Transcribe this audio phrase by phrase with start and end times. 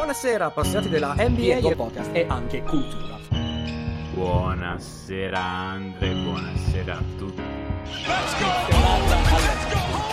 [0.00, 3.18] Buonasera appassionati della NBA e podcast e anche cultura.
[4.14, 7.42] Buonasera Andre, buonasera a tutti.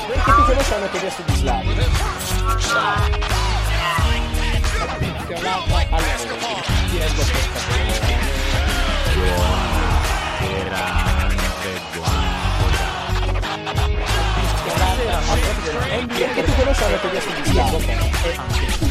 [0.07, 1.73] Perché tutti lo sanno che adesso di Slavi.
[10.43, 10.79] Buonasera
[11.23, 12.85] Andre, buonasera.
[16.07, 18.87] Perché tutti lo sanno che adesso di Slavi.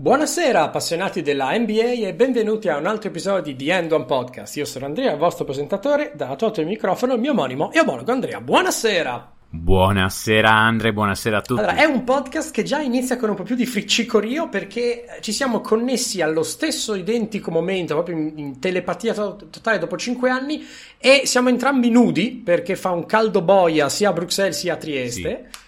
[0.00, 4.56] Buonasera appassionati della NBA e benvenuti a un altro episodio di The End One Podcast.
[4.56, 8.10] Io sono Andrea, il vostro presentatore, da tolto il microfono il mio omonimo e omologo
[8.10, 8.40] Andrea.
[8.40, 9.32] Buonasera!
[9.50, 11.60] Buonasera Andre, buonasera a tutti.
[11.60, 15.32] Allora, è un podcast che già inizia con un po' più di friccicorio perché ci
[15.32, 20.66] siamo connessi allo stesso identico momento, proprio in, in telepatia to- totale dopo cinque anni
[20.96, 25.48] e siamo entrambi nudi perché fa un caldo boia sia a Bruxelles sia a Trieste.
[25.50, 25.58] Sì.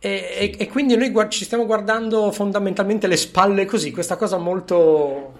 [0.00, 0.38] E, sì.
[0.38, 5.34] e, e, quindi noi guard- ci stiamo guardando fondamentalmente le spalle così, questa cosa molto,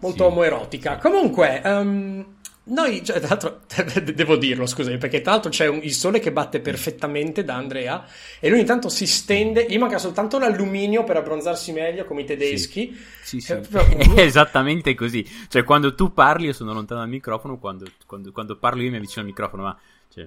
[0.00, 0.30] molto sì.
[0.30, 0.98] omoerotica.
[0.98, 2.24] Comunque, um,
[2.68, 3.60] noi, cioè, tra l'altro,
[4.12, 8.04] devo dirlo, scusami, perché tra l'altro c'è un, il sole che batte perfettamente da Andrea
[8.40, 12.92] e lui intanto si stende, gli manca soltanto l'alluminio per abbronzarsi meglio come i tedeschi.
[13.22, 13.70] Sì, sì, sì.
[14.16, 15.24] è esattamente così.
[15.48, 18.96] Cioè, quando tu parli io sono lontano dal microfono, quando, quando, quando parlo io mi
[18.96, 19.78] avvicino al microfono, ma
[20.16, 20.26] cioè,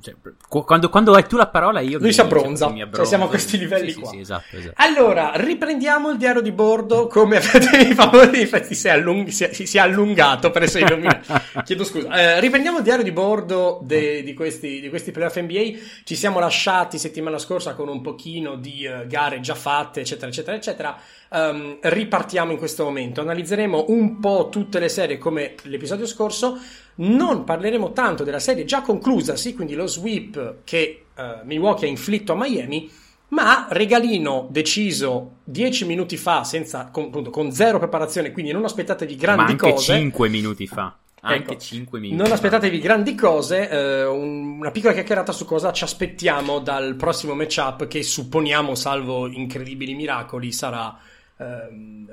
[0.00, 0.14] cioè,
[0.48, 3.28] quando, quando, hai tu la parola io lui mi, si abbronza cioè, cioè, siamo a
[3.28, 4.08] questi livelli sì, qua.
[4.08, 4.74] sì, sì, esatto, esatto.
[4.78, 9.44] allora riprendiamo il diario di bordo come avete i favori infatti si è, allung- si,
[9.44, 12.10] è, si è, allungato per essere illuminato chiedo scusa.
[12.10, 16.40] Eh, riprendiamo il diario di bordo de, di, questi, di questi playoff NBA ci siamo
[16.40, 20.98] lasciati settimana scorsa con un pochino di uh, gare già fatte eccetera eccetera eccetera.
[21.28, 23.20] Um, ripartiamo in questo momento.
[23.20, 26.58] Analizzeremo un po' tutte le serie come l'episodio scorso
[26.96, 31.90] non parleremo tanto della serie già conclusa, sì, quindi lo sweep che uh, Milwaukee ha
[31.90, 32.90] inflitto a Miami,
[33.28, 39.16] ma regalino deciso 10 minuti fa, senza, con, appunto, con zero preparazione, quindi non aspettatevi
[39.16, 39.94] grandi ma anche cose.
[39.94, 40.96] 5 minuti fa.
[41.22, 42.22] Anche ecco, 5 minuti.
[42.22, 47.34] Non aspettatevi grandi cose, eh, un, una piccola chiacchierata su cosa ci aspettiamo dal prossimo
[47.34, 50.96] matchup che supponiamo, salvo incredibili miracoli, sarà
[51.36, 51.68] eh,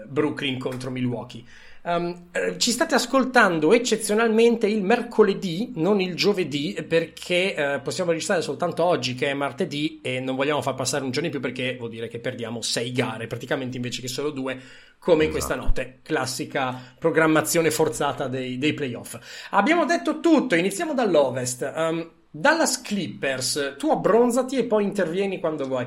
[0.07, 1.43] Brooklyn contro Milwaukee.
[1.85, 8.85] Um, ci state ascoltando eccezionalmente il mercoledì, non il giovedì, perché uh, possiamo registrare soltanto
[8.85, 11.89] oggi che è martedì e non vogliamo far passare un giorno in più perché vuol
[11.89, 14.57] dire che perdiamo sei gare, praticamente invece che solo due,
[14.97, 15.67] come in questa esatto.
[15.67, 15.99] notte.
[16.03, 19.19] Classica programmazione forzata dei, dei playoff.
[19.49, 21.69] Abbiamo detto tutto, iniziamo dall'Ovest.
[21.75, 25.85] Um, Dallas Clippers, tu abbronzati e poi intervieni quando vuoi.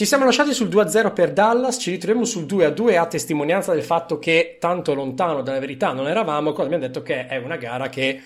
[0.00, 4.18] Ci siamo lasciati sul 2-0 per Dallas, ci ritroviamo sul 2-2 a testimonianza del fatto
[4.18, 8.18] che tanto lontano dalla verità non eravamo, cosa abbiamo detto che è una gara che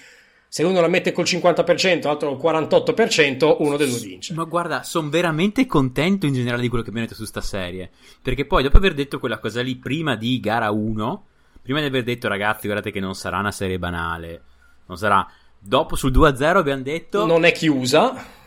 [0.46, 4.34] se uno la mette col 50%, l'altro col 48%, uno dei due vince.
[4.34, 7.90] Ma guarda, sono veramente contento in generale di quello che abbiamo detto su sta serie,
[8.22, 11.26] perché poi dopo aver detto quella cosa lì prima di gara 1,
[11.60, 14.42] prima di aver detto ragazzi guardate che non sarà una serie banale,
[14.86, 15.28] non sarà...
[15.58, 17.26] Dopo sul 2-0 abbiamo detto...
[17.26, 18.42] Non è chiusa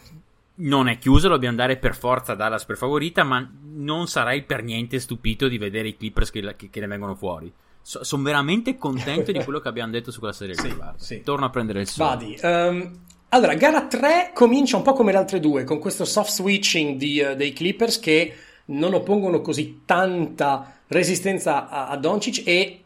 [0.59, 5.00] non è chiuso, dobbiamo andare per forza Dallas per favorita, ma non sarai per niente
[5.00, 7.51] stupito di vedere i Clippers che, che, che ne vengono fuori.
[7.81, 10.56] So, sono veramente contento di quello che abbiamo detto su quella serie.
[10.56, 11.22] Sì, sì.
[11.22, 12.09] Torno a prendere il sole.
[12.09, 12.38] Vadi.
[12.41, 16.97] Um, allora, gara 3 comincia un po' come le altre due, con questo soft switching
[16.97, 18.34] di, uh, dei Clippers che
[18.66, 22.84] non oppongono così tanta resistenza a, a Doncic e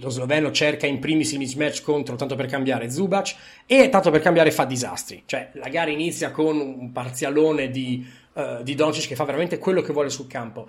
[0.00, 3.34] lo sloveno cerca in primis il mismatch contro, tanto per cambiare, Zubac
[3.66, 5.22] e tanto per cambiare fa disastri.
[5.26, 9.80] Cioè la gara inizia con un parzialone di, uh, di Doncic che fa veramente quello
[9.82, 10.68] che vuole sul campo.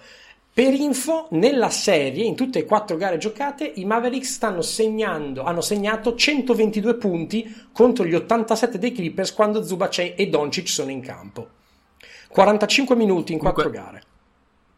[0.51, 5.61] Per info, nella serie, in tutte e quattro gare giocate, i Mavericks stanno segnando, hanno
[5.61, 11.47] segnato 122 punti contro gli 87 dei Clippers quando Zubac e Doncic sono in campo.
[12.29, 14.01] 45 minuti in quattro gare.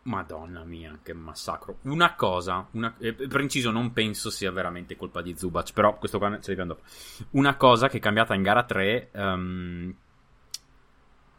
[0.03, 1.77] Madonna mia, che massacro.
[1.83, 6.17] Una cosa, una, eh, per inciso non penso sia veramente colpa di Zubac, però questo
[6.17, 6.87] qua ce l'abbiamo dopo.
[7.31, 9.95] Una cosa che è cambiata in gara 3, um, ehm,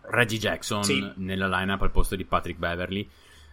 [0.03, 1.12] Reggie Jackson sì.
[1.17, 3.09] nella lineup al posto di Patrick Beverly,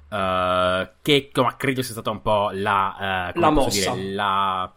[0.09, 3.31] uh, che ma, credo sia stata un po' la...
[3.33, 3.93] Uh, la mossa.
[3.93, 4.73] Dire, la...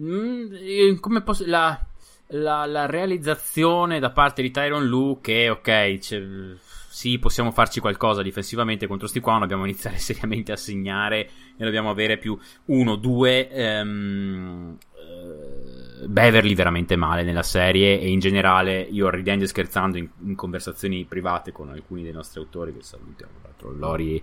[0.00, 1.44] Mm, come posso...
[1.46, 1.78] La,
[2.28, 6.22] la, la, realizzazione da parte di Tyron Lu che ok c'è
[6.98, 11.64] sì, possiamo farci qualcosa difensivamente contro sti qua, non dobbiamo iniziare seriamente a segnare e
[11.64, 18.80] dobbiamo avere più uno, due um, uh, Beverly veramente male nella serie e in generale
[18.80, 23.32] io ridendo e scherzando in, in, conversazioni private con alcuni dei nostri autori che salutiamo,
[23.38, 24.20] tra l'altro Lori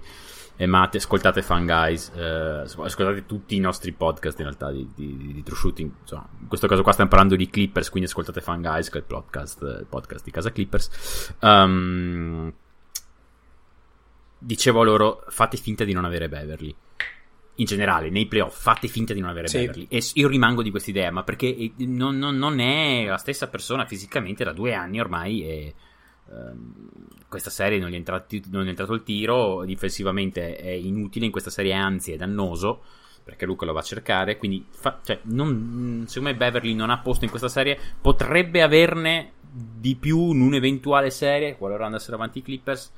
[0.58, 5.32] e Matte, ascoltate Fan Guys, uh, ascoltate tutti i nostri podcast in realtà di, di,
[5.32, 8.62] di True Shooting, insomma, in questo caso qua stiamo parlando di Clippers, quindi ascoltate Fan
[8.62, 11.36] Guys che è il podcast, il podcast di Casa Clippers.
[11.40, 12.54] Um,
[14.38, 16.76] dicevo a loro fate finta di non avere Beverly
[17.60, 19.60] in generale nei playoff fate finta di non avere Sì.
[19.60, 23.18] Beverly e io rimango di questa idea ma perché eh, non, non- non è la
[23.18, 25.74] stessa persona fisicamente da due anni ormai e
[26.30, 26.88] ehm,
[27.30, 31.32] questa serie non gli, è entrati- non è entrato il tiro difensivamente è inutile in
[31.32, 32.84] questa serie anzi è dannoso
[33.24, 37.00] perché Luca lo va a cercare quindi fa- cioè, non- secondo me Beverly non ha
[37.00, 42.42] posto in questa serie potrebbe averne di più in un'eventuale serie qualora andassero avanti i
[42.42, 42.92] Clippers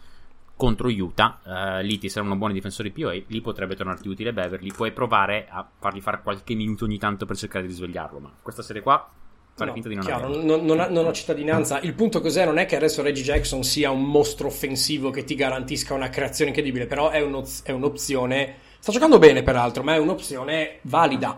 [0.58, 1.40] contro Utah.
[1.80, 3.22] Eh, lì ti saranno buoni difensori POA.
[3.28, 4.72] Lì potrebbe tornarti utile Beverly.
[4.74, 8.20] Puoi provare a fargli fare qualche minuto ogni tanto per cercare di risvegliarlo.
[8.20, 9.10] Ma questa serie qua,
[9.54, 11.80] fare No, finta di non chiaro, non, non ha, non ha cittadinanza.
[11.80, 12.44] Il punto cos'è?
[12.44, 16.50] Non è che adesso Reggie Jackson sia un mostro offensivo che ti garantisca una creazione
[16.50, 18.56] incredibile, però è, un'oz- è un'opzione.
[18.80, 21.38] Sta giocando bene, peraltro, ma è un'opzione valida.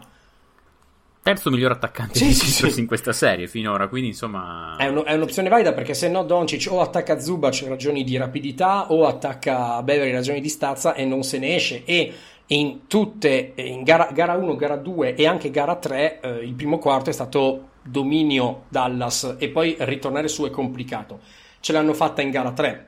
[1.21, 2.80] Terzo miglior attaccante Sì, dei sì, Clippers sì.
[2.80, 3.88] in questa serie finora.
[3.88, 8.04] Quindi, insomma, È, uno- è un'opzione valida perché se no Doncic o attacca Zubac ragioni
[8.04, 11.83] di rapidità o attacca Beverly ragioni di stazza e non se ne esce.
[11.86, 12.13] E
[12.48, 16.80] in tutte, in gara, gara 1, gara 2 e anche gara 3, eh, il primo
[16.80, 21.19] quarto è stato dominio Dallas e poi ritornare su è complicato.
[21.60, 22.88] Ce l'hanno fatta in gara 3.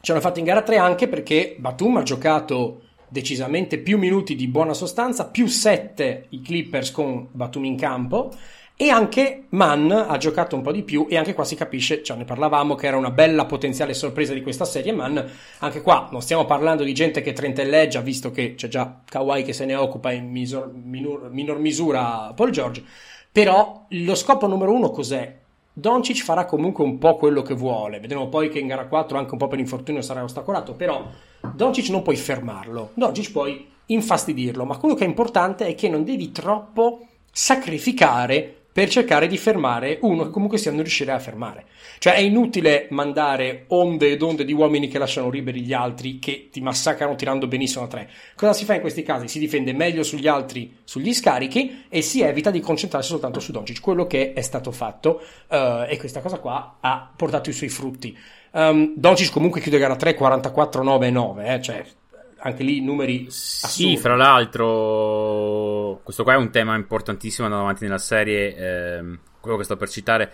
[0.00, 4.48] Ce l'hanno fatta in gara 3 anche perché Batum ha giocato decisamente più minuti di
[4.48, 8.32] buona sostanza, più 7 i Clippers con Batum in campo
[8.78, 12.18] e anche Mann ha giocato un po' di più e anche qua si capisce, cioè
[12.18, 15.18] ne parlavamo che era una bella potenziale sorpresa di questa serie Mann,
[15.60, 19.54] anche qua non stiamo parlando di gente che trentelleggia visto che c'è già Kawhi che
[19.54, 22.84] se ne occupa in misor- minor, minor misura Paul George,
[23.32, 25.44] però lo scopo numero uno cos'è?
[25.78, 29.32] Doncic farà comunque un po' quello che vuole, vedremo poi che in gara 4 anche
[29.32, 31.04] un po' per infortunio sarà ostacolato, però
[31.54, 36.02] Doncic non puoi fermarlo, Doncic puoi infastidirlo, ma quello che è importante è che non
[36.02, 41.64] devi troppo sacrificare per cercare di fermare uno che comunque sia non riuscirà a fermare.
[41.96, 46.50] Cioè è inutile mandare onde ed onde di uomini che lasciano liberi gli altri che
[46.52, 48.10] ti massacrano tirando benissimo a tre.
[48.34, 49.28] Cosa si fa in questi casi?
[49.28, 53.80] Si difende meglio sugli altri, sugli scarichi e si evita di concentrarsi soltanto su Doncic,
[53.80, 58.14] quello che è stato fatto eh, e questa cosa qua ha portato i suoi frutti.
[58.50, 61.82] Um, Doncic comunque chiude gara 3 44-9-9, eh, cioè
[62.38, 63.96] anche lì numeri Sì, assurdi.
[63.98, 68.54] fra l'altro, questo qua è un tema importantissimo andando avanti nella serie.
[68.56, 70.32] ehm, quello che sto per citare,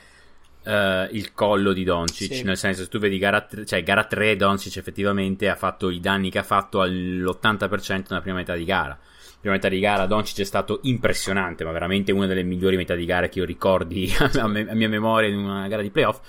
[0.65, 2.35] eh, il collo di Doncic.
[2.37, 2.43] Sì.
[2.45, 6.01] Nel senso, se tu vedi gara 3, cioè gara 3, Doncic effettivamente ha fatto i
[6.01, 8.99] danni che ha fatto all'80% nella prima metà di gara.
[9.41, 13.05] Prima metà di gara Doncic è stato impressionante, ma veramente una delle migliori metà di
[13.05, 16.21] gara che io ricordi a, me- a mia memoria in una gara di playoff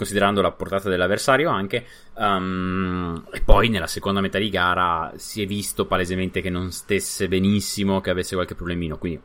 [0.00, 1.84] considerando la portata dell'avversario anche.
[2.14, 7.28] Um, e poi nella seconda metà di gara si è visto palesemente che non stesse
[7.28, 8.96] benissimo, che avesse qualche problemino.
[8.96, 9.20] Quindi,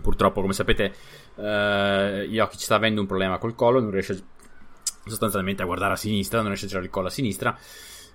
[0.00, 0.92] purtroppo, come sapete,
[1.34, 1.42] uh,
[2.26, 4.18] Jokic sta avendo un problema col collo, non riesce
[5.04, 7.58] sostanzialmente a guardare a sinistra, non riesce a girare il collo a sinistra.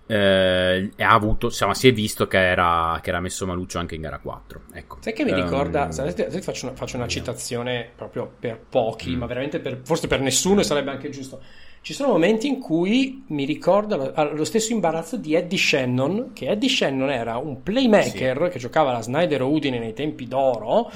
[0.06, 3.95] eh, e ha avuto, insomma, si è visto che era, che era messo maluccio anche
[3.95, 4.62] in gara 4.
[4.74, 4.98] Ecco.
[5.00, 9.19] Sai che mi ricorda, sai, ti faccio una, faccio una citazione proprio per pochi, Mm.
[9.19, 11.42] ma veramente per, forse per nessuno e sarebbe anche giusto.
[11.83, 16.30] Ci sono momenti in cui mi ricorda lo, ah, lo stesso imbarazzo di Eddie Shannon,
[16.33, 20.89] che Eddie Shannon era un playmaker che giocava alla Snyder Udine nei tempi d'oro,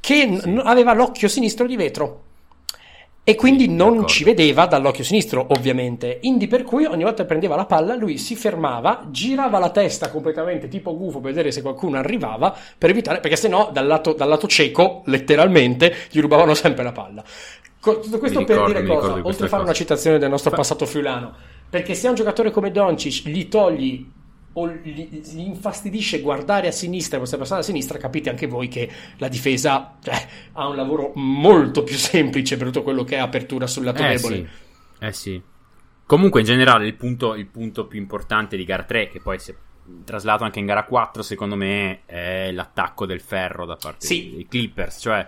[0.00, 0.50] che Sì.
[0.50, 2.22] n- aveva l'occhio sinistro di vetro.
[3.22, 4.06] E quindi non d'accordo.
[4.08, 6.18] ci vedeva dall'occhio sinistro, ovviamente.
[6.22, 10.10] Indi per cui ogni volta che prendeva la palla, lui si fermava, girava la testa
[10.10, 14.28] completamente tipo gufo per vedere se qualcuno arrivava, per evitare, perché sennò dal lato, dal
[14.28, 17.24] lato cieco, letteralmente, gli rubavano sempre la palla.
[17.84, 19.12] Tutto questo Mi per ricordo, dire cosa?
[19.12, 19.62] Oltre a fare cosa.
[19.62, 21.34] una citazione del nostro Fa- passato friulano.
[21.68, 24.10] Perché se a un giocatore come Doncic gli togli
[24.56, 28.68] o gli, gli infastidisce guardare a sinistra e questa persona a sinistra, capite anche voi
[28.68, 28.88] che
[29.18, 30.14] la difesa cioè,
[30.52, 34.08] ha un lavoro molto più semplice per tutto quello che è apertura sul lato Eh
[34.14, 34.36] debole.
[34.36, 35.42] sì, eh sì.
[36.06, 39.50] Comunque, in generale, il punto, il punto più importante di gara 3, che poi si
[39.50, 39.54] è
[40.04, 44.30] traslato anche in gara 4, secondo me, è l'attacco del ferro da parte Sì.
[44.34, 44.98] dei Clippers.
[45.00, 45.26] Cioè,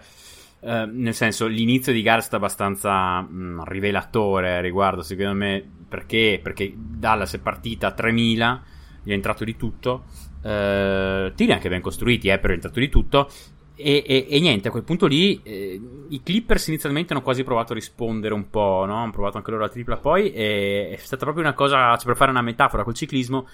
[0.67, 5.65] eh, nel senso, l'inizio di gara è stato abbastanza mh, rivelatore a riguardo, secondo me,
[5.89, 6.41] perché?
[6.43, 8.63] Perché Dallas è partita a 3000,
[9.05, 10.07] gli è entrato di tutto.
[10.43, 13.31] Eh, tiri anche ben costruiti, eh, però è entrato di tutto.
[13.77, 17.71] E, e- e niente, a quel punto lì eh, i Clippers inizialmente hanno quasi provato
[17.71, 18.97] a rispondere un po', no?
[18.97, 22.17] Hanno provato anche loro la tripla poi e è stata proprio una cosa, cioè per
[22.17, 23.47] fare una metafora col ciclismo,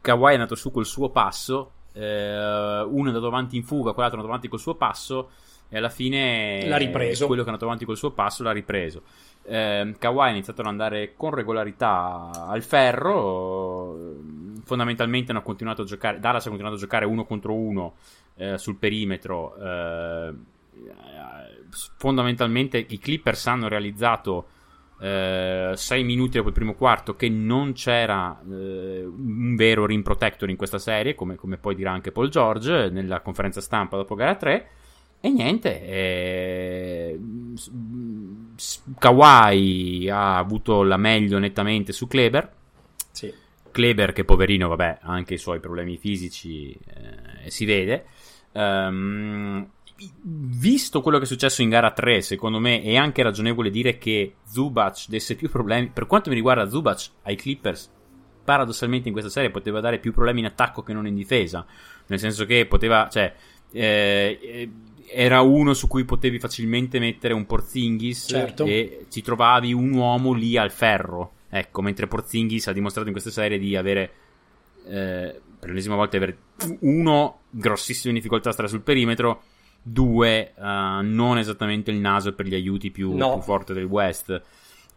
[0.00, 4.20] Kawhi è andato su col suo passo, eh, uno è andato avanti in fuga, quell'altro
[4.20, 5.30] è andato avanti col suo passo
[5.70, 7.26] e alla fine L'ha ripreso.
[7.26, 9.02] quello che è andato avanti col suo passo l'ha ripreso.
[9.44, 13.96] Eh, Kawhi ha iniziato ad andare con regolarità al ferro,
[14.64, 17.94] fondamentalmente hanno continuato a giocare, Dallas ha continuato a giocare uno contro uno
[18.36, 19.56] eh, sul perimetro.
[19.56, 20.34] eh,
[21.96, 24.48] fondamentalmente i Clippers hanno realizzato
[25.00, 30.50] eh, 6 minuti dopo il primo quarto che non c'era eh, un vero rim protector
[30.50, 34.34] in questa serie, come, come, poi dirà anche Paul George nella conferenza stampa dopo gara
[34.34, 34.68] 3.
[35.22, 37.20] E niente, eh,
[38.98, 42.52] Kawhi ha avuto la meglio nettamente su Kleber.
[43.10, 43.32] Sì.
[43.70, 48.06] Kleber, che poverino, vabbè, ha anche i suoi problemi fisici, eh, si vede.
[48.52, 49.68] Um,
[50.22, 54.36] visto quello che è successo in gara 3, secondo me è anche ragionevole dire che
[54.44, 55.90] Zubac desse più problemi.
[55.92, 57.92] Per quanto mi riguarda, Zubac ai Clippers,
[58.42, 61.66] paradossalmente in questa serie, poteva dare più problemi in attacco che non in difesa.
[62.06, 63.34] Nel senso che poteva, cioè,
[63.72, 64.70] eh,
[65.12, 68.64] era uno su cui potevi facilmente mettere un Porzingis certo.
[68.64, 71.32] e ci trovavi un uomo lì al ferro.
[71.48, 74.12] Ecco, mentre Porzingis ha dimostrato in questa serie di avere.
[74.86, 76.38] Eh, per l'ennesima volta avere
[76.80, 79.42] uno grossissime difficoltà a stare sul perimetro
[79.82, 83.34] due uh, non esattamente il naso per gli aiuti più, no.
[83.34, 84.42] più forte del West.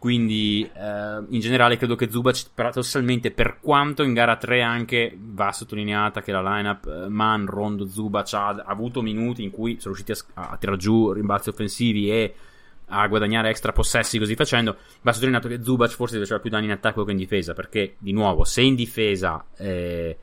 [0.03, 5.53] Quindi uh, in generale credo che Zubac paradossalmente per quanto in gara 3 anche va
[5.53, 9.95] sottolineata che la lineup uh, Man, Rondo, Zubac ha, ha, avuto minuti in cui sono
[9.95, 12.33] riusciti a, a tirare giù rimbalzi offensivi e
[12.87, 16.71] a guadagnare extra possessi così facendo va sottolineato che Zubac forse faceva più danni in
[16.71, 20.17] attacco che in difesa perché di nuovo se in difesa eh,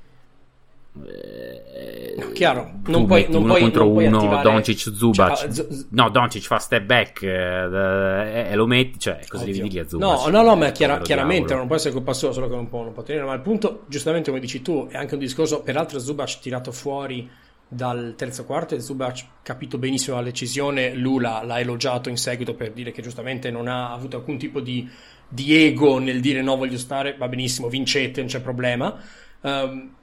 [1.06, 4.42] eh, chiaro, non puoi, non uno puoi, contro non puoi uno, attivare...
[4.42, 5.36] Doncic Zubac.
[5.36, 9.54] Cioè, z- no, Doncic fa step back eh, e lo metti, cioè, cosa Ovvio.
[9.54, 10.08] devi dirgli a Zubac?
[10.08, 11.58] No, no, no, ma chiara- Povero chiaramente diavolo.
[11.58, 13.24] non può essere colpa sua, solo che non può, non può tenere.
[13.24, 17.30] Ma il punto, giustamente come dici tu, è anche un discorso, peraltro Zubac tirato fuori
[17.72, 22.72] dal terzo quarto e Zubac capito benissimo la decisione, Lula l'ha elogiato in seguito per
[22.72, 24.88] dire che giustamente non ha avuto alcun tipo di,
[25.28, 29.00] di ego nel dire no voglio stare, va benissimo, vincete, non c'è problema.
[29.42, 29.94] Um,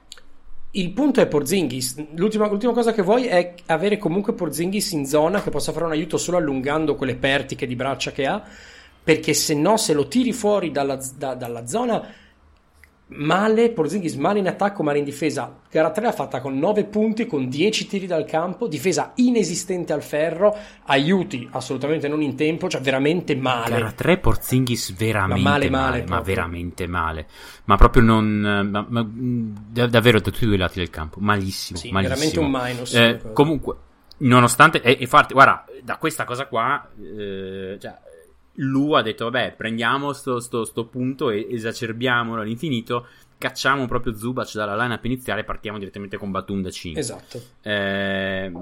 [0.72, 2.04] il punto è Porzingis.
[2.14, 5.92] L'ultima, l'ultima, cosa che vuoi è avere comunque Porzingis in zona che possa fare un
[5.92, 8.42] aiuto solo allungando quelle pertiche di braccia che ha.
[9.02, 12.06] Perché se no, se lo tiri fuori dalla, da, dalla zona,
[13.08, 13.70] male.
[13.70, 15.60] Porzingis male in attacco, male in difesa.
[15.70, 20.02] Gara 3 l'ha fatta con 9 punti, con 10 tiri dal campo, difesa inesistente al
[20.02, 23.76] ferro, aiuti assolutamente non in tempo, cioè veramente male.
[23.76, 27.26] Gara 3 Porzingis veramente Ma male, male, male, ma veramente male.
[27.64, 28.68] Ma proprio non...
[28.70, 31.18] Ma, ma- da- davvero da tutti e due i lati del campo.
[31.20, 32.16] Malissimo, Sì, malissimo.
[32.16, 32.94] veramente un minus.
[32.94, 33.74] Eh, comunque,
[34.18, 34.80] nonostante...
[34.80, 36.88] E, infatti, guarda, da questa cosa qua...
[36.98, 37.96] eh, cioè,
[38.60, 43.06] Lu ha detto, vabbè, prendiamo sto, sto- sto punto e esacerbiamolo all'infinito,
[43.38, 47.00] cacciamo proprio Zubac dalla lineup iniziale e partiamo direttamente con Batum da 5.
[47.00, 47.40] Esatto.
[47.62, 48.52] Eh,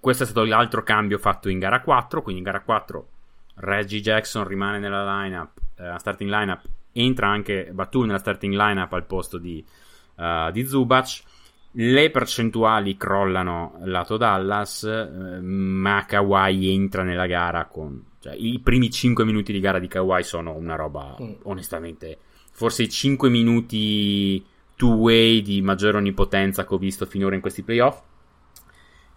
[0.00, 2.22] questo è stato l'altro cambio fatto in gara 4.
[2.22, 3.08] Quindi in gara 4
[3.56, 6.62] Reggie Jackson rimane nella lineup, eh, starting lineup.
[6.92, 9.64] Entra anche Batum nella starting lineup al posto di,
[10.16, 11.22] eh, di Zubac.
[11.72, 18.04] Le percentuali crollano lato Dallas, eh, ma Kawhi entra nella gara con.
[18.28, 21.32] Cioè, i primi 5 minuti di gara di Kawhi sono una roba, Mm.
[21.44, 22.18] onestamente.
[22.52, 24.44] Forse i 5 minuti
[24.76, 28.02] two-way di maggiore onnipotenza che ho visto finora in questi playoff.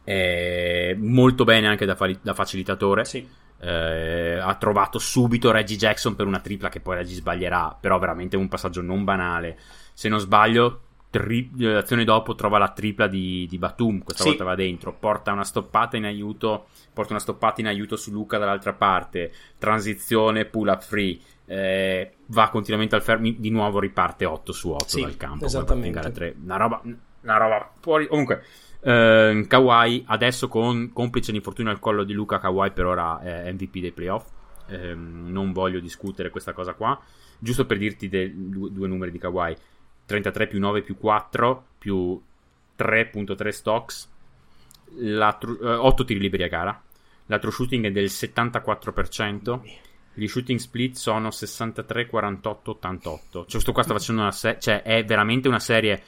[0.03, 3.06] Eh, molto bene anche da, fali- da facilitatore.
[3.06, 3.27] Sì.
[3.63, 8.36] Eh, ha trovato subito Reggie Jackson per una tripla che poi Reggie sbaglierà, però veramente
[8.38, 9.58] un passaggio non banale.
[9.94, 14.30] Se non sbaglio, tri- l'azione dopo trova la tripla di, di Batum, questa Sì.
[14.30, 18.38] volta va dentro, porta una stoppata in aiuto, porta una stoppata in aiuto su Luca
[18.39, 21.20] dall'altra parte, transizione, pull up free.
[21.46, 25.46] eh, va continuamente al fermo, di nuovo riparte 8 su 8 Sì, dal campo.
[25.46, 25.88] esattamente.
[25.88, 26.36] in gara 3.
[26.44, 28.08] Una roba, una roba fuori.
[28.08, 28.41] Comunque,
[28.80, 33.80] eh, Kawhi adesso con complice l'infortunio al collo di Luca Kawhi per ora è MVP
[33.80, 34.30] dei playoff
[34.70, 36.98] Ehm, non voglio discutere questa cosa qua
[37.39, 39.53] giusto per dirti due, due numeri di Kawhi
[40.12, 42.22] 33 più 9 più 4 più
[42.77, 44.10] 3.3 stocks.
[45.39, 46.82] Tru- eh, 8 tiri liberi a gara.
[47.27, 49.60] La true shooting è del 74%
[50.13, 54.82] gli shooting split sono 63 48 88 cioè questo qua sta facendo una serie cioè
[54.82, 56.03] è veramente una serie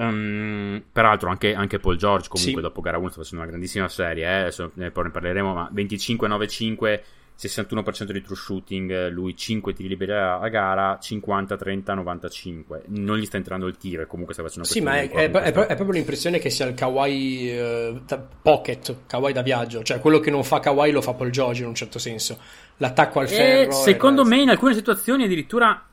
[0.00, 2.68] Ehm, peraltro anche, anche Paul George comunque Sì.
[2.68, 7.00] dopo gara 1 sta facendo una grandissima serie eh, adesso ne parleremo ma 25-9-5
[7.40, 13.24] 61% di true shooting eh, lui 5 tiri liberi a, a gara 50-30-95 non gli
[13.26, 16.50] sta entrando il tiro comunque sta facendo Sì, ma è, è- è- proprio l'impressione che
[16.50, 18.00] sia il Kawaii eh,
[18.42, 21.68] pocket, Kawaii da viaggio, cioè quello che non fa Kawaii lo fa Paul George in
[21.68, 22.38] un certo senso.
[22.78, 23.72] L'attacco al E ferro.
[23.72, 25.84] secondo me in alcune situazioni addirittura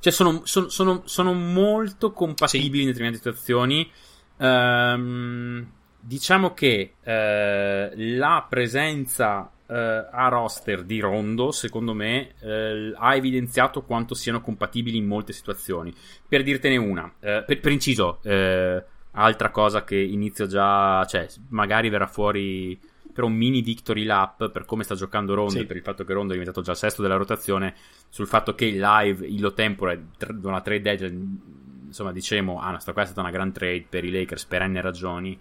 [0.00, 3.90] cioè sono, sono- sono- sono molto compatibili in determinate situazioni.
[4.38, 13.14] Ehm, diciamo che eh, la presenza eh, a roster di Rondo secondo me eh, ha
[13.14, 15.92] evidenziato quanto siano compatibili in molte situazioni
[16.26, 18.82] per dirtene una eh, per, per inciso eh,
[19.12, 22.78] altra cosa che inizio già cioè magari verrà fuori
[23.18, 25.66] però un mini victory lap per come sta giocando Rondo Sì.
[25.66, 27.74] per il fatto che Rondo è diventato già il sesto della rotazione,
[28.08, 30.00] sul fatto che il live, il low tempore,
[30.44, 31.38] una trade deadline,
[31.86, 34.68] insomma diciamo, ah, no, sta qua è stata una gran trade per i Lakers per
[34.68, 35.36] n ragioni.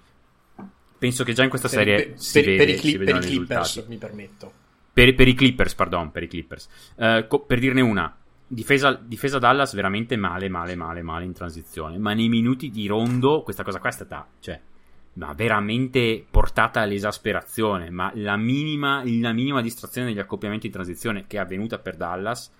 [0.98, 3.16] Penso che già in questa serie per- si per- vede, per i, si clip- per
[3.16, 3.90] i Clippers, risultati.
[3.90, 4.52] mi permetto.
[4.94, 6.68] Per, per i Clippers, pardon, per i Clippers.
[6.96, 8.16] Eh, co- per dirne una,
[8.48, 11.98] difesa, difesa Dallas veramente male, male, male, male in transizione.
[11.98, 14.60] Ma nei minuti di rondo, questa cosa qua è stata, cioè,
[15.14, 17.90] ma veramente portata all'esasperazione.
[17.92, 22.52] Ma la minima, la minima distrazione degli accoppiamenti in transizione che è avvenuta per Dallas,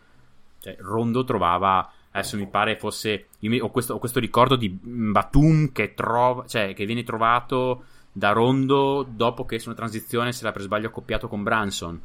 [0.60, 1.92] cioè, Rondo trovava.
[2.12, 3.28] Adesso mi pare fosse.
[3.62, 7.84] Ho, questo, ho questo ricordo di Batum che, trova, cioè, che viene trovato
[8.18, 12.02] da Rondo dopo che su una transizione si era per sbaglio accoppiato con Branson.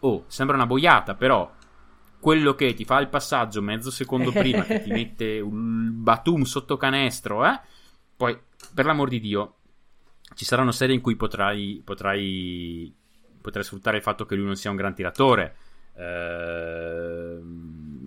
[0.00, 1.50] Oh, sembra una boiata, però
[2.20, 6.76] quello che ti fa il passaggio mezzo secondo prima, che ti mette un Batum sotto
[6.76, 7.58] canestro, eh?
[8.14, 8.38] Poi,
[8.74, 9.54] per l'amor di Dio,
[10.34, 12.94] ci saranno serie in cui potrai, potrai,
[13.40, 15.56] potrai sfruttare il fatto che lui non sia un gran tiratore.
[15.94, 17.44] Ehm,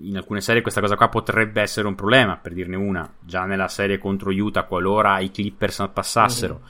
[0.03, 3.11] in alcune serie questa cosa qua potrebbe essere un problema, per dirne una.
[3.19, 6.61] Già nella serie contro Utah, qualora i Clippers passassero.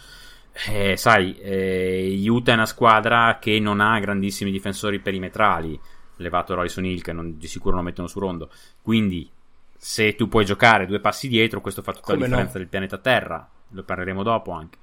[0.68, 5.80] Eh, sai, eh, Utah è una squadra che non ha grandissimi difensori perimetrali,
[6.18, 8.50] levato Royce O'Neal che non- di sicuro non mettono su rondo.
[8.82, 9.30] Quindi,
[9.78, 12.60] se tu puoi giocare due passi dietro, questo fa tutta Come la differenza no?
[12.60, 13.50] del pianeta Terra.
[13.70, 14.78] Lo parleremo dopo anche.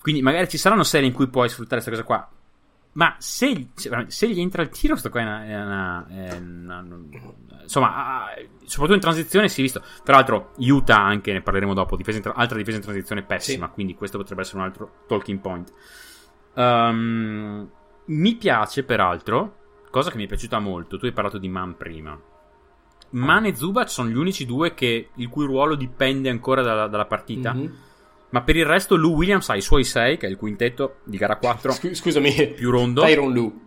[0.00, 2.30] Quindi, magari ci saranno serie in cui puoi sfruttare questa cosa qua.
[2.96, 3.68] Ma se,
[4.06, 5.44] se, gli entra il tiro, sto qua è una.
[5.46, 6.86] è una- è una-
[7.62, 8.24] insomma,
[8.64, 9.82] soprattutto in transizione si è visto.
[10.02, 11.94] Tra l'altro, Utah anche ne parleremo dopo.
[11.96, 13.66] Difesa in tra- altra difesa in transizione pessima.
[13.66, 13.72] Sì.
[13.72, 15.72] Quindi, questo potrebbe essere un altro talking point.
[16.54, 17.70] Ehm,
[18.06, 19.56] mi piace, peraltro,
[19.90, 20.96] cosa che mi è piaciuta molto.
[20.98, 22.18] Tu hai parlato di Man prima.
[23.10, 27.06] Man e Zubac sono gli unici due che, il cui ruolo dipende ancora dalla, dalla
[27.06, 27.52] partita.
[27.52, 27.74] Mhm.
[28.30, 31.16] Ma per il resto, Lou Williams ha i suoi 6, che è il quintetto di
[31.16, 33.02] gara 4 Scu- scusami, più rondo.
[33.02, 33.64] Tyron Lu.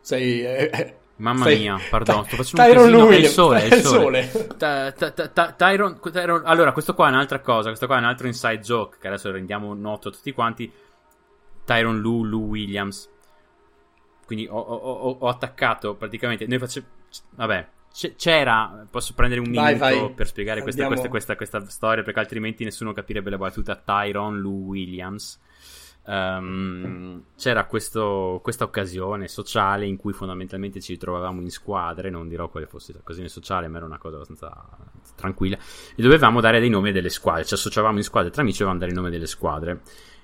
[0.00, 0.42] Sei.
[0.44, 3.04] eh, eh, Mamma stai- mia, pardon, sto facendo un Tyron casino.
[3.06, 4.30] Lu È il sole, è il sole.
[4.58, 7.68] Ta- ta- ta- Tyron, Tyron- allora, questo qua è un'altra cosa.
[7.68, 10.70] Questo qua è un altro inside joke che adesso rendiamo noto a tutti quanti.
[11.64, 13.08] Tyron Lu, Lou Williams.
[14.26, 16.46] Quindi ho, ho- ho- ho attaccato praticamente.
[16.46, 16.86] Noi facciamo.
[17.36, 17.68] Vabbè,
[18.16, 18.86] c'era.
[18.90, 20.14] Posso prendere un Vai, minuto vai.
[20.14, 23.76] per spiegare questa, questa, questa, questa storia perché altrimenti nessuno capirebbe la battuta.
[23.76, 25.40] Tyron Lou Williams.
[26.04, 32.48] Ehm, c'era questo- questa occasione sociale in cui fondamentalmente ci ritrovavamo in squadre, non dirò
[32.48, 34.52] quale fosse l'occasione sociale, ma era una cosa abbastanza
[35.14, 35.56] tranquilla,
[35.94, 38.92] e dovevamo dare dei nomi delle squadre, ci associavamo in squadre tra amici dovevamo dare
[38.92, 39.80] i nomi delle squadre.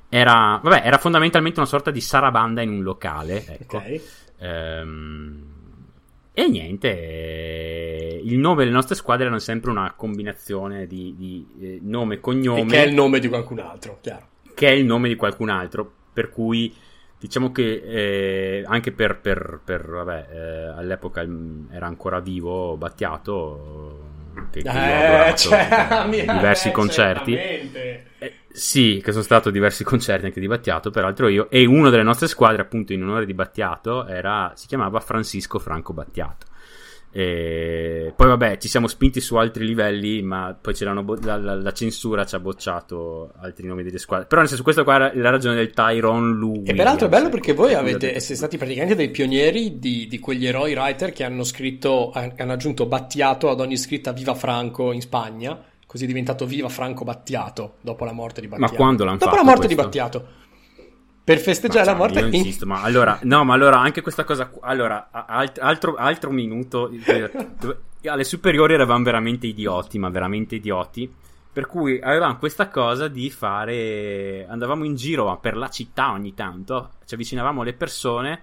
[0.08, 3.76] Era, vabbè, era fondamentalmente una sorta di sarabanda in un locale, ecco.
[3.76, 4.00] Ok.
[4.38, 5.44] Ehm,
[6.38, 11.78] e niente, eh, il nome delle nostre squadre erano sempre una combinazione di, di, eh,
[11.82, 14.28] nome e cognome E che è il nome di qualcun altro, chiaro.
[14.54, 15.92] che è il nome di qualcun altro.
[16.12, 16.72] Per cui
[17.18, 24.17] diciamo che eh, anche per, per- per, vabbè, eh, all'epoca mm, era ancora vivo Battiato,
[24.50, 27.32] che, che adorato, cioè, diversi eh, concerti.
[27.32, 28.06] certamente.
[28.18, 31.48] Eh, sì, che sono stato diversi concerti anche di Battiato, peraltro io.
[31.50, 35.92] E una delle nostre squadre, appunto, in onore di Battiato, era, si chiamava Francisco Franco
[35.92, 36.46] Battiato.
[37.10, 41.72] E poi, vabbè, ci siamo spinti su altri livelli, ma poi bo- la, la- la
[41.72, 44.26] censura ci ha bocciato altri nomi delle squadre.
[44.26, 46.62] Però, nel senso, questa qua era la ragione del Tyron Lu.
[46.64, 50.46] E peraltro è bello perché voi avete, siete stati praticamente dei pionieri di, di quegli
[50.46, 55.58] eroi writer che hanno scritto, hanno aggiunto Battiato ad ogni scritta Viva Franco in Spagna,
[55.86, 58.74] così è diventato Viva Franco Battiato dopo la morte di Battiato.
[58.74, 59.90] quando l'hanno Dopo fatto la morte di questo?
[59.98, 60.28] Battiato.
[61.28, 64.50] Per festeggiare Ma la morte io insisto, ma allora, no, ma allora anche questa cosa,
[64.60, 67.30] allora, alt- altro, altro minuto, eh,
[68.08, 71.12] alle superiori eravamo veramente idioti, ma veramente idioti,
[71.52, 76.92] per cui avevamo questa cosa di fare, andavamo in giro per la città ogni tanto,
[77.04, 78.42] ci avvicinavamo alle persone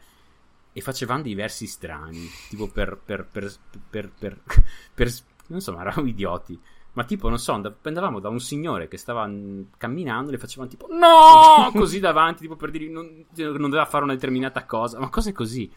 [0.72, 3.52] e facevamo dei versi strani, tipo per, per, per,
[3.90, 4.38] per, per,
[4.94, 5.12] per-
[5.48, 6.60] non so, ma eravamo idioti.
[6.96, 10.70] Ma tipo, non so, and- andavamo da un signore che stava mm, camminando, le facevamo
[10.70, 11.70] tipo no!
[11.78, 15.70] Così davanti, tipo per dire non, non doveva fare una determinata cosa, ma cose così.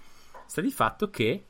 [0.46, 1.44] Sta di fatto che,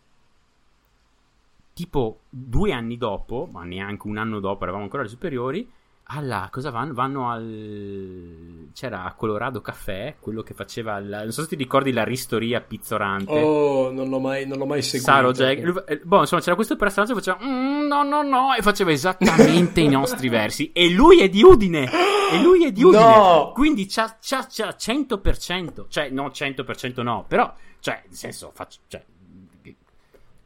[1.74, 5.70] tipo, due anni dopo, ma neanche un anno dopo, eravamo ancora alle superiori.
[6.10, 6.94] Alla, cosa vanno?
[6.94, 8.70] Vanno al.
[8.72, 10.96] C'era a Colorado Caffè, quello che faceva.
[10.98, 13.30] il- non so se ti ricordi la ristoria pizzorante.
[13.38, 15.10] Oh, non l'ho mai, non l'ho mai seguito.
[15.10, 15.60] Saro Jack.
[15.62, 19.82] lui- boh, insomma, c'era questo personaggio che faceva "Mm, no, no, no, e faceva esattamente
[19.82, 20.72] i nostri versi.
[20.72, 21.90] E lui è di Udine.
[22.32, 23.02] E lui è di Udine.
[23.16, 23.52] No!
[23.52, 25.86] Quindi c'ha, c'ha, c'ha 100%.
[25.90, 27.26] Cioè, no, 100% no.
[27.28, 28.78] Però, cioè, nel senso, faccio.
[28.86, 29.04] Cioè,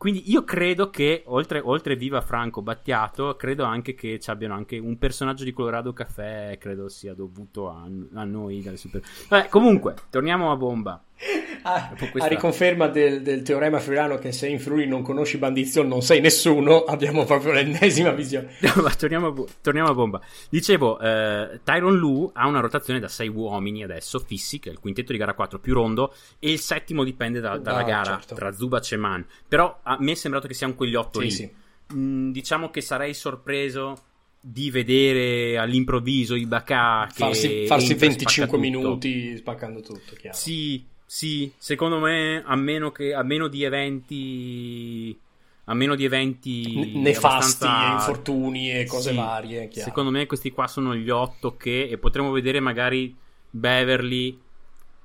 [0.03, 4.77] quindi io credo che, oltre, oltre Viva Franco Battiato, credo anche che ci abbiano anche
[4.77, 9.01] un personaggio di Colorado Caffè, credo sia dovuto a, a noi dalle super...
[9.29, 11.01] Vabbè, comunque, torniamo a bomba.
[11.63, 15.87] a, questa- a riconferma del, del teorema friulano che se in Friuli non conosci Bandizion
[15.87, 18.51] non sei nessuno, abbiamo proprio l'ennesima visione.
[18.75, 20.21] No, ma torniamo, a, torniamo a bomba.
[20.51, 24.79] Dicevo, eh, Tyron Lu ha una rotazione da 6 uomini adesso, fissi, che è il
[24.81, 28.35] quintetto di gara 4 più rondo, e il settimo dipende da- dalla Ah, gara certo.
[28.35, 29.25] tra Zubac e Man.
[29.47, 31.31] Però a me è sembrato che siano quegli 8 Sì, lì.
[31.31, 31.51] sì.
[31.95, 33.97] Mm, diciamo che sarei sorpreso
[34.45, 38.59] di vedere all'improvviso Ibaka che Farsi, farsi entra e 25 spacca tutto.
[38.59, 40.37] minuti spaccando tutto, chiaro.
[40.37, 45.21] Sì, sì, secondo me a meno, che, a meno di eventi
[45.65, 47.27] a meno di eventi nefasti,
[47.67, 49.71] abbastanza- infortuni e cose Sì, varie.
[49.73, 53.15] Secondo me questi qua sono gli otto che e potremo vedere magari
[53.51, 54.41] Beverly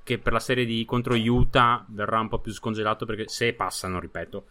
[0.02, 4.00] che per la serie di contro Utah verrà un po' più scongelato perché se passano,
[4.00, 4.46] ripeto.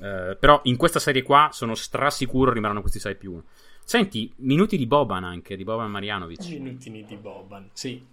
[0.00, 3.44] Eh, però in questa serie qua sono strasicuro rimarranno questi 6 più 1.
[3.82, 6.46] Senti, minuti di Boban anche, di Boban Marjanovic.
[6.48, 8.04] Minutini di Boban, sì.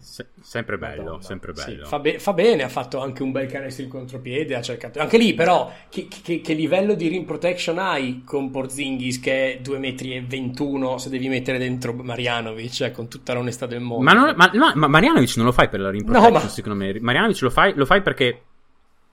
[0.00, 1.64] Se- sempre bello, Madonna, sempre sì.
[1.72, 1.86] bello.
[1.86, 4.98] Fa, be- fa bene, ha fatto anche un bel canestro in contropiede, ha cercato...
[5.00, 9.60] Anche lì però, che, che- che livello di rim protection hai con Porzingis che è
[9.60, 14.04] 2,21 m se devi mettere dentro Marjanovic, cioè, con tutta l'onestà del mondo.
[14.04, 16.48] Ma, non- ma- no, ma Marjanovic non lo fai per la rim No, protection, ma-
[16.48, 16.98] secondo me.
[17.00, 18.42] Marjanovic lo fai, lo fai perché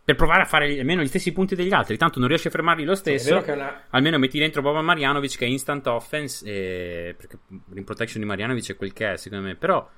[0.05, 1.97] per provare a fare almeno gli stessi punti degli altri.
[1.97, 3.43] Tanto non riesci a fermarli lo stesso.
[3.43, 3.85] è una...
[3.89, 6.45] Almeno metti dentro Boban Marjanovic che è instant offense.
[6.45, 7.39] e- Perché
[7.73, 9.55] rim protection di Marjanovic è quel che è, secondo me.
[9.55, 9.89] Però.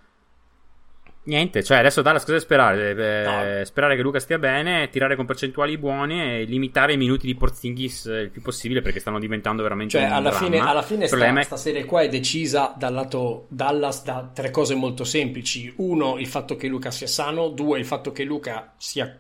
[1.27, 2.91] Niente, cioè adesso Dallas cosa sperare?
[2.91, 3.65] Eh, No.
[3.65, 8.05] Sperare che Luca stia bene, tirare con percentuali buone e limitare i minuti di Porzingis
[8.05, 10.45] eh, il più possibile perché stanno diventando veramente Cioè, un alla dramma.
[10.45, 14.51] fine, alla fine sta, è- sta serie qua è decisa dal lato Dallas da tre
[14.51, 15.73] cose molto semplici.
[15.77, 17.49] Uno, il fatto che Luca sia sano.
[17.49, 19.13] Due, il fatto che Luca sia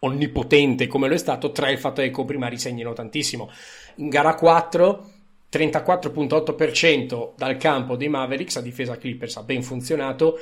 [0.00, 1.50] onnipotente come lo è stato.
[1.50, 3.50] Tre, il fatto che i comprimari segnino tantissimo.
[3.96, 5.10] In gara 4,
[5.50, 10.38] 34.8% dal campo dei Mavericks, a difesa Clippers ha ben funzionato.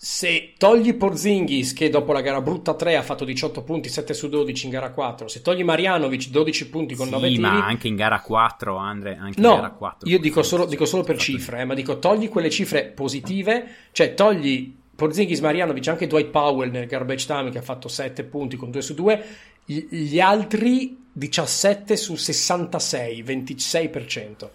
[0.00, 4.28] Se togli Porzingis, che dopo la gara brutta 3 ha fatto 18 punti, 7 su
[4.28, 7.88] 12 in gara 4, se togli Marianovic, 12 punti con 9 Sì, tiri, ma anche
[7.88, 10.08] in gara 4, Andre, anche in gara No, 4.
[10.08, 14.14] io dico solo, dico solo per cifre, eh, ma dico togli quelle cifre positive, cioè
[14.14, 18.70] togli Porzingis, Marianovic, anche Dwight Powell nel garbage time che ha fatto 7 punti con
[18.70, 19.24] 2 su 2,
[19.64, 24.48] gli gli altri 17 su 66, 26%.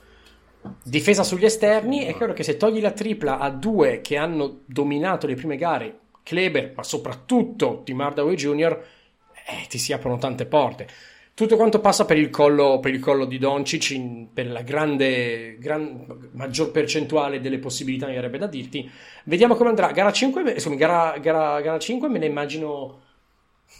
[0.83, 5.27] Difesa sugli esterni, è chiaro che se togli la tripla a due che hanno dominato
[5.27, 8.83] le prime gare, Kleber, ma soprattutto Tim Hardaway Jr.,
[9.45, 10.87] eh, ti si aprono tante porte.
[11.35, 13.99] Tutto quanto passa per il collo, per il collo di Doncic,
[14.31, 18.89] per la grande, gran- maggior percentuale delle possibilità, mi verrebbe da dirti.
[19.25, 19.91] Vediamo come andrà.
[19.91, 23.01] Gara 5, me- insomma, gara, gara- gara 5 me ne immagino.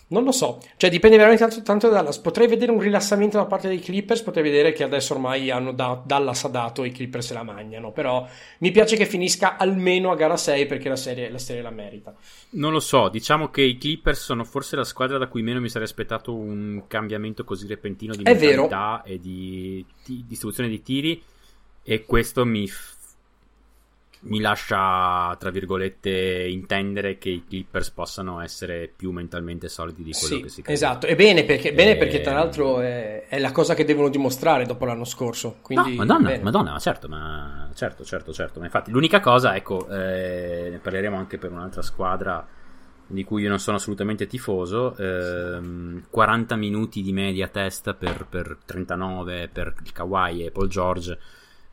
[0.08, 2.20] Non lo so, cioè dipende veramente tanto, tanto da Dallas.
[2.20, 6.00] Potrei vedere un rilassamento da parte dei Clippers, potrei vedere che adesso ormai hanno da-
[6.06, 7.92] Dallas ha dato e i Clippers se la mangiano.
[7.92, 8.28] Però
[8.60, 12.14] mi piace che finisca almeno a gara 6 perché la serie la, serie la merita.
[12.52, 15.70] Non lo so, diciamo che i Clippers sono forse la squadra da cui meno mi
[15.70, 21.24] sarei aspettato un cambiamento così repentino di mentalità e di, di distribuzione di tiri
[21.82, 22.70] e questo mi,
[24.26, 30.36] mi lascia, tra virgolette, intendere che i Clippers possano essere più mentalmente solidi di quello
[30.36, 30.74] Sì, che si crede.
[30.74, 31.08] esatto.
[31.08, 34.66] E bene perché, bene Eh, perché tra l'altro è, è la cosa che devono dimostrare
[34.66, 35.58] dopo l'anno scorso.
[35.62, 36.44] Quindi, No, madonna, bene.
[36.44, 38.60] madonna, ma certo, ma certo, certo, certo.
[38.60, 42.46] Ma infatti, l'unica cosa, ecco, eh, ne parleremo anche per un'altra squadra
[43.06, 44.96] di cui io non sono assolutamente tifoso.
[44.98, 51.20] ehm, 40 minuti di media testa per, per 39 per il Kawhi e Paul George.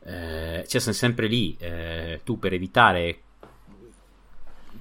[0.03, 1.55] Eh, cioè, sono sempre lì.
[1.59, 3.19] eh, tu per evitare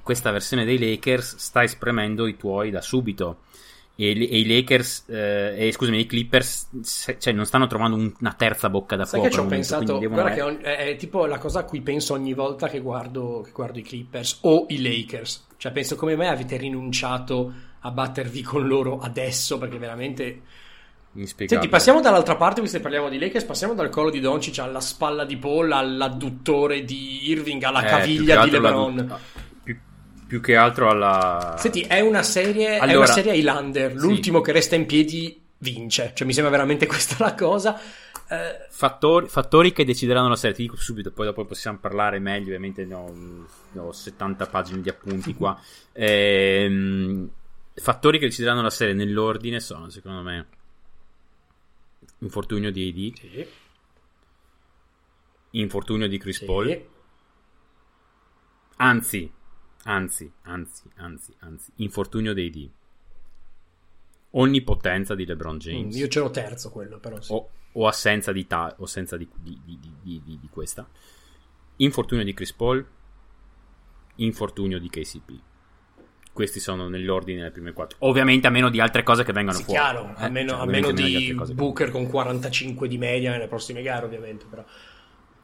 [0.03, 3.41] questa versione dei Lakers stai spremendo i tuoi da subito.
[3.97, 8.11] E, e i Lakers, eh, e, scusami, i Clippers, se- cioè, non stanno trovando un-
[8.19, 9.29] una terza bocca da Sai fuoco.
[9.29, 12.15] che ci ho pensato, guarda che ogni- è, è tipo la cosa a cui penso
[12.15, 15.49] ogni volta che guardo, che guardo i Clippers o i Lakers.
[15.59, 20.41] Cioè penso come mai avete rinunciato a battervi con loro adesso perché veramente...
[21.35, 24.81] Senti, passiamo dall'altra parte, visto che parliamo di Lakers, passiamo dal collo di Doncic alla
[24.81, 29.07] spalla di Paul, all'adduttore di Irving, alla Eh, caviglia di LeBron.
[29.09, 29.18] la-
[29.64, 29.77] più,
[30.29, 31.57] più che altro alla.
[31.59, 33.90] Senti, è una serie, è Allora- una serie Highlander.
[33.90, 33.96] Sì.
[33.99, 36.12] L'ultimo che resta in piedi vince.
[36.14, 37.77] Cioè, mi sembra veramente questa la cosa.
[38.29, 42.44] Eh, Fattori, fattori che decideranno la serie, ti dico subito, poi dopo possiamo parlare meglio,
[42.46, 43.12] ovviamente ne ho,
[43.73, 45.59] ne ho 70 pagine di appunti qua.
[45.92, 47.29] Ehm,
[47.75, 50.46] fattori che decideranno la serie nell'ordine sono, secondo me,
[52.21, 53.47] infortunio di AD, sì,
[55.53, 56.45] infortunio di Chris sì.
[56.45, 56.87] Paul,
[58.77, 59.33] anzi,
[59.85, 62.71] anzi, anzi, anzi, anzi, infortunio di AD,
[64.31, 65.95] onnipotenza di LeBron James.
[65.95, 67.33] Mm, Io ce l'ho terzo quello, però sì.
[67.33, 70.89] o, o assenza di, ta- o assenza di, di- di- di- di- di questa.
[71.77, 72.87] Infortunio di Chris Paul,
[74.17, 75.41] infortunio di KCP.
[76.40, 77.98] Questi sono nell'ordine le prime quattro.
[78.00, 79.79] Ovviamente a meno di altre cose che vengano sì, fuori.
[79.79, 80.24] chiaro, eh?
[80.24, 84.46] a meno, cioè, a meno di Booker con 45 di media nelle prossime gare, ovviamente,
[84.48, 84.64] però.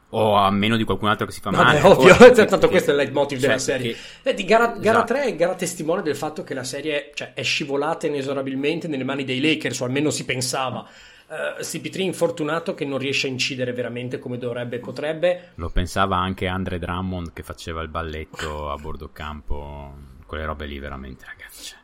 [0.09, 1.81] O a meno di qualcun altro che si fa Vabbè, male.
[1.81, 3.93] ovvio, Ora, tanto che, questo è il leitmotiv cioè, della serie.
[3.93, 5.13] che- Vedi, gara, gara Esatto.
[5.13, 9.23] 3 è gara testimone del fatto che la serie cioè, è scivolata inesorabilmente nelle mani
[9.23, 10.87] dei Lakers, o almeno si pensava.
[11.29, 15.49] Eh, CP3 infortunato che non riesce a incidere veramente come dovrebbe e potrebbe.
[15.55, 20.15] Lo pensava anche Andre Drummond che faceva il balletto a bordo campo.
[20.27, 21.63] Quelle robe lì, veramente, ragazzi.
[21.63, 21.79] Cioè,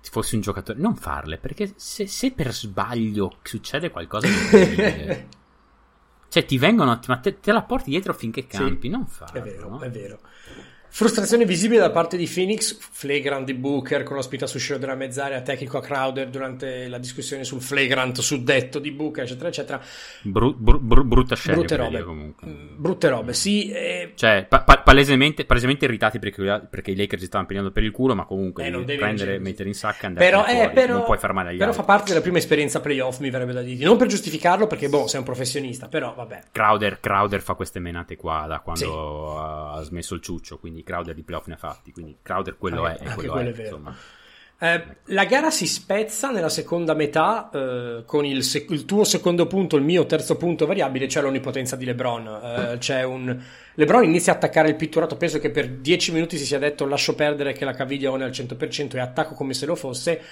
[0.00, 4.28] se fossi un giocatore, non farle perché se, se per sbaglio succede qualcosa
[6.28, 9.40] cioè ti vengono, ma te, te la porti dietro finché campi, non farlo.
[9.40, 9.80] È vero, no?
[9.80, 10.20] è vero.
[10.96, 14.94] Frustrazione visibile da parte di Phoenix, flagrant di Booker con la spinta su uscire dalla
[14.94, 19.78] mezz'area, tecnico a Crowder durante la discussione sul flagrant suddetto di Booker, eccetera, eccetera.
[20.22, 22.02] Bru- bru- bru- brutta scelta Brutte robe.
[22.02, 22.46] comunque.
[22.48, 23.68] Mm, Brutte robe, sì.
[23.70, 27.82] eh, Cioè, pa- pa- palesemente, palesemente irritati perché, perché i Lakers si stavano pigliando per
[27.82, 29.38] il culo, ma comunque Eh, devi prendere, vincere.
[29.38, 30.60] mettere in sacca e andare Però, fuori.
[30.60, 31.82] eh, però, non puoi far male agli però altri.
[31.84, 33.84] fa parte della prima esperienza playoff, mi verrebbe da dire.
[33.84, 36.44] Non per giustificarlo, perché boh, sei un professionista, però vabbè.
[36.52, 39.76] Crowder, Crowder fa queste menate qua da quando Sì.
[39.76, 42.98] ha smesso il ciuccio, quindi Crowder di playoff ne ha fatti, quindi Crowder quello Anche-
[42.98, 43.68] è, anche quello quello è, è vero.
[43.68, 43.96] insomma.
[44.58, 49.46] Eh, la gara si spezza nella seconda metà eh, con il, sec- il tuo secondo
[49.46, 52.26] punto, il mio terzo punto variabile, cioè l'onnipotenza di LeBron.
[52.26, 53.38] Eh, c'è un...
[53.74, 57.14] LeBron inizia a attaccare il pitturato, penso che per 10 minuti si sia detto lascio
[57.14, 60.22] perdere che la caviglia è al 100% e attacco come se lo fosse.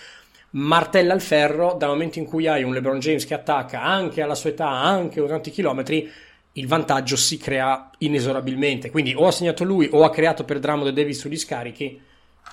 [0.51, 4.37] Martella al ferro, dal momento in cui hai un LeBron James che attacca anche alla
[4.37, 6.11] sua età, anche a tanti chilometri,
[6.57, 8.91] il vantaggio si crea inesorabilmente.
[8.91, 12.01] Quindi o ha segnato lui o ha creato per Drummond e Davis sugli scarichi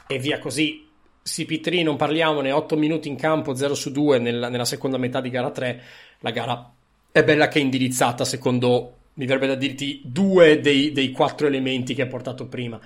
[0.07, 0.87] e via così.
[1.23, 5.29] CP3 non parliamone, 8 minuti in campo, 0 su 2 nella, nella seconda metà di
[5.29, 5.83] gara 3.
[6.19, 6.73] La gara
[7.11, 11.93] è bella che è indirizzata secondo, mi verrebbe da dirti, due dei, dei quattro elementi
[11.93, 12.79] che ha portato prima.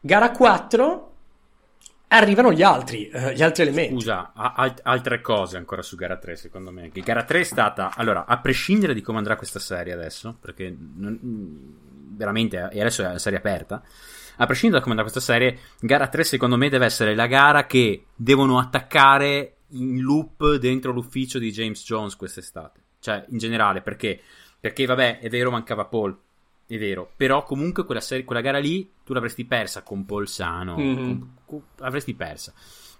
[0.00, 1.15] Gara 4
[2.08, 3.92] arrivano gli altri, eh, gli altri elementi.
[3.94, 6.90] Scusa, a- alt- altre cose ancora su gara 3, secondo me.
[6.90, 10.74] Che gara 3 è stata, allora, a prescindere di come andrà questa serie adesso, perché
[10.96, 11.18] non-
[12.16, 13.82] veramente, e adesso è una serie aperta,
[14.38, 17.66] a prescindere da come andrà questa serie, gara 3 secondo me deve essere la gara
[17.66, 22.80] che devono attaccare in loop dentro l'ufficio di James Jones quest'estate.
[23.00, 24.20] Cioè, in generale, perché?
[24.58, 26.16] Perché, vabbè, è vero, mancava Paul.
[26.66, 30.76] È vero, però comunque quella, serie, quella gara lì tu l'avresti persa con Polsano.
[30.76, 30.94] Mhm.
[30.96, 32.52] con- con- avresti persa.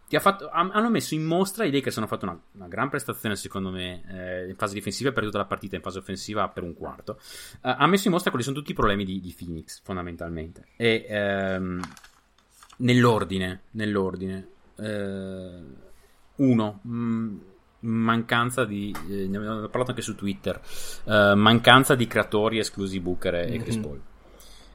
[0.09, 2.89] Ti ha fatto, han- hanno messo in mostra i Lakers hanno fatto una, una gran
[2.89, 6.63] prestazione secondo me eh, in fase difensiva per tutta la partita in fase offensiva per
[6.63, 7.19] un quarto
[7.61, 11.07] Eh, ha messo in mostra quali sono tutti i problemi di, di Phoenix fondamentalmente e
[11.09, 11.81] ehm,
[12.79, 15.61] nell'ordine nell'ordine eh,
[16.37, 17.37] uno mh,
[17.81, 20.61] mancanza di eh, ne abbiamo parlato anche su Twitter
[21.05, 23.77] eh, mancanza di creatori esclusi Booker e e Chris.
[23.77, 24.01] Paul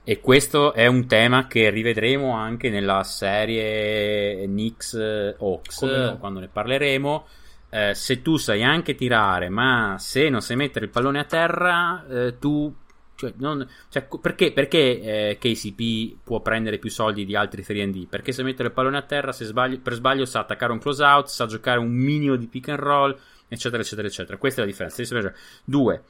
[0.03, 6.17] e questo è un tema che rivedremo anche nella serie Knicks eh, Hawks Come no.
[6.17, 7.27] quando ne parleremo.
[7.69, 12.05] Eh, se tu sai anche tirare, ma se non sai mettere il pallone a terra,
[12.09, 12.73] eh, tu.
[13.21, 18.07] Cioè, non- cioè, perché perché eh, KCP può prendere più soldi di altri 3D?
[18.07, 21.03] Perché se mettere il pallone a terra, se sbaglio, per sbaglio sa attaccare un close
[21.03, 23.15] out, sa giocare un minimo di pick and roll,
[23.47, 24.37] eccetera, eccetera, eccetera.
[24.37, 25.33] Questa è la differenza.
[25.63, 26.03] Due,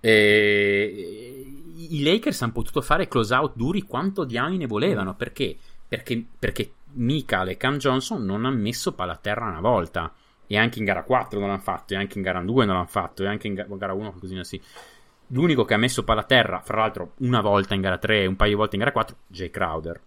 [0.00, 1.44] eh,
[1.90, 5.14] i Lakers hanno potuto fare close out duri quanto diamine volevano.
[5.14, 5.56] Perché?
[5.86, 10.10] Perché, perché Michael e Cam Johnson non hanno messo palla a terra una volta.
[10.48, 12.86] E anche in gara 4 non l'hanno fatto, e anche in gara 2 non l'hanno
[12.86, 14.60] fatto, e anche in ga- gara 1 così sì.
[15.28, 18.26] L'unico che ha messo palla a terra, fra l'altro, una volta in gara 3 e
[18.26, 20.00] un paio di volte in gara 4, Jay Crowder.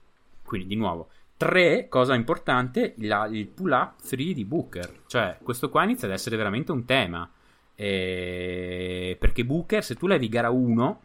[0.44, 5.02] Quindi, di nuovo, 3, cosa importante, la- il pull-up 3 di Booker.
[5.08, 7.30] Cioè, questo qua inizia ad essere veramente un tema.
[7.76, 11.02] Eh, perché Booker, se tu levi gara 1,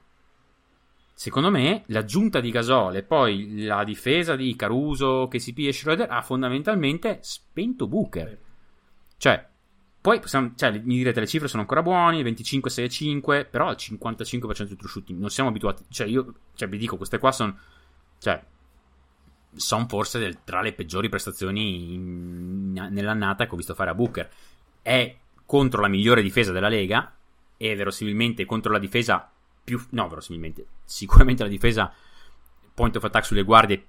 [1.12, 6.20] secondo me l'aggiunta di Gasol e poi la difesa di Caruso, KCP e Schroeder ha
[6.22, 8.38] fondamentalmente spento Booker.
[9.16, 9.48] Cioè,
[10.04, 13.68] poi possiamo- cioè, mi direte le cifre sono ancora buone, 25, 6 e 5, però
[13.68, 15.82] al 55% di true shooting non siamo abituati.
[15.88, 17.56] Cioè, io cioè, vi dico, queste qua sono.
[18.18, 18.44] Cioè,
[19.54, 24.30] sono forse del- tra le peggiori prestazioni in- nell'annata che ho visto fare a Booker.
[24.82, 27.10] È contro la migliore difesa della Lega
[27.56, 29.26] e verosimilmente contro la difesa
[29.64, 29.82] più...
[29.92, 31.90] No, verosimilmente, sicuramente la difesa
[32.74, 33.86] point of attack sulle guardie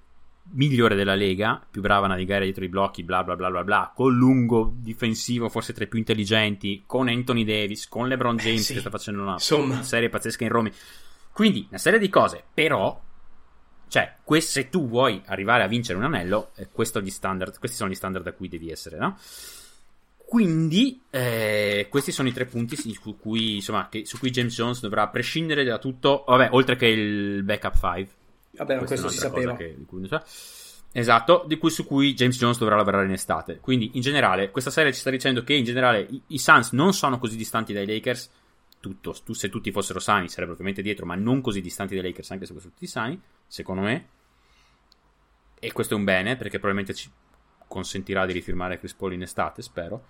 [0.52, 3.92] migliore della Lega, più brava a navigare dietro i blocchi, bla bla bla bla bla,
[3.94, 8.64] con lungo difensivo, forse tra i più intelligenti, con Anthony Davis, con LeBron James Eh,
[8.64, 8.72] sì.
[8.74, 9.82] che sta facendo una Insomma.
[9.82, 10.70] serie pazzesca in Roma.
[11.32, 13.02] Quindi, una serie di cose, però
[13.88, 17.76] cioè, se tu vuoi arrivare a vincere un anello, eh, questo è gli standard, questi
[17.76, 19.16] sono gli standard a cui devi essere, no?
[20.24, 24.80] Quindi, eh, questi sono i tre punti su cui, insomma, che- su cui James Jones
[24.80, 28.14] dovrà prescindere da tutto, vabbè, oltre che il backup 5.
[28.56, 29.56] Vabbè, questo si sapeva.
[29.56, 30.08] che- di cui.
[30.92, 33.58] Esatto, di cui, su cui James Jones dovrà lavorare in estate.
[33.58, 36.94] Quindi, in generale, questa serie ci sta dicendo che in generale i, i Suns non
[36.94, 38.30] sono così distanti dai Lakers.
[38.80, 42.30] Tutto, tu, se tutti fossero sani, sarebbero ovviamente dietro, ma non così distanti dai Lakers,
[42.30, 44.08] anche se fossero tutti sani, secondo me.
[45.58, 47.10] E questo è un bene, perché probabilmente ci
[47.66, 50.04] consentirà di rifirmare Chris Paul in estate, spero.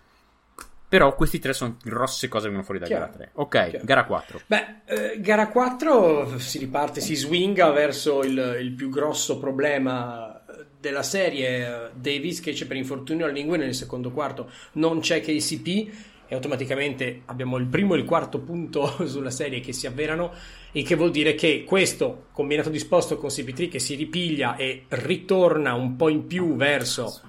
[0.88, 3.04] Però questi tre sono grosse cose che vengono fuori da Chiaro.
[3.06, 3.30] gara 3.
[3.34, 3.84] Ok, Chiaro.
[3.84, 4.40] gara 4.
[4.46, 10.40] Beh, eh, gara 4 si riparte, si swinga verso il, il più grosso problema
[10.78, 11.90] della serie.
[11.94, 14.50] Davis che c'è per infortunio al lingue nel secondo quarto.
[14.72, 15.92] Non c'è KCP
[16.28, 20.32] e automaticamente abbiamo il primo e il quarto punto sulla serie che si avverano.
[20.72, 25.74] Il che vuol dire che questo combinato disposto con CP3 che si ripiglia e ritorna
[25.74, 27.20] un po' in più verso.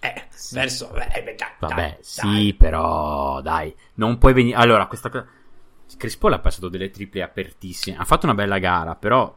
[0.00, 0.94] Eh, verso.
[0.94, 2.54] eh, beh, dai, Vabbè, dai, sì, dai.
[2.54, 4.56] però dai, non puoi venire.
[4.56, 5.26] Allora, questa cosa.
[5.96, 7.96] Chris Paul ha passato delle triple apertissime.
[7.96, 9.34] Ha fatto una bella gara, però.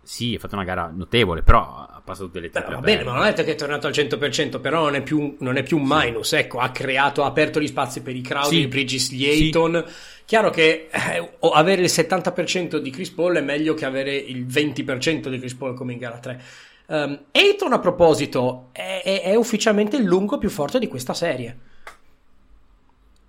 [0.00, 3.24] Sì, ha fatto una gara notevole, però ha passato delle triple va bene, ma non
[3.24, 5.84] è detto che è tornato al 100%, però non è più, non è più un
[5.86, 8.66] minus, ecco, ha creato, ha aperto gli spazi per i Crowder, Sì.
[8.68, 9.84] Bridges, gli Ayton.
[10.24, 15.28] Chiaro che eh, avere il 70% di Chris Paul è meglio che avere il 20%
[15.28, 16.42] di Chris Paul come in gara 3.
[16.90, 21.58] Um, Ayton, a proposito, è, è- è ufficialmente il lungo più forte di questa serie.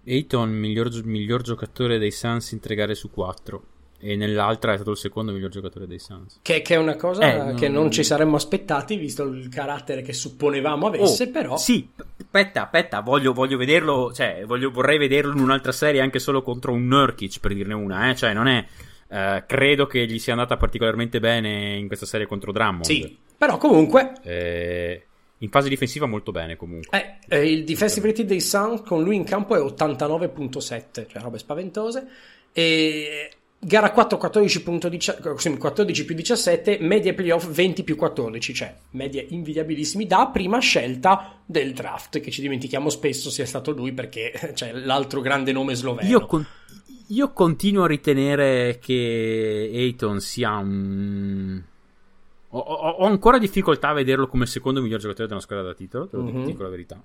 [0.05, 3.63] Ayton, miglior, miglior giocatore dei Suns in tre gare su quattro.
[4.01, 6.39] E nell'altra è stato il secondo miglior giocatore dei Suns.
[6.41, 10.13] Che, che è una cosa Eh, che non ci saremmo aspettati, visto il carattere che
[10.13, 11.57] supponevamo avesse, Oh, però...
[11.57, 11.85] Sì,
[12.17, 16.71] aspetta, aspetta, voglio, voglio vederlo, cioè, voglio- vorrei vederlo in un'altra serie anche solo contro
[16.71, 18.65] un Nurkic, per dirne una, eh, cioè, non è...
[19.09, 22.85] eh, credo che gli sia andata particolarmente bene in questa serie contro Drummond.
[22.85, 25.03] Sì, però comunque Eh,
[25.37, 27.19] in fase difensiva molto bene comunque.
[27.27, 31.37] Eh, eh, il defensive rating dei Suns con lui in campo è 89.7, cioè robe
[31.37, 32.07] spaventose.
[32.51, 39.25] E gara 4 14.10 sì, 14 più 17, media playoff 20 più 14, cioè medie
[39.29, 44.73] invidiabilissimi da prima scelta del draft, che ci dimentichiamo spesso sia stato lui perché c'è
[44.73, 46.09] l'altro grande nome sloveno.
[46.09, 46.45] Io, con-
[47.07, 51.63] io continuo a ritenere che Ayton sia un...
[52.51, 56.07] Ho, ho- ho ancora difficoltà a vederlo come secondo miglior giocatore della squadra da titolo,
[56.07, 56.43] te lo Mhm.
[56.45, 57.01] ti dico la verità.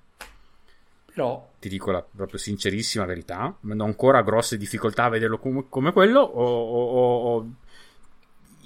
[1.13, 5.65] Però ti dico la proprio sincerissima verità, ma ho ancora grosse difficoltà a vederlo come,
[5.69, 6.19] come quello.
[6.19, 7.49] O, o- o- o-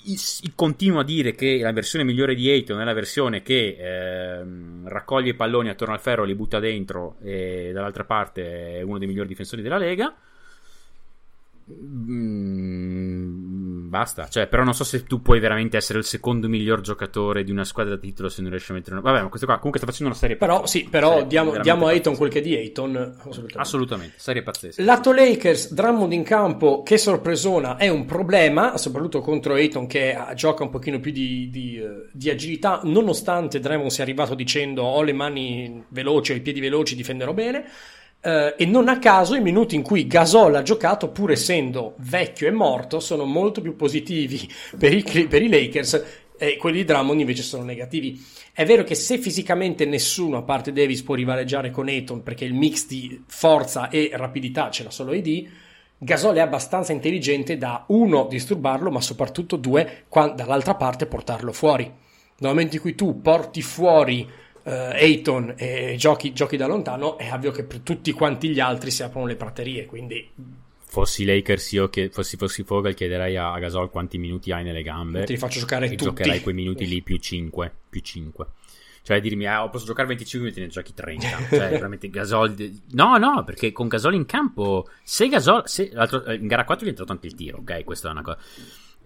[0.06, 3.76] i- i- continuo a dire che la versione migliore di Ayton è la versione che
[3.78, 8.98] ehm, raccoglie i palloni attorno al ferro, li butta dentro e dall'altra parte è uno
[8.98, 10.15] dei migliori difensori della Lega.
[11.72, 17.43] Mm, basta, cioè, però non so se tu puoi veramente essere il secondo miglior giocatore
[17.43, 19.02] di una squadra da titolo se non riesci a mettere una.
[19.02, 20.78] Vabbè, ma questo qua comunque sta facendo una serie Però pazzesca.
[20.86, 22.95] sì, però Serie diamo, diamo a Ayton quel che è di Ayton.
[23.17, 23.58] Assolutamente.
[23.58, 24.84] Assolutamente, serie pazzesca.
[24.84, 30.63] Lato Lakers, Drummond in campo, che sorpresona, è un problema, soprattutto contro Ayton che gioca
[30.63, 35.13] un pochino più di, di, eh, di agilità, nonostante Drummond sia arrivato dicendo ho le
[35.13, 37.65] mani veloci, ho i piedi veloci, difenderò bene.
[38.22, 42.48] Eh, e non a caso i minuti in cui Gasol ha giocato, pur essendo vecchio
[42.48, 46.04] e morto, sono molto più positivi per i, per i Lakers
[46.38, 48.22] e quelli di Drummond invece sono negativi.
[48.54, 52.54] È vero che se fisicamente nessuno, a parte Davis, può rivaleggiare con Ayton perché il
[52.54, 55.48] mix di forza e rapidità ce l'ha solo AD,
[55.98, 61.84] Gasol è abbastanza intelligente da uno disturbarlo, ma soprattutto due, qua- dall'altra parte portarlo fuori.
[61.84, 64.26] Nel momento in cui tu porti fuori
[64.63, 68.91] eh, Ayton e giochi, giochi da lontano, è ovvio che per tutti quanti gli altri
[68.91, 69.86] si aprono le praterie.
[69.86, 70.30] Quindi
[70.91, 74.82] Fossi Lakers, io che fossi, fossi Fogel, chiederei a a Gasol quanti minuti hai nelle
[74.82, 75.24] gambe.
[75.24, 76.04] te li faccio giocare e tutti.
[76.04, 77.72] giocherai quei minuti lì più 5.
[77.89, 78.45] Più 5.
[79.04, 81.28] Cioè dirmi, ah, posso giocare 25 minuti, ne giochi 30.
[81.48, 82.56] Cioè, veramente Gasol.
[82.91, 85.63] No, no, perché con Gasol in campo, se Gasol.
[85.65, 87.84] Se, l'altro- eh, in gara 4 gli è entrato anche il tiro, ok?
[87.84, 88.38] Questa è una cosa.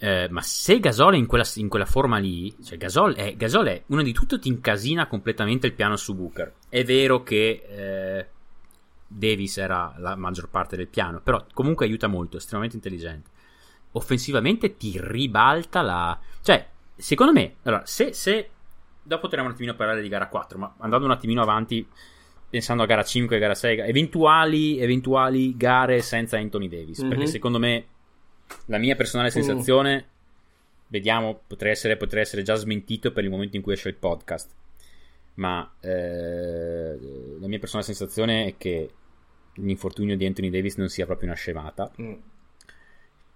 [0.06, 3.68] Eh, ma se Gasol è in quella, in quella forma lì, cioè Gasol è, Gasol
[3.68, 6.54] è uno di tutto ti incasina completamente il piano su Booker.
[6.68, 8.28] È vero che eh,
[9.08, 13.30] Davis era la maggior parte del piano, però comunque aiuta molto, è estremamente intelligente.
[13.94, 16.20] Offensivamente ti ribalta la...
[16.42, 18.50] Cioè, secondo me, allora, se, se...
[19.02, 21.88] Dopo potremo un attimino parlare di gara 4, ma andando un attimino avanti,
[22.50, 27.10] pensando a gara 5 e gara 6, eventuali, eventuali gare senza Anthony Davis, Mhm.
[27.10, 27.86] perché secondo me
[28.66, 30.06] la mia personale sensazione,
[30.88, 34.52] vediamo, potrei essere, potrei essere già smentito per il momento in cui esce il podcast,
[35.36, 36.98] ma eh,
[37.40, 38.90] la mia personale sensazione è che
[39.56, 42.14] l'infortunio di Anthony Davis non sia proprio una scemata, Mm.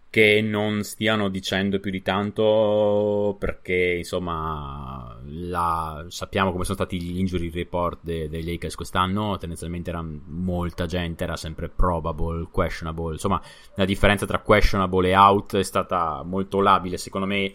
[0.09, 7.19] Che non stiano dicendo più di tanto perché insomma la- sappiamo come sono stati gli
[7.19, 13.41] injury report de- dei Lakers quest'anno tendenzialmente era molta gente era sempre probable, questionable insomma
[13.75, 17.53] la differenza tra questionable e out è stata molto labile secondo me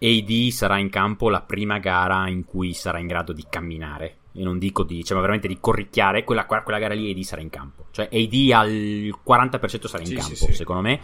[0.00, 4.16] AD sarà in campo la prima gara in cui sarà in grado di camminare.
[4.32, 6.24] E non dico di, cioè, ma veramente di corricchiare.
[6.24, 7.86] Quella, quella gara lì AD sarà in campo.
[7.92, 10.52] Cioè, AD al 40% sarà in Sì, campo, sì, sì.
[10.52, 11.00] secondo me.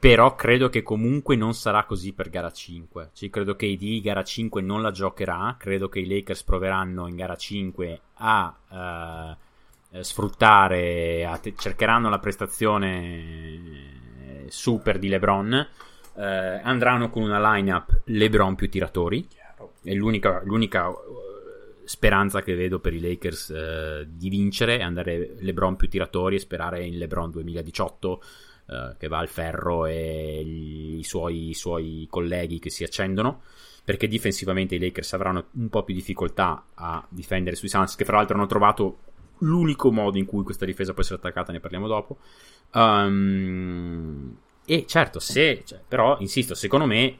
[0.00, 3.10] Però credo che comunque non sarà così per gara 5.
[3.12, 5.56] Cioè, credo che AD gara 5 non la giocherà.
[5.58, 9.36] Credo che i Lakers proveranno in gara 5 a
[9.90, 15.66] eh, sfruttare, a te- cercheranno la prestazione eh, super di LeBron.
[16.14, 16.24] eh,
[16.62, 19.26] andranno con una lineup LeBron più tiratori.
[19.82, 20.92] È l'unica, l'unica,
[21.88, 26.38] speranza che vedo per i Lakers eh, di vincere è andare LeBron più tiratori e
[26.38, 28.22] sperare in LeBron 2018
[28.68, 33.42] eh, che va al ferro e gli- i suoi, i suoi colleghi che si accendono
[33.84, 38.16] perché difensivamente i Lakers avranno un po' più difficoltà a difendere sui Suns che fra
[38.16, 38.98] l'altro hanno trovato
[39.38, 42.18] l'unico modo in cui questa difesa può essere attaccata ne parliamo dopo.
[42.72, 47.18] Um, e certo se cioè, però insisto secondo me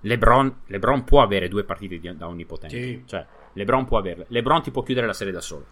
[0.00, 3.02] LeBron, LeBron può avere due partite di- da onnipotente Sì.
[3.04, 4.26] cioè LeBron può averle.
[4.28, 5.66] LeBron ti può chiudere la serie da solo.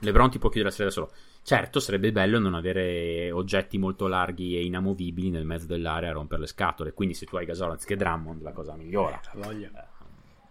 [0.00, 1.10] LeBron ti può chiudere la serie da solo
[1.44, 6.40] certo sarebbe bello non avere oggetti molto larghi e inamovibili nel mezzo dell'area a rompere
[6.40, 9.70] le scatole quindi se tu hai Gasol anziché Drummond la cosa migliora Ha voglia.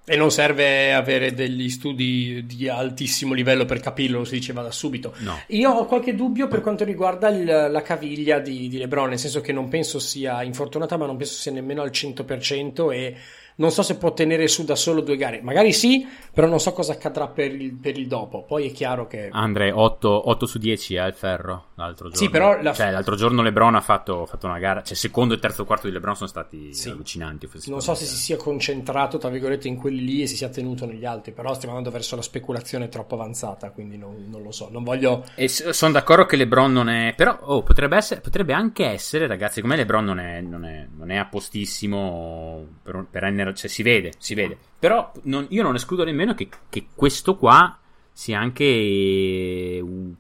[0.06, 4.70] E non serve avere degli studi di altissimo livello per capirlo, lo si diceva da
[4.70, 5.14] subito.
[5.20, 9.18] no Io ho qualche dubbio per quanto riguarda il- la caviglia di, di LeBron, nel
[9.18, 13.16] senso che non penso sia infortunata, ma non penso sia nemmeno al 100% e
[13.56, 15.42] non so se può tenere su da solo due gare.
[15.42, 18.44] Magari sì, però non so cosa accadrà per il, per il dopo.
[18.44, 19.30] Poi è chiaro che...
[19.32, 23.16] Andre 8, 8 su 10 è al ferro l'altro giorno Sì, però la- cioè, l'altro
[23.16, 26.30] giorno LeBron ha fatto, fatto una gara cioè secondo e terzo quarto di LeBron sono
[26.30, 26.90] stati Sì.
[26.90, 30.50] allucinanti Non so se si sia concentrato, tra virgolette, in quelli lì e si sia
[30.50, 34.52] tenuto negli altri, però stiamo andando verso la speculazione troppo avanzata, quindi non, non lo
[34.52, 34.70] so.
[34.72, 35.26] Non voglio...
[35.36, 37.14] E sono d'accordo che LeBron non è.
[37.16, 39.62] Però oh, potrebbe, essere, potrebbe anche essere, ragazzi.
[39.62, 43.84] Come LeBron non è, non è, non è a postissimo per, per rendere- cioè, si
[43.84, 44.58] vede, si vede.
[44.80, 47.78] Però non- io non escludo nemmeno che, che questo qua
[48.14, 50.14] sia anche un-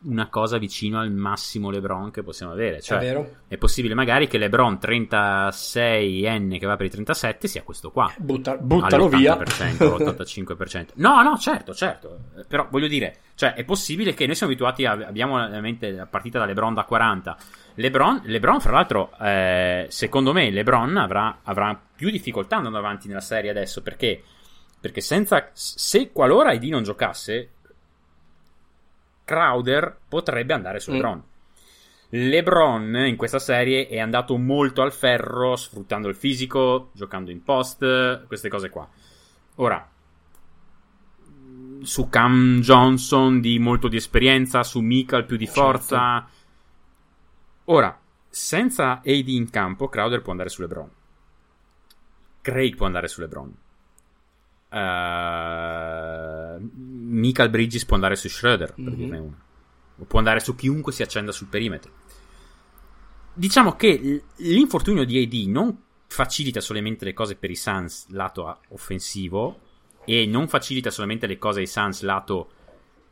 [0.00, 2.80] una cosa vicino al massimo LeBron che possiamo avere.
[2.80, 3.34] Cioè, è vero?
[3.48, 8.56] è possibile magari che LeBron 36enne che va per i 37 sia questo qua Butta-
[8.56, 9.32] buttalo via.
[9.36, 10.86] all'80%, l'85%.
[10.94, 12.16] No, no, certo, certo.
[12.46, 16.06] Però voglio dire, cioè, è possibile che noi siamo abituati a, abbiamo la mente la
[16.06, 17.36] partita da LeBron da 40.
[17.78, 23.20] LeBron, LeBron fra l'altro, eh, secondo me, LeBron avrà, avrà più difficoltà andando avanti nella
[23.20, 24.20] serie adesso perché,
[24.80, 27.50] perché senza, se qualora ID non giocasse,
[29.24, 30.94] Crowder potrebbe andare su Mm.
[30.94, 31.22] LeBron.
[32.10, 38.26] LeBron in questa serie è andato molto al ferro, sfruttando il fisico, giocando in post,
[38.26, 38.88] queste cose qua.
[39.56, 39.88] Ora,
[41.82, 45.62] su Cam Johnson di molto di esperienza, su Michael più di Certo.
[47.70, 47.98] Ora,
[48.30, 50.90] senza AD in campo, Crowder può andare su LeBron.
[52.40, 53.54] Craig può andare su LeBron.
[54.70, 58.94] Uh, Michael Bridges può andare su Schroeder, per Mhm.
[58.94, 59.36] dirne una.
[60.00, 61.92] O può andare su chiunque si accenda sul perimetro.
[63.34, 69.60] Diciamo che l'infortunio di AD non facilita solamente le cose per i Suns lato offensivo
[70.04, 72.50] e non facilita solamente le cose ai Suns lato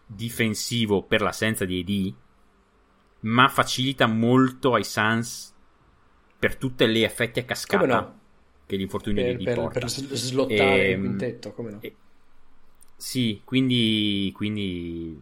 [0.07, 2.15] difensivo per l'assenza di AD,
[3.27, 5.53] ma facilita molto ai Suns
[6.39, 8.21] per tutti gli effetti a cascata no?
[8.67, 9.81] che l'infortunio Per, di AD per, porta.
[9.81, 11.81] per sl- slottare il Ehm, quintetto, come no?
[11.81, 11.97] e-
[12.97, 15.19] sì, quindi, quindi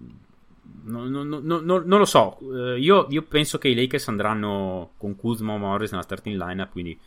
[0.84, 2.38] no- no- no- no- no- non lo so.
[2.74, 6.70] Eh, io, io penso che i Lakers andranno con Kuzma o Morris nella starting lineup.
[6.70, 6.98] Quindi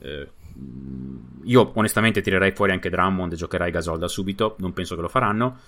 [0.00, 0.28] eh,
[1.44, 4.56] io onestamente tirerei fuori anche Drummond e giocherai Gasol da subito.
[4.60, 5.58] Non penso che lo faranno.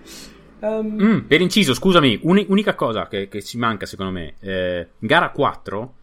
[0.60, 4.36] Ehm, Mm, per inciso, scusami, uni- unica cosa che, che ci manca secondo me.
[4.40, 5.94] Eh, in gara 4,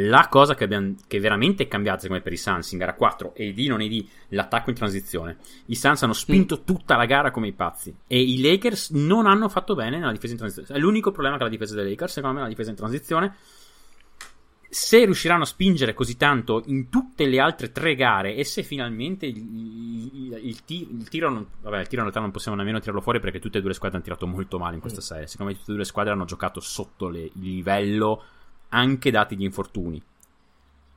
[0.00, 2.94] la cosa che, abbiamo, che veramente è cambiata secondo me per i Suns in gara
[2.94, 5.38] 4, e di non di l'attacco in transizione.
[5.66, 7.94] I Suns hanno spinto tutta la gara come i pazzi.
[8.06, 10.78] E i Lakers non hanno fatto bene nella difesa in transizione.
[10.78, 13.34] È l'unico problema che ha la difesa dei Lakers, secondo me, la difesa in transizione.
[14.70, 19.24] Se riusciranno a spingere così tanto in tutte le altre tre gare e se finalmente
[19.24, 23.00] il, il- il il tiro, non, vabbè, il tiro in realtà non possiamo nemmeno tirarlo
[23.00, 25.26] fuori perché tutte e due le squadre hanno tirato molto male in questa serie.
[25.26, 28.22] Secondo me tutte e due le squadre hanno giocato sotto le- il livello
[28.68, 30.02] anche dati gli infortuni.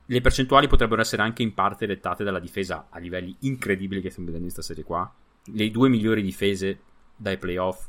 [0.06, 4.26] Le percentuali potrebbero essere anche in parte dettate dalla difesa a livelli incredibili che stiamo
[4.26, 5.10] vedendo in questa serie qua.
[5.44, 6.80] Le due migliori difese
[7.16, 7.88] dai playoff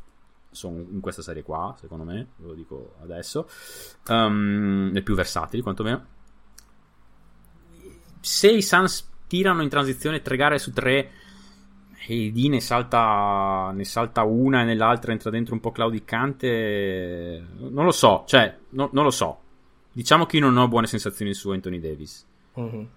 [0.52, 3.50] sono in questa serie qua, secondo me, ve lo dico adesso.
[4.08, 6.06] Um, le più versatili, quantomeno.
[8.24, 11.12] se i Suns tirano in transizione tre gare su tre
[12.08, 17.84] e D ne salta, ne salta una e nell'altra entra dentro un po' claudicante, non
[17.84, 19.42] lo so, cioè, no, non lo so.
[19.94, 22.26] Diciamo che io non ho buone sensazioni su Anthony Davis.
[22.56, 22.88] Mhm.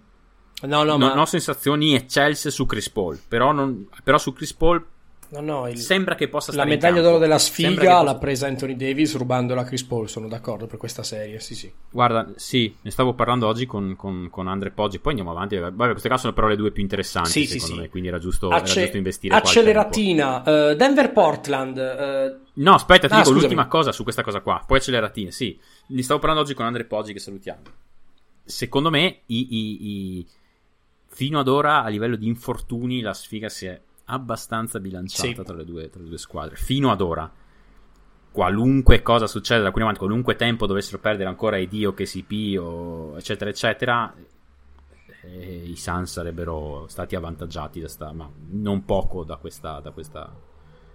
[0.62, 4.54] No, no, non ma ho sensazioni eccelse su Chris Paul, però, non- però su Chris
[4.54, 4.84] Paul
[5.30, 8.00] no, no, il- sembra che possa la stare in medaglia d'oro della sfiga che l'ha
[8.02, 11.72] possa- presa Anthony Davis rubandola a Chris Paul, sono d'accordo per questa serie, sì sì.
[11.90, 15.56] Guarda, sì, ne stavo parlando oggi con, con, con Andre Poggi, poi andiamo avanti.
[15.56, 17.80] Vabbè, queste qua sono però le due più interessanti, Sì, sì, secondo sì.
[17.82, 23.12] me, quindi era giusto, era Acce- giusto investire acceleratina, eh, Denver-Portland, eh, No, aspetta, ti
[23.12, 23.40] Ah, dico scusami.
[23.40, 24.62] l'ultima cosa su questa cosa qua.
[24.66, 25.58] Poi acceleratine, sì.
[25.88, 27.60] Ne stavo parlando oggi con Andre Poggi, che salutiamo.
[28.44, 29.86] Secondo me, i, i-
[30.18, 30.26] i-
[31.08, 35.34] fino ad ora, a livello di infortuni, la sfiga si è abbastanza bilanciata Sì.
[35.42, 36.56] tra, le due, tra le due squadre.
[36.56, 37.30] Fino ad ora.
[38.30, 42.58] Qualunque cosa succeda da qui in avanti, qualunque tempo dovessero perdere ancora i Dio, KCP
[42.60, 44.14] o eccetera eccetera,
[45.22, 50.30] eh, i Suns sarebbero stati avvantaggiati da sta, ma non poco da questa, da questa,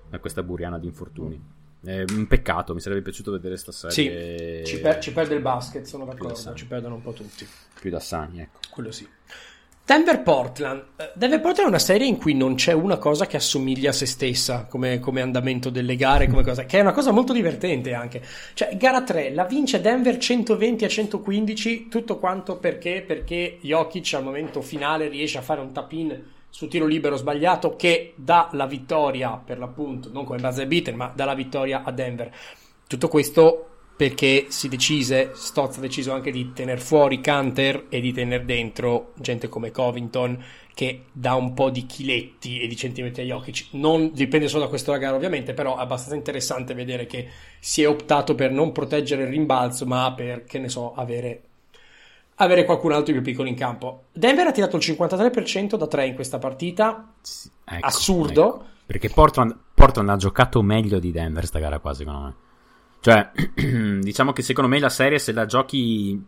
[0.08, 1.42] da questa buriana di infortuni.
[1.84, 5.42] È un peccato, mi sarebbe piaciuto vedere sta sì, serie ci, per- ci perde il
[5.42, 7.48] basket, sono da d'accordo, ci perdono un po' tutti.
[7.80, 8.60] più da sani, ecco.
[8.70, 9.08] Quello sì.
[9.84, 10.84] Denver-Portland.
[10.96, 14.06] Eh, Denver-Portland è una serie in cui non c'è una cosa che assomiglia a se
[14.06, 18.22] stessa come, come andamento delle gare, come cosa, che è una cosa molto divertente anche.
[18.54, 23.04] Cioè, gara 3 la vince Denver 120 a 115, tutto quanto perché?
[23.06, 28.14] Perché Jokic al momento finale riesce a fare un tap-in su tiro libero sbagliato che
[28.16, 32.32] dà la vittoria, per l'appunto, non come buzzer beater, ma dà la vittoria a Denver.
[32.88, 33.71] Tutto questo
[34.02, 39.12] perché si decise, Stotz ha deciso anche di tenere fuori Canter e di tenere dentro
[39.20, 40.44] gente come Covington
[40.74, 43.68] che dà un po' di chiletti e di centimetri a Jokic.
[43.74, 47.30] Non dipende solo da questa gara ovviamente, però è abbastanza interessante vedere che
[47.60, 51.42] si è optato per non proteggere il rimbalzo, ma per, che ne so, avere,
[52.38, 54.06] avere qualcun altro più piccolo in campo.
[54.14, 58.56] Denver ha tirato il 53% da 3 in questa partita, Sì, ecco, assurdo.
[58.56, 58.66] ecco.
[58.84, 62.36] Perché Portland, Portland ha giocato meglio di Denver sta gara qua, secondo me.
[63.02, 63.32] Cioè,
[64.00, 66.24] diciamo che secondo me la serie, se la giochi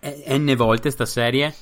[0.00, 1.52] eh, n volte sta serie,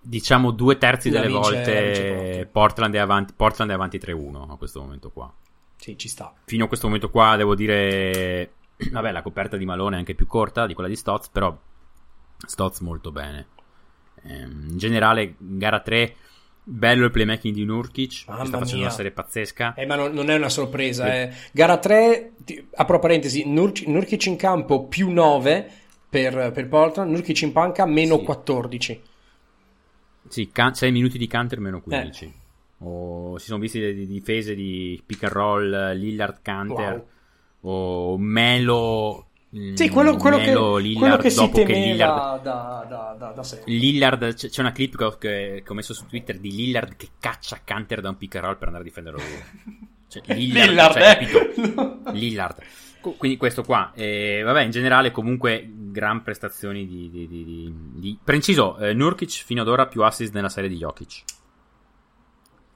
[0.00, 2.48] diciamo due terzi La delle vince- volte.
[2.52, 5.32] Portland è avanti, Portland è avanti 3-1 a questo momento qua.
[5.76, 6.32] Sì, ci sta.
[6.44, 8.52] Fino a questo momento qua devo dire,
[8.92, 11.56] vabbè, la coperta di Malone è anche più corta di quella di Stotz, però
[12.46, 13.46] Stotz molto bene.
[14.22, 16.16] Ehm, in generale, gara 3,
[16.64, 18.86] bello il playmaking di Nurkic, Mamma che sta facendo mia.
[18.86, 19.74] una serie pazzesca.
[19.74, 21.14] Eh, ma non, non è una sorpresa.
[21.14, 21.30] Eh.
[21.52, 25.70] Gara 3, ti- apro parentesi, Nurk- Nurkic in campo più 9
[26.08, 28.24] per, per Portland, Nurkic in panca meno Sì.
[28.24, 29.02] 14.
[30.28, 31.82] Sì, 6 minuti di counter meno Eh.
[31.82, 32.32] 15.
[32.78, 37.04] O si sono visti le difese di pick and roll, Lillard counter,
[37.60, 39.26] o Melo.
[39.74, 43.16] Sì, quello, quello che, Melo, Lillard, quello che si dopo che temeva Lillard da, da,
[43.18, 43.72] da, da sempre.
[43.72, 47.08] Lillard, c'è una clip che ho, che- che ho messo su Twitter di Lillard che
[47.20, 49.82] caccia Canter da un pick and roll per andare a difenderlo lui.
[50.14, 51.18] Cioè, Lillard, Lillard, cioè,
[52.06, 52.12] eh?
[52.12, 52.62] Lillard.
[53.16, 53.90] Quindi questo qua.
[53.94, 57.10] Eh, vabbè, in generale comunque gran prestazioni di...
[57.10, 60.76] di, di, di- di- Preciso, eh, Nurkic fino ad ora più assist nella serie di
[60.76, 61.22] Jokic.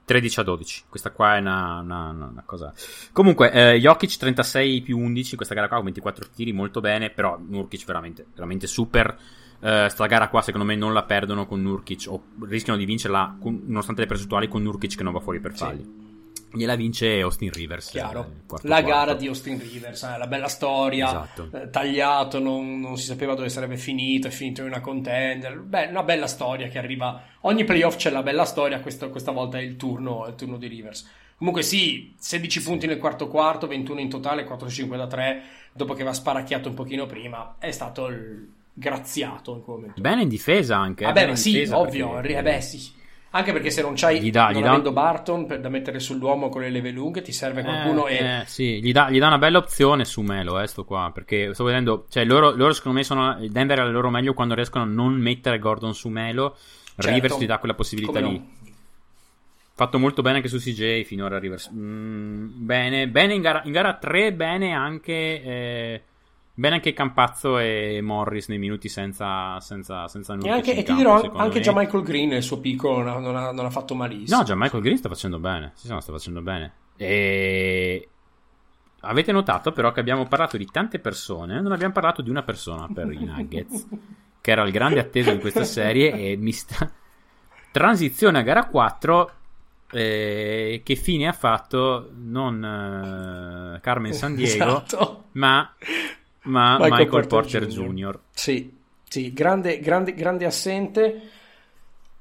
[0.09, 0.85] 13 a 12.
[0.89, 2.73] Questa qua è una, una- una- cosa.
[3.13, 5.37] Comunque, eh, Jokic 36 più 11.
[5.37, 7.11] Questa gara qua con 24 tiri, molto bene.
[7.11, 9.15] Però Nurkic veramente, veramente super.
[9.61, 12.07] Eh, sta gara qua, secondo me, non la perdono con Nurkic.
[12.09, 15.55] O rischiano di vincerla, con- nonostante le percentuali, con Nurkic che non va fuori per
[15.57, 16.07] Sì.
[16.53, 17.89] Gliela vince Austin Rivers.
[17.89, 18.31] eh, Chiaro.
[18.47, 18.91] quarto La quarto.
[18.99, 21.49] gara di Austin Rivers, eh, la bella storia, Esatto.
[21.53, 25.59] eh, tagliato, non, non si sapeva dove sarebbe finito, è finito in una contender.
[25.61, 27.23] Beh, una bella storia che arriva.
[27.43, 30.67] Ogni playoff c'è la bella storia, questo- questa volta è il turno, il turno di
[30.67, 31.09] Rivers.
[31.37, 35.43] Comunque sì, 16 punti nel quarto quarto, 21 in totale, 4-5 da 3,
[35.73, 40.01] dopo che va sparacchiato un pochino prima, è stato il graziato in quel momento.
[40.01, 41.05] Bene in difesa anche.
[41.05, 42.97] eh, Vabbè, in sì, difesa ovvio, perché- eh beh, sì.
[43.31, 46.01] Anche perché se non c'hai, Gli dà- non gli dà- avendo Barton per- da mettere
[46.01, 48.25] sull'uomo con le leve lunghe, ti serve qualcuno eh, e...
[48.41, 51.53] eh, sì, gli dà, gli dà una bella opzione su Melo, eh, sto qua, perché
[51.53, 54.55] sto vedendo, cioè loro, loro secondo me sono, il Denver è al loro meglio quando
[54.55, 56.57] riescono a non mettere Gordon su Melo,
[56.97, 57.13] Certo.
[57.13, 58.39] Rivers gli dà quella possibilità Come lì.
[58.39, 58.47] no?
[59.75, 61.71] Fatto molto bene anche su CJ finora Rivers.
[61.73, 66.03] Mm, bene, bene in gara, in gara 3, bene anche, eh,
[66.59, 70.93] bene anche Campazzo e Morris nei minuti senza, senza, senza E, Nurkic anche, e ti
[70.95, 71.61] dirò, anche me.
[71.63, 74.39] già Michael Green nel suo piccolo non ha, non ha- non ha fatto malissimo.
[74.39, 75.71] No, già Michael Green sta facendo bene.
[75.75, 76.73] Sì, sì, no, sta facendo bene.
[76.97, 78.09] E
[79.03, 82.89] avete notato però che abbiamo parlato di tante persone, non abbiamo parlato di una persona
[82.93, 83.87] per i Nuggets,
[84.41, 86.91] che era il grande atteso di questa serie e mi sta...
[87.71, 89.31] Transizione a gara 4,
[89.93, 94.53] eh, che fine ha fatto non eh, Carmen San Diego,
[94.83, 95.25] Esatto.
[95.33, 95.73] ma,
[96.43, 97.93] ma Michael Michael, Porter Porter, Jr.
[97.93, 98.19] Jr.
[98.33, 98.73] Sì,
[99.09, 101.23] Sì, grande, grande, grande assente.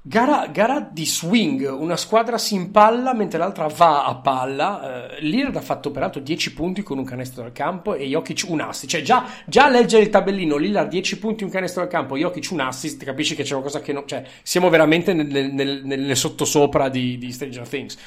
[0.00, 5.10] Gara, gara, di swing, una squadra si impalla mentre l'altra va a palla.
[5.18, 8.60] Uh, Lillard ha fatto peraltro 10 punti con un canestro dal campo e Jokic un
[8.60, 8.88] assist.
[8.88, 12.48] Cioè, già, già a leggere il tabellino, Lillard 10 punti, un canestro dal campo, Jokic
[12.52, 14.06] un assist, capisci che c'è qualcosa che non.
[14.06, 17.98] Cioè, siamo veramente nel, nel, nel, sottosopra di, di Stranger Things.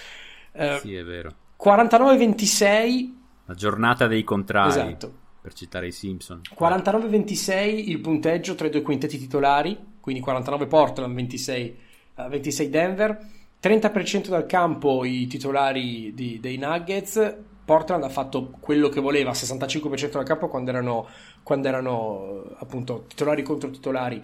[0.54, 1.32] Uh, sì, è vero.
[1.62, 3.14] 49-26.
[3.46, 4.70] La giornata dei contrari.
[4.70, 5.20] Esatto.
[5.42, 6.42] Per citare i Simpson.
[6.58, 11.78] 49-26 il punteggio tra i due quintetti titolari, quindi 49 Portland, 26,
[12.16, 13.28] uh, 26 Denver.
[13.62, 17.38] 30% dal campo i titolari di, dei Nuggets.
[17.64, 21.08] Portland ha fatto quello che voleva, 65% dal campo quando erano,
[21.44, 24.24] quando erano appunto titolari contro titolari.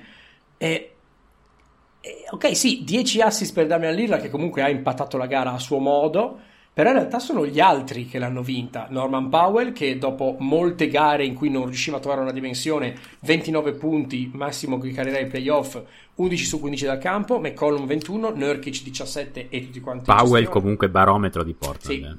[0.58, 0.92] E,
[2.02, 5.60] e, ok, sì, 10 assist per Damian Lillard che comunque ha impattato la gara a
[5.60, 6.40] suo modo
[6.78, 8.86] però in realtà sono gli altri che l'hanno vinta.
[8.92, 13.74] Norman Powell, che dopo molte gare in cui non riusciva a trovare una dimensione, 29
[13.74, 15.82] punti, massimo che carriera ai playoff,
[16.14, 20.04] 11 su 15 dal campo, McCollum 21, Nurkic 17 e tutti quanti.
[20.06, 22.00] Powell comunque barometro di Portland.
[22.00, 22.12] Sì.
[22.12, 22.16] Eh.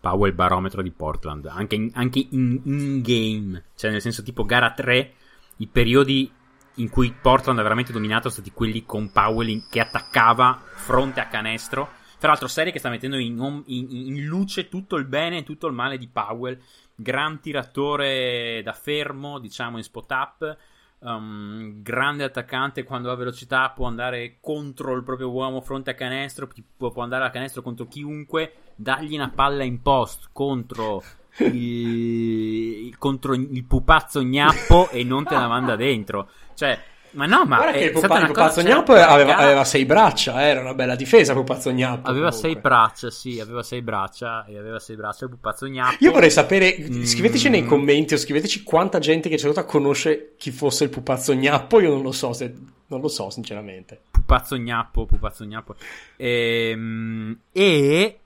[0.00, 4.72] Powell barometro di Portland, anche, in, anche in, in game, cioè nel senso tipo gara
[4.72, 5.12] 3,
[5.58, 6.32] i periodi
[6.76, 11.26] in cui Portland ha veramente dominato sono stati quelli con Powell che attaccava fronte a
[11.26, 15.42] canestro tra l'altro, serie che sta mettendo in, in, in, luce tutto il bene e
[15.42, 16.58] tutto il male di Powell.
[16.94, 20.56] Gran tiratore da fermo, diciamo in spot up.
[21.00, 26.48] Um, grande attaccante quando ha velocità può andare contro il proprio uomo fronte a canestro
[26.78, 31.02] può, può andare a canestro contro chiunque dargli una palla in post contro
[31.44, 36.82] il, contro il pupazzo gnappo e non te la manda dentro cioè
[37.14, 40.60] ma no, ma Guarda che il pupa- Pupazzo Gnappo aveva, aveva, sei braccia, eh, era
[40.60, 42.08] una bella difesa Pupazzo Gnappo.
[42.08, 42.50] Aveva comunque.
[42.50, 46.04] sei braccia, sì, aveva sei braccia e aveva sei braccia il Pupazzo Gnappo.
[46.04, 47.52] Io vorrei sapere, scriveteci mm.
[47.52, 51.80] nei commenti o scriveteci quanta gente che c'è stata conosce chi fosse il Pupazzo Gnappo,
[51.80, 52.52] io non lo so se
[52.86, 54.02] non lo so sinceramente.
[54.10, 55.74] Pupazzo Gnappo, Pupazzo Gnappo.
[56.16, 58.18] Ehm, e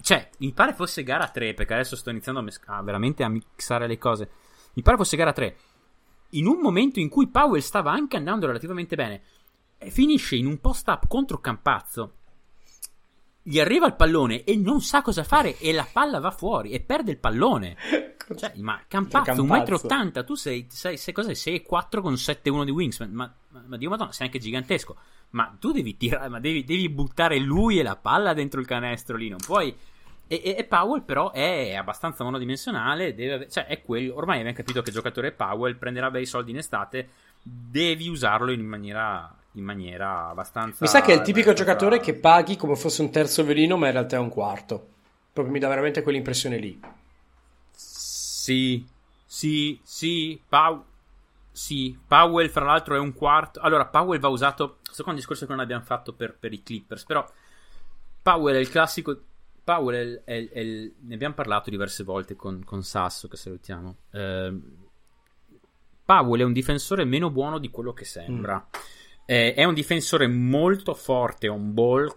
[0.00, 3.28] cioè, mi pare fosse gara 3, perché adesso sto iniziando a, mes- ah, veramente a
[3.28, 4.28] mixare le cose.
[4.74, 5.56] Mi pare fosse gara 3
[6.38, 9.22] in un momento in cui Powell stava anche andando relativamente bene,
[9.78, 12.14] finisce in un post-up contro Campazzo.
[13.42, 16.80] Gli arriva il pallone e non sa cosa fare e la palla va fuori e
[16.80, 17.76] perde il pallone.
[18.36, 21.32] Cioè, ma Campazzo, 1,80 m, tu sei, sei, sei, cos'è?
[21.32, 24.96] 6,4 con 7,1 di wingspan, ma, ma, ma Dio madonna, sei anche gigantesco.
[25.32, 29.18] Ma tu devi tirare, ma devi, devi buttare lui e la palla dentro il canestro
[29.18, 29.76] lì, non puoi
[30.26, 34.88] e, e, Powell però è abbastanza monodimensionale, deve, cioè è quello, ormai abbiamo capito che
[34.88, 37.08] il giocatore Powell prenderà bei soldi in estate,
[37.42, 40.78] devi usarlo in maniera, in maniera abbastanza...
[40.80, 43.86] Mi sa che è il tipico giocatore che paghi come fosse un terzo velino ma
[43.86, 44.88] in realtà è un quarto.
[45.32, 46.80] Proprio mi dà veramente quell'impressione lì.
[47.72, 48.86] Sì,
[49.26, 50.84] sì, sì, Pau...
[51.50, 53.60] Sì, Powell fra l'altro è un quarto.
[53.60, 54.78] Allora, Powell va usato.
[54.82, 57.04] Questo qua è un discorso che non abbiamo fatto per, per i Clippers.
[57.04, 57.24] Però
[58.22, 59.16] Powell è il classico
[59.64, 63.96] Powell è, è, è, ne abbiamo parlato diverse volte con, con Sasso, che salutiamo.
[64.12, 64.60] Eh,
[66.04, 68.56] Powell è un difensore meno buono di quello che sembra.
[68.56, 68.80] Mm.
[69.24, 72.14] Eh, è un difensore molto forte on ball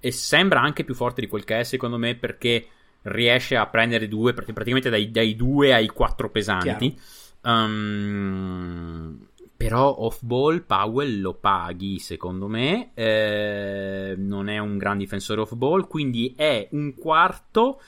[0.00, 2.66] e sembra anche più forte di quel che è, secondo me, perché
[3.02, 6.98] riesce a prendere due, praticamente dai, dai due ai quattro pesanti.
[7.42, 12.90] Um, però off ball Powell lo paghi, secondo me.
[12.94, 17.80] Eh, non è un gran difensore off ball, quindi è un quarto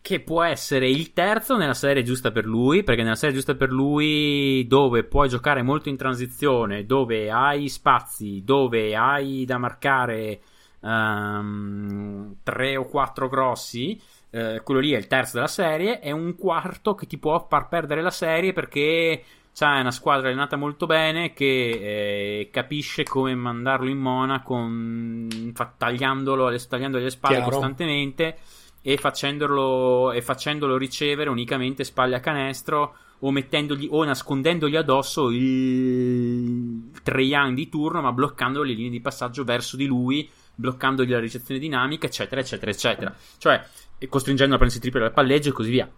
[0.00, 3.70] che può essere il terzo nella serie giusta per lui, perché nella serie giusta per
[3.70, 10.40] lui, dove puoi giocare molto in transizione, dove hai spazi, dove hai da marcare
[10.80, 13.98] um, tre o quattro grossi,
[14.28, 17.68] eh, quello lì è il terzo della serie, è un quarto che ti può far
[17.68, 19.22] perdere la serie perché
[19.54, 25.72] C'ha una squadra allenata molto bene che eh, capisce come mandarlo in mona con, fa,
[25.76, 27.50] tagliandolo, tagliandogli le spalle Chiaro.
[27.50, 28.38] costantemente
[28.82, 36.90] e facendolo, e facendolo ricevere unicamente spalle a canestro o, mettendogli, o nascondendogli addosso il
[37.02, 41.20] Trae Young di turno ma bloccando le linee di passaggio verso di lui bloccandogli la
[41.20, 43.64] ricezione dinamica eccetera eccetera eccetera cioè
[44.08, 45.90] costringendo a prendersi triple dal palleggio e così via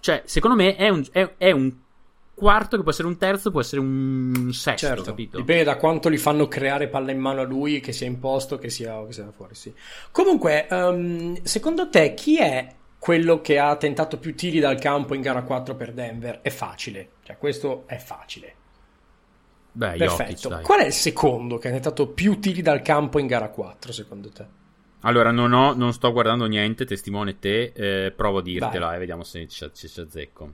[0.00, 1.70] cioè secondo me è un, è, è un
[2.34, 5.36] quarto, che può essere un terzo, può essere un sesto, certo, capito?
[5.36, 8.70] Dipende da quanto li fanno creare palla in mano a lui, che sia imposto, che
[8.70, 9.72] sia, che sia fuori, sì.
[10.10, 15.20] Comunque, um, secondo te chi è quello che ha tentato più tiri dal campo in
[15.20, 16.40] gara 4 per Denver?
[16.40, 18.54] È facile, cioè questo è facile.
[19.72, 20.48] Beh, Perfetto.
[20.48, 23.92] Jokic, Qual è il secondo che ha tentato più tiri dal campo in gara 4,
[23.92, 24.58] secondo te?
[25.02, 29.22] Allora, non, ho, non sto guardando niente, testimone te, eh, provo a dirtela e vediamo
[29.22, 30.52] se ci, azzecco.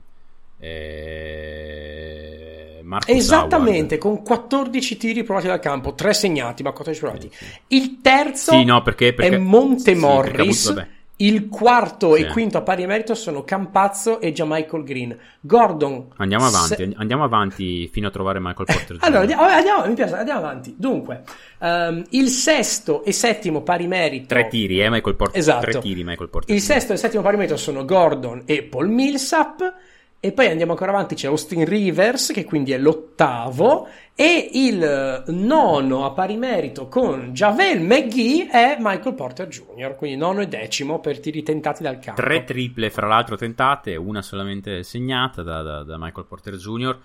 [1.47, 7.29] Eh, Marcus Esattamente, con 14 tiri provati dal campo, 3 segnati, ma 14 provati.
[7.67, 10.67] Il terzo Sì, no, perché, perché è Monte sì, Morris.
[10.67, 10.87] avuto-
[11.19, 12.21] il quarto Sì.
[12.21, 15.17] e quinto a pari merito sono Campazzo e Michael Green.
[15.41, 16.09] Gordon.
[16.17, 18.97] Andiamo avanti, se- andiamo avanti fino a trovare Michael Porter.
[18.99, 20.75] Allora, andiamo, andiamo- mi piace, andiamo avanti.
[20.77, 21.23] Dunque,
[21.59, 24.27] ehm, il sesto e settimo pari merito.
[24.27, 25.61] Tre tiri, eh, Michael Porter Esatto.
[25.71, 29.73] Tre tiri, Michael Porter Il sesto e settimo pari merito sono Gordon e Paul Millsap.
[30.19, 33.87] E poi andiamo ancora avanti, c'è Austin Rivers, che quindi è l'ottavo.
[34.15, 40.17] E il eh, nono a pari merito con Javel McGee è Michael Porter Jr., quindi
[40.17, 42.19] nono e decimo per tiri tentati dal campo.
[42.21, 46.99] Tre triple, fra l'altro, tentate, una solamente segnata da, da- da Michael Porter Jr.,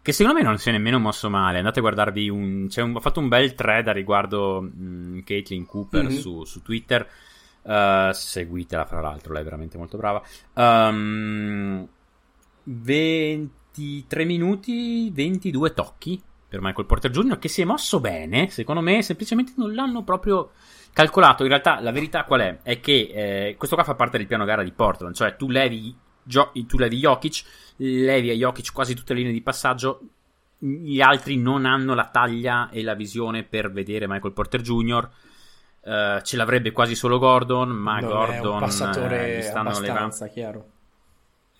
[0.00, 1.58] che secondo me non si è nemmeno mosso male.
[1.58, 2.66] Andate a guardarvi un.
[2.68, 6.10] C'è un, ho fatto un bel thread a riguardo mh, Caitlin Cooper Mhm.
[6.10, 7.06] su, su Twitter.
[7.62, 10.22] Uh, seguitela, fra l'altro, lei è veramente molto brava.
[10.54, 11.88] Um,
[12.64, 18.48] 23 minuti, 22 tocchi per Michael Porter Jr., che si è mosso bene.
[18.50, 20.50] Secondo me, semplicemente non l'hanno proprio
[20.92, 21.42] calcolato.
[21.42, 22.58] In realtà, la verità qual è?
[22.62, 23.10] È che
[23.48, 26.78] eh, questo qua fa parte del piano gara di Portland, cioè tu levi, Gio- tu
[26.78, 27.42] levi Jokic,
[27.76, 30.00] levi a Jokic quasi tutte le linee di passaggio.
[30.58, 35.10] Gli altri non hanno la taglia e la visione per vedere Michael Porter Jr.
[35.82, 39.70] Eh, ce l'avrebbe quasi solo Gordon, ma Non Gordon è un eh, passatore gli stanno
[39.70, 39.90] levando.
[39.90, 40.66] abbastanza chiaro.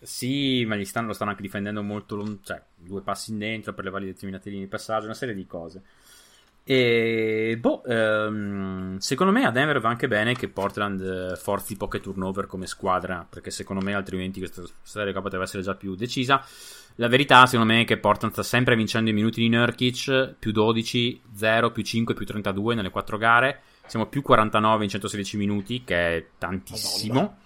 [0.05, 3.73] Sì, ma gli stanno, lo stanno anche difendendo molto, lon- cioè due passi in dentro
[3.73, 5.83] per levare determinate linee di passaggio, una serie di cose.
[6.67, 12.01] E boh, ehm, secondo me a Denver va anche bene che Portland eh, forzi poche
[12.01, 16.43] turnover come squadra, perché secondo me altrimenti questa serie qua poteva essere già più decisa.
[16.97, 20.53] La verità, secondo me, è che Portland sta sempre vincendo i minuti di Nurkic, più
[20.53, 23.61] 12, 0, più 5, più 32 nelle quattro gare.
[23.87, 27.39] Siamo più 49 in 116 minuti, che è tantissimo.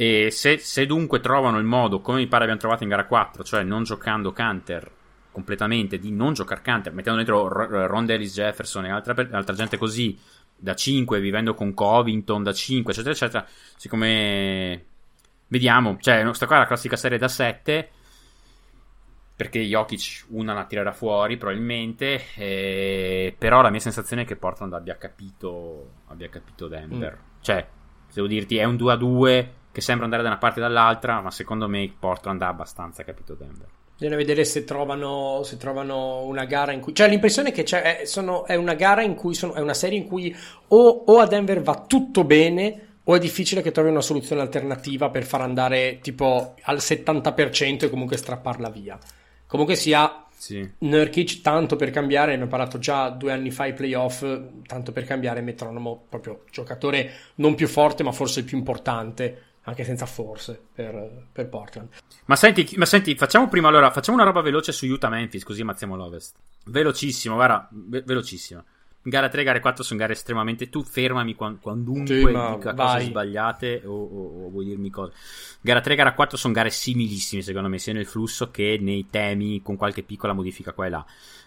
[0.00, 3.44] E se, se dunque trovano il modo, come mi pare abbiamo trovato in gara 4,
[3.44, 4.90] cioè non giocando Canter
[5.30, 9.76] completamente, di non giocare Canter, mettendo dentro R- Ron Ellis Jefferson e altra, altra gente
[9.76, 10.18] così,
[10.56, 13.46] da 5, vivendo con Covington da 5, eccetera, eccetera,
[13.76, 14.86] siccome
[15.48, 17.90] vediamo, cioè questa qua è la classica serie da 7,
[19.36, 24.72] perché Jokic una la tirerà fuori probabilmente, eh, però la mia sensazione è che Portland
[24.72, 27.18] abbia capito, abbia capito Denver.
[27.42, 27.68] Cioè,
[28.06, 30.62] se devo dirti, è un 2 a 2 che sembra andare da una parte o
[30.62, 33.68] dall'altra, ma secondo me Portland ha abbastanza capito Denver.
[33.96, 36.94] Bisogna vedere se trovano, se trovano una gara in cui.
[36.94, 39.74] Cioè, l'impressione è che c'è, è, sono- è una gara in cui sono, è una
[39.74, 40.34] serie in cui
[40.68, 42.86] o, o a Denver va tutto bene.
[43.04, 47.90] O è difficile che trovi una soluzione alternativa per far andare tipo al 70% e
[47.90, 48.98] comunque strapparla via.
[49.46, 50.66] Comunque sia, Sì.
[50.78, 54.24] Nurkic, tanto per cambiare, ne ho parlato già due anni fa ai playoff,
[54.66, 59.84] tanto per cambiare metronomo, proprio giocatore non più forte, ma forse il più importante, anche
[59.84, 61.88] senza forse, per, per Portland.
[62.26, 65.60] Ma senti, ma senti, facciamo prima allora, facciamo una roba veloce su Utah Memphis, così
[65.62, 66.34] ammazziamo l'Ovest.
[66.66, 68.64] Velocissimo, guarda, ve- velocissimo.
[69.02, 70.68] Gara 3, gare 4 sono gare estremamente.
[70.68, 72.94] Tu fermami quan- quandunque Sì, dica vai.
[72.98, 75.12] cose sbagliate o, o- o vuoi dirmi cose.
[75.62, 79.62] Gara 3, gara 4 sono gare similissime, secondo me, sia nel flusso che nei temi,
[79.62, 81.04] con qualche piccola modifica qua e là.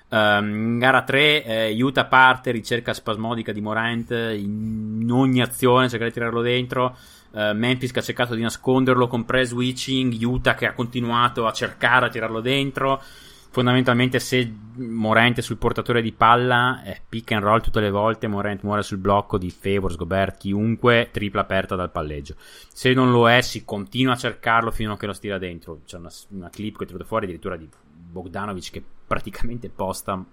[0.09, 6.11] Ehm, gara 3, eh, Utah parte, ricerca spasmodica di Morant in ogni azione, cerca di
[6.11, 6.97] tirarlo dentro.
[7.36, 12.05] Eh, Memphis che ha cercato di nasconderlo con pre-switching, Utah che ha continuato a cercare
[12.05, 13.01] a tirarlo dentro.
[13.49, 18.27] Fondamentalmente, se Morant è sul portatore di palla, è pick and roll tutte le volte.
[18.27, 22.36] Morant muore sul blocco di Favors, Gobert, chiunque, tripla aperta dal palleggio.
[22.38, 25.81] Se non lo è, si continua a cercarlo fino a che lo stira dentro.
[25.86, 27.69] C'è una, una clip che è venuta fuori addirittura di
[28.13, 30.23] Bogdanovic che praticamente posta,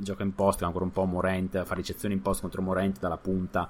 [0.00, 3.68] gioca in post, ancora un po' Morant, fa ricezione in post contro Morant dalla punta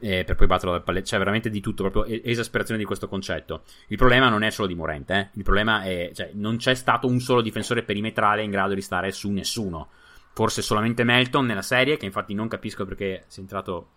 [0.00, 1.10] eh, per poi batterlo dal palleggio.
[1.10, 3.62] C'è veramente di tutto, proprio esasperazione di questo concetto.
[3.88, 5.30] Il problema non è solo di Morant, eh.
[5.34, 9.12] il problema è, cioè, non c'è stato un solo difensore perimetrale in grado di stare
[9.12, 9.88] su nessuno.
[10.32, 13.88] Forse solamente Melton nella serie, che infatti non capisco perché sia entrato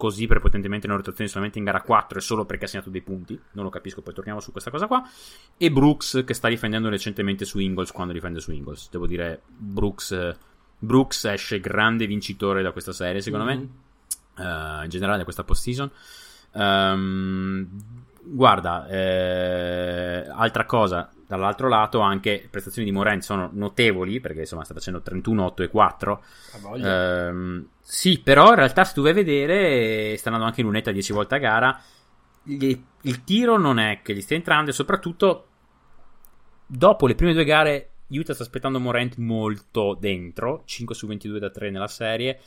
[0.00, 3.38] così prepotentemente in rotazione solamente in gara 4 e solo perché ha segnato dei punti.
[3.52, 5.06] Non lo capisco, poi torniamo su questa cosa qua.
[5.58, 8.88] E Brooks che sta difendendo recentemente su Ingles quando difende su Ingles.
[8.88, 10.36] Devo dire, Brooks,
[10.78, 13.68] Brooks esce grande vincitore da questa serie, secondo me.
[14.40, 15.90] Eh, in generale questa postseason.
[16.52, 17.68] Ehm,
[18.22, 24.64] guarda, eh, altra cosa, dall'alro lato anche le prestazioni di Morant sono notevoli perché insomma
[24.64, 26.22] sta facendo 31, 8 e 4.
[26.52, 27.28] A voglia.
[27.28, 30.92] Ehm, sì, però in realtà se tu vai a vedere, sta andando anche in lunetta
[30.92, 31.80] 10 volte a gara.
[32.42, 35.46] gli- il tiro non è che gli stia entrando e soprattutto
[36.66, 41.50] dopo le prime due gare Utah sta aspettando Morant molto dentro, 5 su 22 da
[41.50, 42.40] 3 nella serie.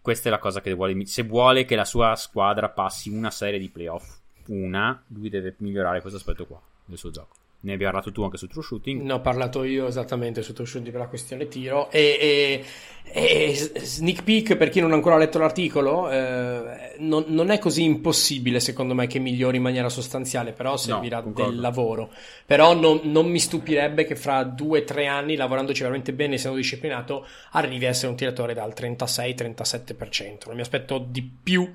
[0.00, 1.06] Questa è la cosa che vuole.
[1.06, 6.00] Se vuole che la sua squadra passi una serie di playoff, una, lui deve migliorare
[6.00, 7.36] questo aspetto qua del suo gioco.
[7.60, 9.02] ne abbiamo parlato tu anche su True Shooting.
[9.02, 11.90] Ne ho parlato io esattamente su True Shooting per la questione tiro.
[11.90, 12.64] E,
[13.04, 17.58] e, e sneak peek, per chi non ha ancora letto l'articolo, eh, non, non, è
[17.58, 22.10] così impossibile secondo me che migliori in maniera sostanziale, però servirà no, del lavoro.
[22.46, 26.56] Però non, non, mi stupirebbe che fra due o tre anni, lavorandoci veramente bene, essendo
[26.56, 30.46] disciplinato, arrivi a essere un tiratore dal 36-37%.
[30.46, 31.70] Non mi aspetto di più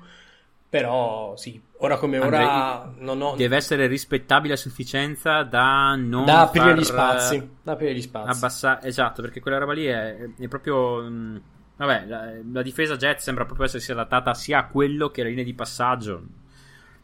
[0.68, 3.36] però sì, ora come ora Andrei, non ho...
[3.36, 7.50] Deve essere rispettabile a sufficienza da non Da aprire far, gli spazi.
[7.62, 8.36] Da aprire gli spazi.
[8.36, 11.02] Abbassare, esatto, perché quella roba lì è, è proprio...
[11.02, 11.42] Mh,
[11.76, 15.44] vabbè, la, la, difesa Jet sembra proprio essersi adattata sia a quello che alla linea
[15.44, 16.22] di passaggio.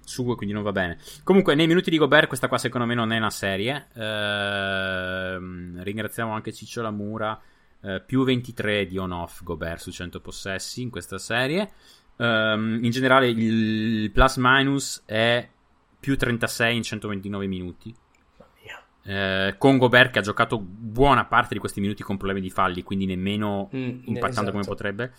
[0.04, 0.98] Su, quindi non va bene.
[1.22, 3.88] Comunque, nei minuti di Gobert, questa qua secondo me non è una serie.
[3.94, 5.38] Eh,
[5.82, 7.40] ringraziamo anche Ciccio Lamura.
[7.84, 11.70] Eh, più 23 di on-off Gobert su 100 possessi in questa serie.
[12.16, 15.48] Um, in generale il plus minus è
[15.98, 17.94] più 36 in 129 minuti.
[19.04, 22.82] Eh, con Gobert che ha giocato buona parte di questi minuti con problemi di falli,
[22.82, 24.50] quindi nemmeno mm, impattando esatto.
[24.50, 25.12] come potrebbe.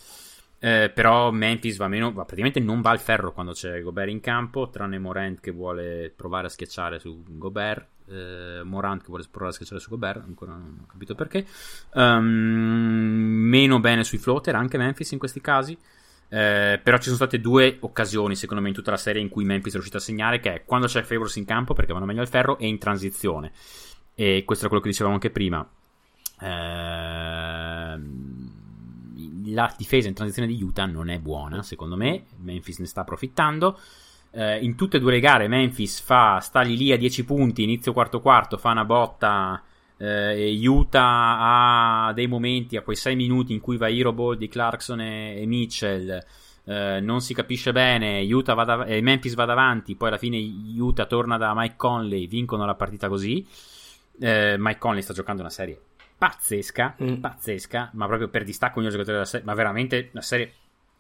[0.60, 4.22] Eh, però Memphis va meno, va, praticamente non va al ferro quando c'è Gobert in
[4.22, 7.88] campo, tranne Morant che vuole provare a schiacciare su Gobert.
[8.08, 11.46] Eh, Morant che vuole provare a schiacciare su Gobert, ancora non ho capito perché.
[11.96, 15.78] Um, meno bene sui floater, anche Memphis in questi casi.
[16.34, 19.44] Eh, però ci sono state due occasioni, secondo me, in tutta la serie in cui
[19.44, 22.22] Memphis è riuscito a segnare, che è quando c'è Favors in campo, perché vanno meglio
[22.22, 23.52] al ferro, e in transizione.
[24.16, 25.64] E questo è quello che dicevamo anche prima.
[26.42, 28.00] Eh,
[29.52, 32.24] la difesa in transizione di Utah non è buona, secondo me.
[32.38, 33.80] Memphis ne sta approfittando.
[34.32, 37.62] Eh, in tutte e due le gare Memphis fa, sta lì lì a 10 punti,
[37.62, 39.62] inizio quarto quarto, fa una botta
[40.04, 45.00] eh, Utah ha dei momenti, a quei 6 minuti in cui va Hero di Clarkson
[45.00, 46.22] e, e Mitchell.
[46.66, 48.22] Eh, non si capisce bene.
[48.22, 49.96] Utah va dav- eh, Memphis va davanti.
[49.96, 50.38] Poi alla fine
[50.78, 52.28] Utah torna da Mike Conley.
[52.28, 53.48] Vincono la partita così.
[54.20, 55.80] Eh, Mike Conley sta giocando una serie
[56.16, 57.16] pazzesca, mm.
[57.16, 59.46] pazzesca, ma proprio per distacco ogni giocatore della serie.
[59.46, 60.54] Ma veramente una serie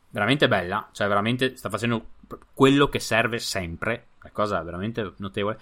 [0.10, 0.90] veramente bella.
[0.92, 2.06] Cioè, veramente sta facendo
[2.54, 4.08] quello che serve sempre.
[4.22, 5.60] Una cosa veramente notevole.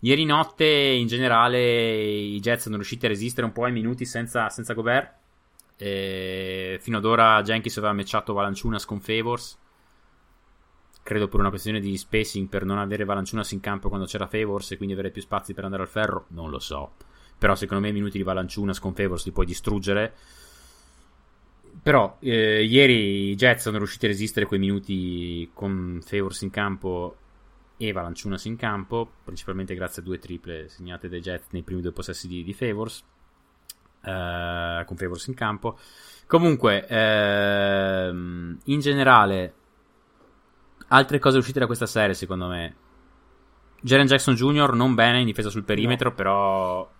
[0.00, 4.48] Ieri notte, in generale, i Jets sono riusciti a resistere un po' ai minuti senza,
[4.48, 5.16] senza Gobert.
[5.76, 9.58] E fino ad ora Jenkins aveva matchato Valanciunas con Favors.
[11.02, 14.70] Credo per una questione di spacing per non avere Valanciunas in campo quando c'era Favors
[14.70, 16.26] e quindi avere più spazi per andare al ferro.
[16.28, 16.92] Non lo so.
[17.36, 20.14] Però secondo me i minuti di Valanciunas con Favors li puoi distruggere.
[21.82, 27.16] Però eh, ieri i Jets sono riusciti a resistere quei minuti con Favors in campo
[27.78, 31.92] e Valanciunas in campo, principalmente grazie a due triple segnate dai Jets nei primi due
[31.92, 33.04] possessi di, di Favors,
[34.02, 35.78] eh, con Favors in campo.
[36.26, 39.54] Comunque, ehm, in generale,
[40.88, 42.76] altre cose uscite da questa serie, secondo me.
[43.80, 44.74] Jaren Jackson Jr.
[44.74, 46.14] non bene in difesa sul perimetro, no.
[46.16, 46.90] però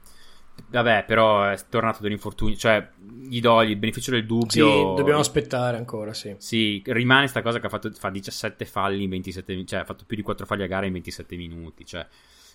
[0.71, 2.57] Vabbè, però è tornato dall'infortunio.
[2.57, 4.49] Cioè, gli do il beneficio del dubbio.
[4.49, 4.61] Sì,
[4.97, 6.35] dobbiamo aspettare ancora, sì.
[6.39, 9.71] Sì, rimane sta cosa che ha fatto fa 17 falli in 27 minuti.
[9.71, 11.87] Cioè, ha fatto più di 4 falli a gara in 27 minuti.
[11.87, 12.07] Cioè,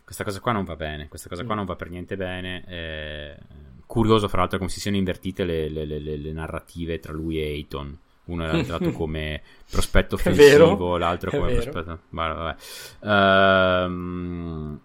[0.03, 1.07] questa cosa qua non va bene.
[1.07, 1.57] Questa cosa qua mm.
[1.57, 2.63] non va per niente bene.
[2.67, 3.37] Eh,
[3.85, 7.45] curioso, fra l'altro, come si siano invertite le, le, le, le narrative tra lui e
[7.45, 7.97] Ayton.
[8.25, 11.99] Uno era entrato come prospetto offensivo, l'altro come prospetto.
[12.09, 13.85] Vabbè, vabbè.
[13.85, 14.81] Ehm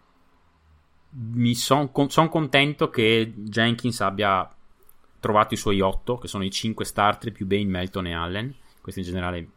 [1.10, 4.48] mi sono son contento che Jenkins abbia
[5.20, 8.54] trovato i suoi otto, che sono i cinque starter più Bane, Melton e Allen.
[8.80, 9.48] Questi in generale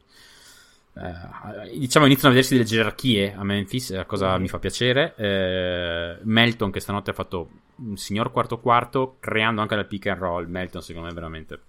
[0.94, 5.14] eh, diciamo iniziano a vedersi delle gerarchie a Memphis, la cosa mi fa piacere.
[5.16, 10.20] Eh, Melton che stanotte ha fatto un signor quarto quarto, creando anche la pick and
[10.20, 10.48] roll.
[10.48, 11.60] Melton secondo me veramente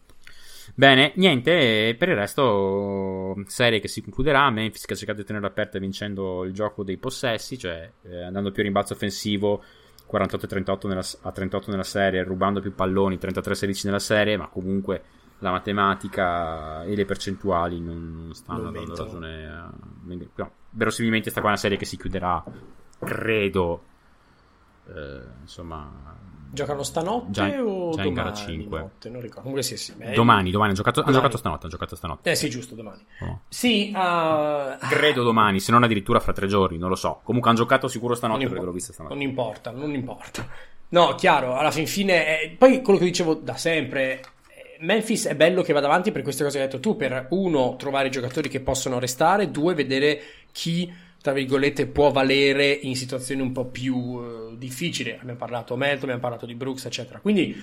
[0.74, 5.48] Bene, niente, per il resto serie che si concluderà, Memphis che ha cercato di tenerla
[5.48, 9.62] aperta vincendo il gioco dei possessi, cioè eh, andando più a rimbalzo offensivo,
[10.10, 15.02] 48-38 nella, a 38 nella serie, rubando più palloni, 33-16 nella serie, ma comunque
[15.38, 19.48] la matematica e le percentuali non, non stanno non dando ragione.
[19.48, 19.72] A...
[20.36, 22.42] No, verosimilmente sta qua è una serie che si chiuderà,
[22.98, 23.82] credo,
[24.86, 28.78] eh, insomma Giocano stanotte già, o già in gara 5?
[28.78, 29.08] Notte?
[29.08, 29.40] Non ricordo.
[29.40, 29.94] Comunque sì, sì.
[29.94, 30.68] Beh, domani, domani.
[30.68, 31.16] Hanno giocato, domani.
[31.16, 31.62] giocato stanotte.
[31.62, 32.30] Hanno giocato stanotte.
[32.30, 33.02] Eh sì, giusto, domani.
[33.20, 33.40] Oh.
[33.48, 34.76] Sì, uh...
[34.86, 37.20] credo domani, se non addirittura fra tre giorni, non lo so.
[37.22, 39.14] Comunque hanno giocato sicuro stanotte perché l'ho vista stanotte.
[39.14, 40.46] Non importa, non importa.
[40.90, 42.42] No, chiaro, alla fin fine...
[42.42, 44.20] Eh, poi quello che dicevo da sempre...
[44.48, 47.28] Eh, Memphis è bello che vada avanti per queste cose che hai detto tu, per
[47.30, 50.20] uno, trovare giocatori che possono restare, due, vedere
[50.52, 50.92] chi
[51.22, 55.12] tra virgolette, può valere in situazioni un po' più uh, difficili.
[55.12, 57.20] Abbiamo parlato di Melton, abbiamo parlato di Brooks, eccetera.
[57.20, 57.56] Quindi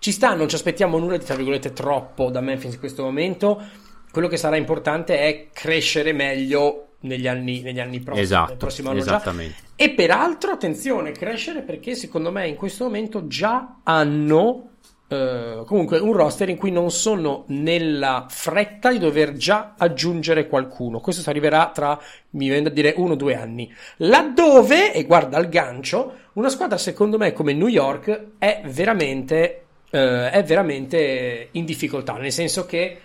[0.00, 3.62] ci sta, non ci aspettiamo nulla di, tra virgolette, troppo da Memphis in questo momento.
[4.10, 8.24] Quello che sarà importante è crescere meglio negli anni, negli anni prossimi.
[8.24, 9.16] Esatto, prossimo anno già.
[9.16, 9.56] esattamente.
[9.76, 14.75] E peraltro, attenzione, crescere perché secondo me in questo momento già hanno
[15.08, 21.00] eh, comunque un roster in cui non sono nella fretta di dover già aggiungere qualcuno.
[21.00, 21.98] Questo si arriverà tra,
[22.30, 23.72] mi viene da dire, uno o due anni.
[23.98, 30.30] Laddove, e guarda il gancio, una squadra secondo me come New York è veramente, eh,
[30.30, 33.00] è veramente in difficoltà, nel senso che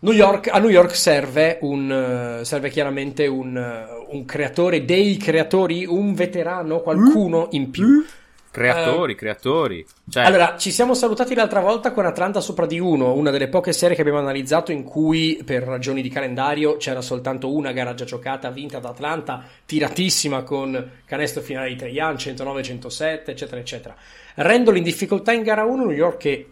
[0.00, 6.14] New York, a New York serve, un, serve chiaramente un, un creatore dei creatori, un
[6.14, 8.04] veterano, qualcuno in più.
[8.50, 9.86] Creatori, creatori.
[10.08, 13.72] Cioè, Allora, ci siamo salutati l'altra volta con Atlanta sopra di uno, una delle poche
[13.72, 18.04] serie che abbiamo analizzato in cui per ragioni di calendario c'era soltanto una gara già
[18.04, 23.94] giocata, vinta da Atlanta, tiratissima con canestro finale di Trajan, 109-107, eccetera, eccetera.
[24.36, 26.46] Randall in difficoltà in gara 1, New York che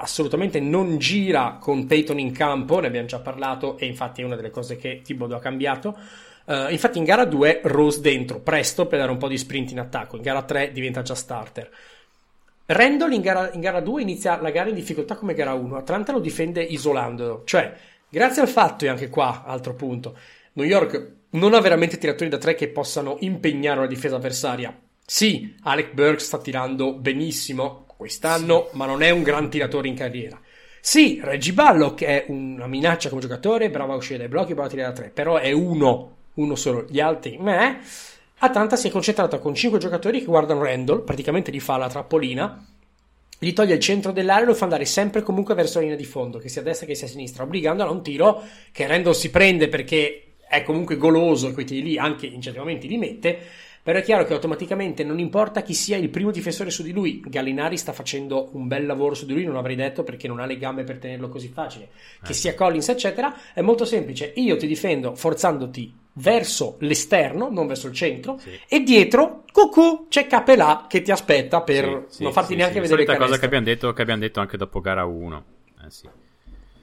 [0.00, 4.36] assolutamente non gira con Peyton in campo, ne abbiamo già parlato e infatti è una
[4.36, 5.96] delle cose che Thibodeau ha cambiato.
[6.44, 9.78] Uh, infatti in gara 2 Rose dentro, presto per dare un po' di sprint in
[9.78, 11.70] attacco, in gara 3 diventa già starter.
[12.66, 16.12] Randall in gara, in gara 2 inizia la gara in difficoltà come gara 1, Atlanta
[16.12, 17.72] lo difende isolandolo, cioè
[18.08, 20.16] grazie al fatto, e anche qua altro punto,
[20.54, 24.76] New York non ha veramente tiratori da 3 che possano impegnare una difesa avversaria.
[25.04, 28.76] Sì, Alec Burks sta tirando benissimo quest'anno, sì.
[28.76, 30.40] ma non è un gran tiratore in carriera.
[30.80, 34.70] Sì, Reggie Ballock è una minaccia come giocatore, bravo a uscire dai blocchi, bravo a
[34.70, 37.78] tirare da 3, però è uno, uno solo, gli altri, meh.
[38.38, 42.66] Atlanta si è concentrata con 5 giocatori che guardano Randall, praticamente gli fa la trappolina,
[43.38, 46.04] gli toglie il centro dell'area e lo fa andare sempre comunque verso la linea di
[46.04, 48.42] fondo, che sia a destra che sia a sinistra, obbligandolo a un tiro
[48.72, 52.58] che Randall si prende perché è comunque goloso e quei tiri lì anche in certi
[52.58, 53.38] momenti li mette,
[53.82, 57.20] però è chiaro che automaticamente non importa chi sia il primo difensore su di lui,
[57.26, 60.46] Gallinari sta facendo un bel lavoro su di lui, non avrei detto perché non ha
[60.46, 61.88] le gambe per tenerlo così facile,
[62.22, 62.34] che Eh.
[62.34, 67.94] sia Collins eccetera, è molto semplice, io ti difendo forzandoti verso l'esterno, non verso il
[67.94, 68.50] centro, Sì.
[68.68, 72.80] e dietro, cucù, c'è Capelà che ti aspetta per Sì, non farti sì, neanche sì,
[72.80, 75.44] vedere il solita cosa che abbiamo, detto, che abbiamo detto anche dopo gara 1.
[75.84, 76.08] Eh sì.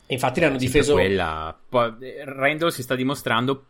[0.08, 1.56] Infatti l'hanno difeso quella.
[1.70, 3.66] Poi, eh, Randall si sta dimostrando.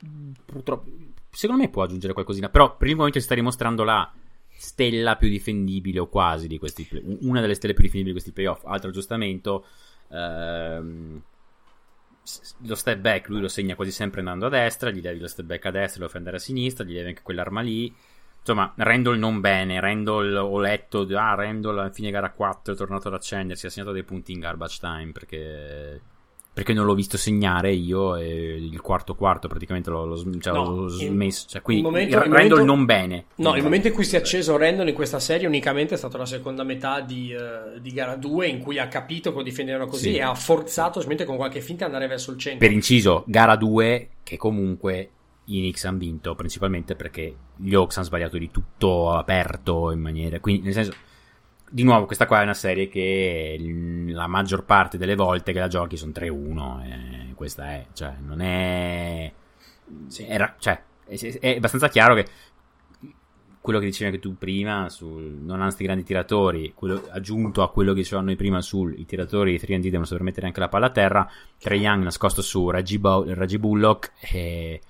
[0.45, 0.89] Purtroppo,
[1.31, 2.49] secondo me può aggiungere qualcosina.
[2.49, 4.11] Però per il momento si sta dimostrando la
[4.49, 8.33] stella più difendibile o quasi di questi play- una delle stelle più difendibili di questi
[8.33, 8.65] playoff.
[8.65, 9.65] Altro aggiustamento.
[10.11, 11.21] ehm,
[12.65, 14.91] lo step back lui lo segna quasi sempre andando a destra.
[14.91, 16.83] Gli levi lo step back a destra, lo fai andare a sinistra.
[16.83, 17.93] Gli levi anche quell'arma lì.
[18.39, 19.79] Insomma, Randall non bene.
[19.79, 21.07] Randall ho letto.
[21.15, 23.65] Ah, Randall a fine gara 4 è tornato ad accendersi.
[23.65, 26.01] Ha segnato dei punti in garbage time perché
[26.59, 30.75] perché non l'ho visto segnare io e il quarto quarto praticamente l'ho, l'ho cioè, No,
[30.75, 33.93] l'ho smesso cioè, quindi il momento- il Randall momento- non bene No, il momento in
[33.93, 37.31] cui si è acceso Randall in questa serie unicamente è stata la seconda metà di,
[37.31, 40.15] eh, di gara 2 in cui ha capito che lo difendevano così Sì.
[40.17, 42.59] e ha forzato, semplicemente con qualche finta, andare verso il centro.
[42.59, 45.09] per inciso gara 2 che comunque
[45.45, 50.39] i Knicks hanno vinto principalmente perché gli Hawks hanno sbagliato di tutto aperto in maniera
[50.41, 50.91] quindi nel senso
[51.69, 53.57] di nuovo questa qua è una serie che
[54.07, 56.83] la maggior parte delle volte che la giochi sono 3-1
[57.29, 59.31] e questa è cioè non è
[60.27, 62.27] era, cioè, è, è abbastanza chiaro che
[63.61, 67.71] quello che dicevi anche tu prima sul non hanno questi grandi tiratori quello, aggiunto a
[67.71, 70.69] quello che dicevamo noi prima sul i tiratori di 3D devono saper mettere anche la
[70.69, 74.81] palla a terra Trey Young nascosto su Reggie, Bo- Reggie Bullock e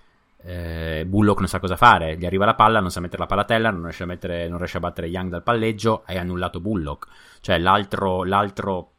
[0.44, 3.42] eh, Bullock non sa cosa fare gli arriva la palla non sa mettere la palla
[3.42, 6.60] a terra non riesce a, mettere, non riesce a battere Young dal palleggio hai annullato
[6.60, 7.08] Bullock
[7.42, 8.92] cioè l'altro, l'altro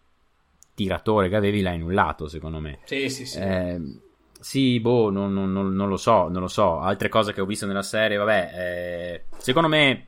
[0.75, 3.39] tiratore che avevi l'hai annullato secondo me Sì, sì, sì.
[3.39, 3.81] eh,
[4.41, 6.81] sì, boh, non, non- non- non lo so, non lo so.
[6.81, 10.07] Altre cose che ho visto nella serie, vabbè, eh, secondo me,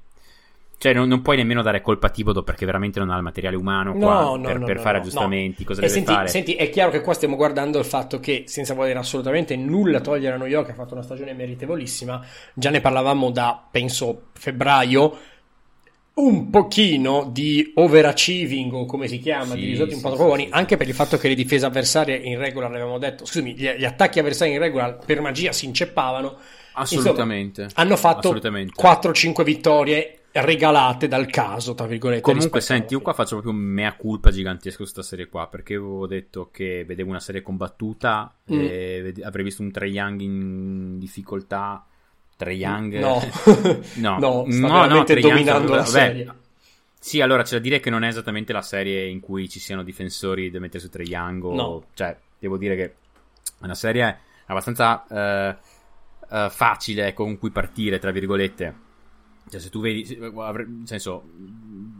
[0.83, 3.55] cioè, non, non puoi nemmeno dare colpa a Thibodeau perché veramente non ha il materiale
[3.55, 5.62] umano qua No, no, per, no, per fare aggiustamenti.
[5.62, 6.26] Cosa E deve senti, fare?
[6.26, 10.35] senti, è chiaro che qua stiamo guardando il fatto che, senza voler assolutamente nulla togliere
[10.35, 12.20] a New York, ha fatto una stagione meritevolissima.
[12.53, 15.18] Già ne parlavamo da, penso, febbraio.
[16.14, 20.49] Un pochino di overachieving, o come si chiama, Sì, di risultati un po' troppo buoni,
[20.51, 23.85] anche per il fatto che le difese avversarie in regola, l'avevamo detto, scusami, gli, gli
[23.85, 26.37] attacchi avversari in regola per magia si inceppavano.
[26.72, 27.62] Assolutamente.
[27.62, 28.72] Insomma, hanno fatto Assolutamente.
[28.74, 32.22] 4-5 vittorie regalate dal caso, tra virgolette.
[32.22, 35.47] Comunque, senti, io qua faccio proprio un mea culpa gigantesco su questa serie qua.
[35.49, 38.35] Perché avevo detto che vedevo una serie combattuta.
[38.53, 38.59] Mm.
[38.61, 41.85] E ved- avrei visto un Trey Young in difficoltà.
[42.37, 43.20] Trey Young, No,
[43.97, 46.35] no, no, sta no, no, Trae Young, dominando la vabbè, serie.
[46.99, 49.83] Sì, allora c'è da dire che non è esattamente la serie in cui ci siano
[49.83, 51.45] difensori da mettere su Trae Young.
[51.45, 51.85] o- No.
[51.95, 52.93] Cioè, devo dire che è
[53.64, 55.57] una serie abbastanza eh,
[56.30, 58.74] eh, facile con cui partire, tra virgolette.
[59.51, 61.22] Cioè, se tu vedi, se- avre- nel senso,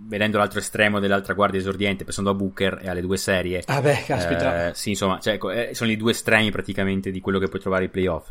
[0.07, 4.05] vedendo l'altro estremo dell'altra guardia esordiente, pensando a Booker e alle due serie, Ah beh,
[4.07, 4.69] caspita.
[4.69, 7.61] eh, sì, insomma, cioè, ecco, eh, sono i due estremi praticamente di quello che puoi
[7.61, 8.31] trovare ai playoff.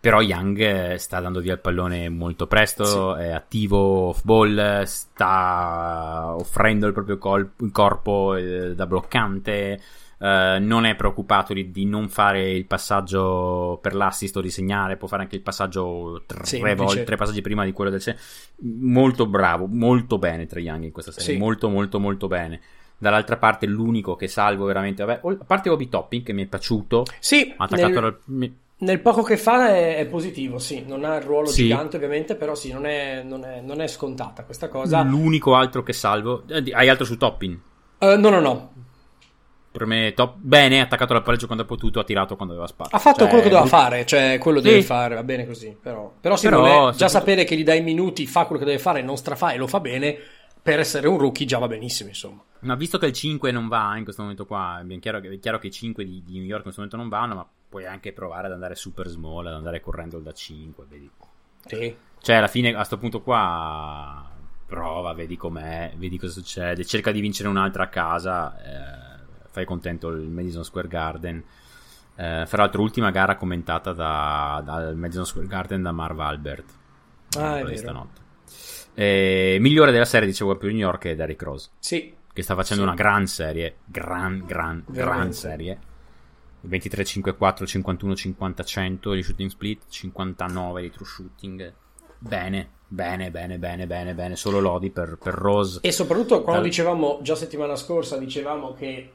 [0.00, 6.34] Però Young eh, sta dando via il pallone molto presto, è attivo off ball, sta
[6.36, 9.80] offrendo il proprio col- corpo eh, da bloccante,
[10.24, 14.96] eh, non è preoccupato di, di non fare il passaggio per l'assist o di segnare,
[14.96, 16.74] può fare anche il passaggio tre, Semplice.
[16.76, 18.16] volte, tre passaggi prima di quello del se-
[18.62, 21.38] Molto bravo, molto bene Trae Young in questa serie, Sì.
[21.38, 22.60] molto molto molto bene.
[22.96, 27.04] Dall'altra parte l'unico che salvo veramente, vabbè, a parte Obi Topping che mi è piaciuto,
[27.18, 31.48] Sì, nel, mi- nel poco che fa è, è positivo, sì, non ha il ruolo
[31.48, 31.64] Sì.
[31.64, 35.02] gigante ovviamente, però sì, non è, non è- non è scontata questa cosa.
[35.02, 36.44] L'unico altro che salvo.
[36.48, 37.60] eh, Hai altro su Toppin?
[37.98, 38.72] Eh, no, no, no,
[39.74, 40.36] Per me, top.
[40.38, 42.96] Bene, ha attaccato dal palleggio quando ha potuto, ha tirato quando aveva spazio.
[42.96, 44.68] Ha fatto Cioè, quello che doveva fare, cioè quello Sì.
[44.68, 45.76] deve fare, va bene così.
[45.82, 49.02] Però, però Però, è- già sapere che gli dai minuti, fa quello che deve fare,
[49.02, 50.16] non strafa e lo fa bene,
[50.62, 52.40] per essere un rookie già va benissimo, insomma.
[52.60, 55.38] Ma visto che il 5 non va in questo momento qua, è chiaro che, è
[55.40, 57.84] chiaro che i 5 di, di New York in questo momento non vanno, ma puoi
[57.84, 61.10] anche provare ad andare super small, ad andare correndo da 5, vedi.
[61.66, 61.96] Sì.
[62.22, 64.30] Cioè, alla fine, a sto punto qua,
[64.66, 69.03] prova, vedi com'è, vedi cosa succede, cerca di vincere un'altra a casa, eh,
[69.54, 71.42] fai contento il Madison Square Garden.
[72.16, 76.64] Eh, fra l'altro, ultima gara commentata da- dal Madison Square Garden da Marv Albert.
[77.38, 78.20] Ah, è stanotte.
[78.94, 82.82] Eh, migliore della serie, dicevo, per New York è Derrick Rose, Sì, che sta facendo
[82.82, 82.88] Sì.
[82.88, 85.32] una gran serie, gran, gran, gran Veramente.
[85.36, 85.78] serie.
[86.62, 91.72] 23, 54, 51, 50, 100 di shooting split, 59 di true shooting.
[92.18, 94.36] Bene, bene, bene, bene, bene, bene.
[94.36, 95.80] Solo lodi per, per Rose.
[95.82, 99.12] E soprattutto quando Dal- dicevamo, già settimana scorsa, dicevamo che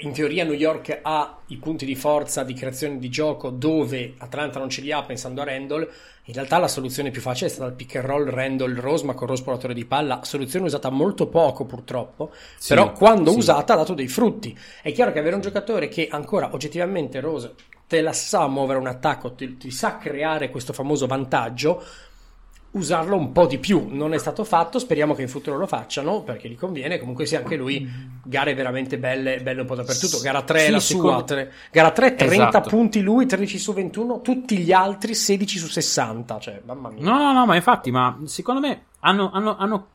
[0.00, 4.58] in teoria New York ha i punti di forza di creazione di gioco dove Atlanta
[4.58, 5.88] non ce li ha pensando a Randall,
[6.24, 9.28] in realtà la soluzione più facile è stata il pick and roll Randall-Rose ma con
[9.28, 13.38] Rose spolatore di palla, soluzione usata molto poco purtroppo, Sì, però quando sì.
[13.38, 14.56] usata ha dato dei frutti.
[14.82, 17.54] È chiaro che avere un giocatore che ancora oggettivamente Rose
[17.86, 21.82] te la sa muovere un attacco, ti, ti sa creare questo famoso vantaggio,
[22.72, 23.86] usarlo un po' di più.
[23.90, 26.98] Non è stato fatto, speriamo che in futuro lo facciano perché gli conviene.
[26.98, 27.88] Comunque sia anche lui,
[28.22, 30.18] gare veramente belle, belle un po' dappertutto.
[30.20, 32.68] Gara 3 Sì, la tre- gara 3 30 Esatto.
[32.68, 36.38] punti lui, 13 su 21, tutti gli altri 16 su 60.
[36.38, 37.02] Cioè, mamma mia.
[37.02, 39.86] No, no, no, ma infatti, ma secondo me hanno, hanno- hanno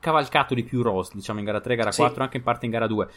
[0.00, 2.00] cavalcato di più Rose, diciamo, in gara 3, gara Sì.
[2.00, 3.08] 4, anche in parte in gara 2.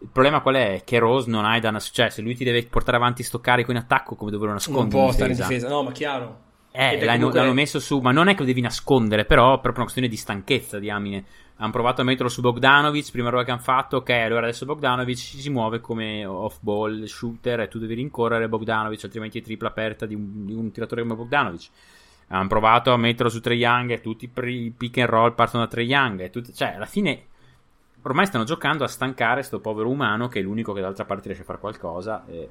[0.00, 0.82] Il problema qual è?
[0.84, 3.70] Che Rose non hai da nas- cioè se lui ti deve portare avanti sto carico
[3.70, 5.68] in attacco come dove lo non può in stare in difesa.
[5.68, 6.50] No, ma chiaro.
[6.72, 9.60] Eh, l'hanno, comunque- l'hanno messo su, ma non è che lo devi nascondere, però è
[9.60, 11.24] proprio una questione di stanchezza, diamine.
[11.56, 15.16] Hanno provato a metterlo su Bogdanovic, prima roba che hanno fatto, ok, allora adesso Bogdanovic
[15.16, 20.14] si muove come off-ball shooter e tu devi rincorrere Bogdanovic, altrimenti è tripla aperta di
[20.14, 21.68] un, di un tiratore come Bogdanovic.
[22.28, 25.70] Hanno provato a metterlo su Trae Young e tutti i pick and roll partono da
[25.70, 26.30] Trae Young.
[26.30, 27.26] Tutti- cioè, alla fine,
[28.02, 31.42] ormai stanno giocando a stancare sto povero umano che è l'unico che dall'altra parte riesce
[31.42, 32.24] a fare qualcosa.
[32.26, 32.48] E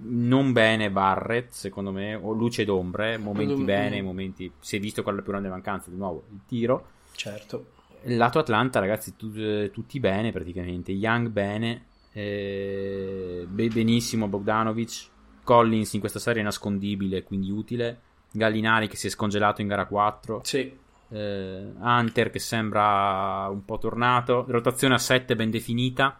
[0.00, 4.50] non bene Barrett, secondo me, o luce ed ombre, momenti Mm, bene, momenti...
[4.60, 6.86] Si è visto qual è la più grande mancanza, di nuovo, il tiro.
[7.14, 7.72] Certo.
[8.04, 10.92] Lato Atlanta, ragazzi, tu- eh, tutti bene praticamente.
[10.92, 15.08] Young bene, eh, be- benissimo Bogdanovic,
[15.42, 18.00] Collins in questa serie è nascondibile, quindi utile.
[18.30, 20.40] Gallinari che si è scongelato in gara 4.
[20.44, 20.86] Sì.
[21.10, 24.44] eh, Hunter che sembra un po' tornato.
[24.46, 26.18] Rotazione a 7 ben definita.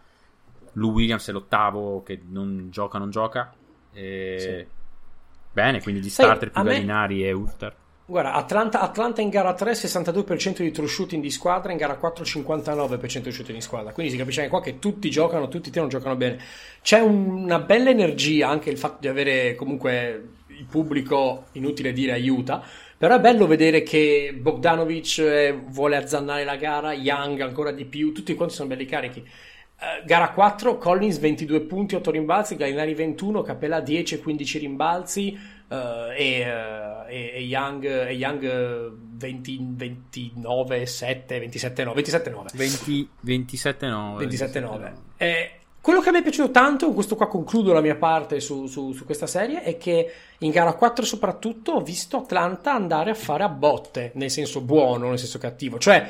[0.72, 3.52] Lou Williams è l'ottavo che non gioca, non gioca.
[3.98, 4.66] E-
[5.52, 7.74] Bene, quindi di starter più a me- Gallinari e Urter.
[8.06, 12.24] Guarda, Atlanta, Atlanta in gara 3 62% di true shooting di squadra, in gara 4
[12.24, 13.92] 59% di shooting di squadra.
[13.92, 16.38] Quindi si capisce anche qua che tutti giocano, tutti tirano, giocano bene.
[16.80, 22.12] C'è un- una bella energia, anche il fatto di avere comunque il pubblico, inutile dire,
[22.12, 22.62] aiuta.
[22.96, 28.12] Però è bello vedere che Bogdanovic eh, vuole azzannare la gara, Young ancora di più,
[28.12, 29.22] tutti quanti sono belli carichi.
[29.80, 35.38] Eh, gara 4, Collins 22 punti, 8 rimbalzi, Gallinari 21, Capella 10, 15 rimbalzi
[35.68, 42.30] eh, e, eh, e- e Young, e Young eh, 20 29, 7, 27, 9, 27,
[42.30, 42.48] 9.
[42.54, 44.16] 20, 27 no.
[44.18, 44.92] 27-9.
[45.16, 45.50] Eh,
[45.80, 48.92] quello che mi è piaciuto tanto, con questo qua concludo la mia parte su, su-
[48.92, 53.44] su questa serie, è che in gara 4 soprattutto ho visto Atlanta andare a fare
[53.44, 56.06] a botte, nel senso buono, nel senso cattivo, cioè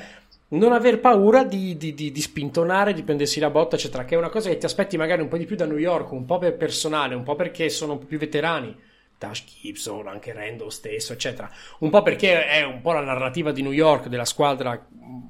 [0.50, 4.18] non aver paura di, di- di- di spintonare, di prendersi la botta, eccetera, che è
[4.18, 6.38] una cosa che ti aspetti magari un po' di più da New York, un po'
[6.38, 8.74] per personale, un po' perché sono un po' più veterani.
[9.18, 11.50] Dash Gibson, anche Randall stesso, eccetera.
[11.80, 14.86] Un po' perché è un po' la narrativa di New York, della squadra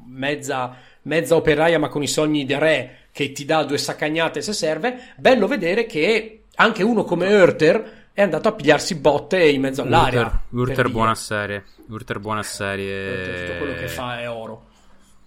[0.06, 4.52] mezza, mezza operaia ma con i sogni di re che ti dà due saccagnate se
[4.52, 5.14] serve.
[5.16, 10.20] Bello vedere che anche uno come Hurter è andato a pigliarsi botte in mezzo all'aria.
[10.20, 11.64] Urter, Urter buona serie.
[11.88, 13.10] Urter buona serie.
[13.10, 14.66] Urter, tutto quello che fa è oro.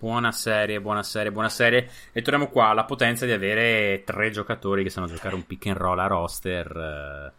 [0.01, 1.87] Buona serie, buona serie, buona serie.
[2.11, 5.77] E torniamo qua alla potenza di avere tre giocatori che sanno giocare un pick and
[5.77, 7.31] roll a roster.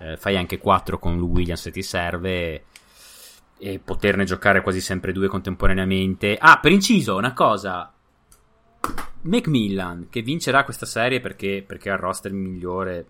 [0.00, 2.64] eh, eh, fai anche 4 con Lou Williams se ti serve
[3.56, 6.36] e poterne giocare quasi sempre due contemporaneamente.
[6.40, 7.92] Ah, per inciso, una cosa.
[9.20, 13.06] Macmillan, che vincerà questa serie perché, perché ha il roster migliore,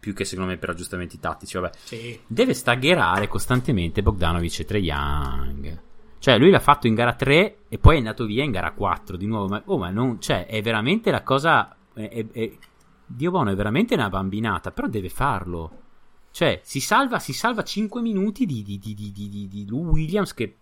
[0.00, 1.76] più che secondo me per aggiustamenti tattici, vabbè.
[1.84, 2.20] Sì.
[2.26, 5.84] Deve staggerare costantemente Bogdanovic e Trae Young.
[6.18, 9.16] Cioè, lui l'ha fatto in gara 3 e poi è andato via in gara 4
[9.16, 9.48] di nuovo.
[9.48, 11.76] Ma, oh, ma non, cioè, è veramente la cosa.
[11.92, 12.52] È, è, è,
[13.06, 15.82] Dio buono, è veramente una bambinata, però deve farlo.
[16.30, 20.34] Cioè, si salva, si salva 5 minuti di, di, di, di, di, di Lou Williams
[20.34, 20.56] che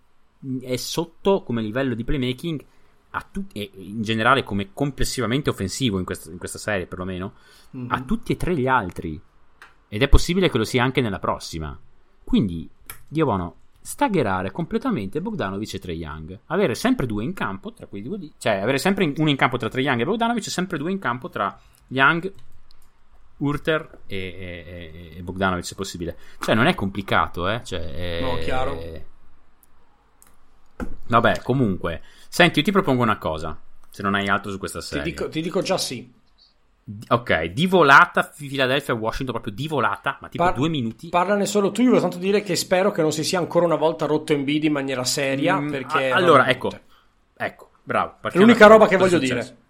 [0.60, 2.64] è sotto come livello di playmaking
[3.10, 7.34] a tutti, e in generale come complessivamente offensivo in questa, in questa serie perlomeno,
[7.70, 7.86] Mhm.
[7.90, 9.20] a tutti e tre gli altri.
[9.88, 11.78] Ed è possibile che lo sia anche nella prossima.
[12.22, 12.68] Quindi,
[13.08, 16.40] Dio buono, staggerare completamente Bogdanovic e Trae Young.
[16.46, 18.32] Avere sempre due in campo tra quei due lì.
[18.38, 20.98] Cioè, avere sempre uno in campo tra Trae Young e Bogdanovic e sempre due in
[20.98, 21.54] campo tra
[21.88, 22.32] Young,
[23.38, 26.16] Urter e, e- e Bogdanovic se possibile.
[26.40, 27.60] Cioè, non è complicato, eh.
[27.62, 28.82] Cioè, è- No, chiaro.
[31.08, 32.00] Vabbè, comunque.
[32.28, 33.60] Senti, io ti propongo una cosa.
[33.90, 35.04] Se non hai altro su questa Ti serie.
[35.04, 36.10] dico, ti dico già sì.
[37.08, 41.08] Ok, di volata Philadelphia-Washington, proprio di volata, ma tipo Par- due minuti.
[41.08, 43.76] Parlane solo tu, io voglio tanto dire che spero che non si sia ancora una
[43.76, 46.10] volta rotto Embiid in maniera seria, Mm, perché...
[46.10, 46.70] a- allora, ecco,
[47.36, 48.16] ecco, bravo.
[48.20, 49.50] È l'unica roba che voglio successo?
[49.52, 49.62] dire.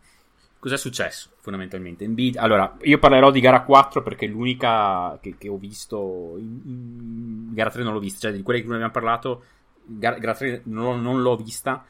[0.59, 2.03] Cos'è successo fondamentalmente?
[2.05, 6.35] Embiid, allora, io parlerò di gara 4 perché è l'unica che, che ho visto.
[6.39, 9.45] In, in- gara 3 non l'ho vista, cioè di quelle di cui abbiamo parlato,
[9.85, 11.85] gara, gara 3 non, non l'ho vista.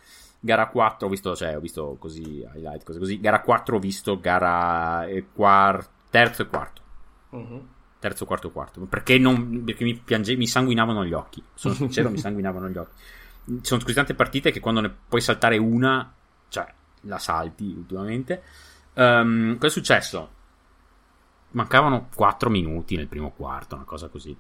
[0.45, 3.19] Gara 4 ho visto, cioè, ho visto così highlight, cose così.
[3.19, 6.83] Gara 4 ho visto gara e quar- terzo e quarto.
[7.31, 7.69] Mhm.
[7.99, 8.83] terzo, quarto, quarto.
[8.83, 11.43] Perché, non, perché mi, piange, mi sanguinavano gli occhi.
[11.55, 12.93] Sono sincero, mi sanguinavano gli occhi.
[13.47, 16.13] Ci sono così tante partite che quando ne puoi saltare una,
[16.49, 18.43] cioè, la salti ultimamente.
[18.93, 20.31] Ehm, cosa è successo?
[21.53, 24.37] Mancavano 4 minuti nel primo quarto, una cosa così.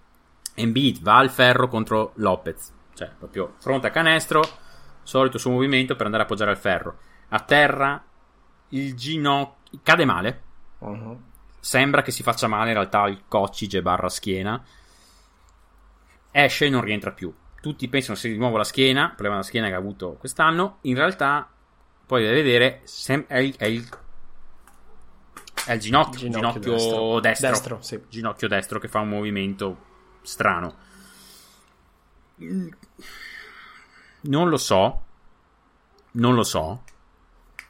[0.52, 2.70] Embiid va al ferro contro Lopez.
[2.92, 4.42] Cioè, proprio fronte a canestro,
[5.04, 6.98] solito suo movimento per andare a appoggiare al ferro.
[7.28, 8.02] A terra,
[8.70, 9.80] il ginocchio...
[9.82, 10.42] Cade male,
[10.80, 11.22] Mhm.
[11.60, 14.62] Sembra che si faccia male in realtà al coccige barra schiena.
[16.30, 17.32] Esce e non rientra più.
[17.60, 20.78] Tutti pensano sia di nuovo la schiena, problema della schiena che ha avuto quest'anno.
[20.82, 21.48] In realtà,
[22.06, 23.88] poi deve vedere, sem- è, il, è il-
[25.64, 27.20] è il ginocchio, Ginocchio ginocchio, destro.
[27.20, 27.48] destro.
[27.48, 28.02] Destro, sì.
[28.10, 29.76] Ginocchio destro che fa un movimento
[30.20, 30.74] strano.
[32.42, 32.68] Mm.
[34.24, 35.02] Non lo so.
[36.12, 36.82] Non lo so.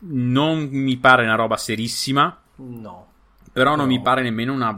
[0.06, 2.36] Non mi pare una roba serissima.
[2.56, 3.06] No,
[3.52, 3.92] Però non No.
[3.92, 4.70] mi pare nemmeno una.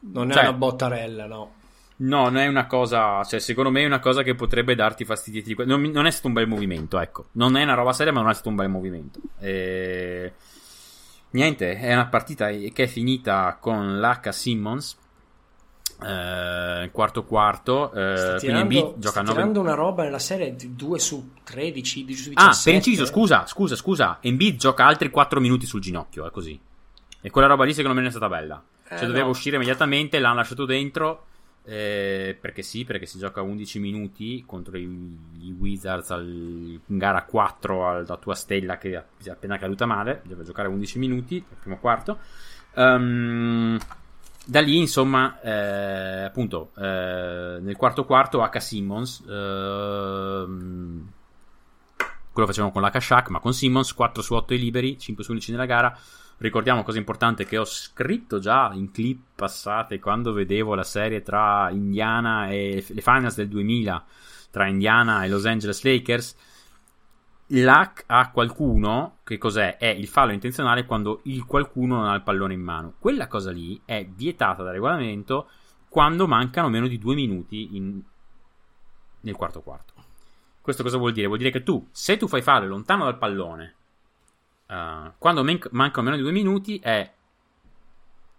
[0.00, 1.52] non è Cioè, una bottarella, no.
[1.96, 3.22] No, non è una cosa.
[3.24, 5.64] Cioè, secondo me è una cosa che potrebbe darti fastidio.
[5.66, 7.26] Non, non è stato un bel movimento, ecco.
[7.32, 9.20] Non è una roba seria, ma non è stato un bel movimento.
[9.38, 10.32] E...
[11.30, 14.96] Niente, è una partita che è finita con l'H Simmons.
[16.02, 17.92] Eh, quarto quarto.
[17.92, 20.98] eh, quindi tirando, Embiid gioca sta a 9 tirando una roba nella serie di 2
[20.98, 22.40] su 13, di su 17.
[22.40, 24.18] Ah, per inciso, scusa, scusa, scusa.
[24.20, 26.58] Embiid gioca altri 4 minuti sul ginocchio, è così.
[27.20, 28.62] E quella roba lì secondo me non è stata bella.
[28.88, 29.30] Cioè Eh, doveva no.
[29.30, 31.24] uscire immediatamente, l'hanno lasciato dentro.
[31.62, 34.82] eh, perché sì, perché si gioca 11 minuti contro i,
[35.40, 40.22] i Wizards al, in gara 4 alla tua stella che è appena caduta male.
[40.24, 42.18] Deve giocare 11 minuti, il primo quarto.
[42.74, 43.78] Ehm,
[44.44, 48.58] da lì, insomma, eh, appunto, eh, nel quarto quarto H.
[48.58, 51.08] Simmons, ehm,
[52.32, 55.50] quello facevamo con l'H Shaq, ma con Simmons 4 su 8 liberi, 5 su 11
[55.52, 55.96] nella gara.
[56.38, 61.68] Ricordiamo cosa importante che ho scritto già in clip passate quando vedevo la serie tra
[61.70, 64.04] Indiana e le finals del 2000
[64.50, 66.36] tra Indiana e Los Angeles Lakers.
[67.52, 69.76] L'hack a qualcuno, che cos'è?
[69.76, 72.94] È il fallo intenzionale quando il qualcuno non ha il pallone in mano.
[72.98, 75.48] Quella cosa lì è vietata dal regolamento
[75.88, 78.00] quando mancano meno di due minuti in-
[79.22, 79.94] nel quarto quarto.
[80.60, 81.26] Questo cosa vuol dire?
[81.26, 83.74] Vuol dire che tu, se tu fai fallo lontano dal pallone,
[84.68, 87.12] eh, quando man- mancano meno di due minuti, è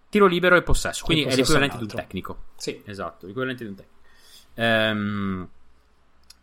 [0.07, 1.03] tiro libero e possesso.
[1.03, 2.43] Quindi è possesso l'equivalente di un tecnico.
[2.55, 2.81] Sì.
[2.85, 3.99] Esatto, l'equivalente di un tecnico.
[4.53, 5.49] Ehm,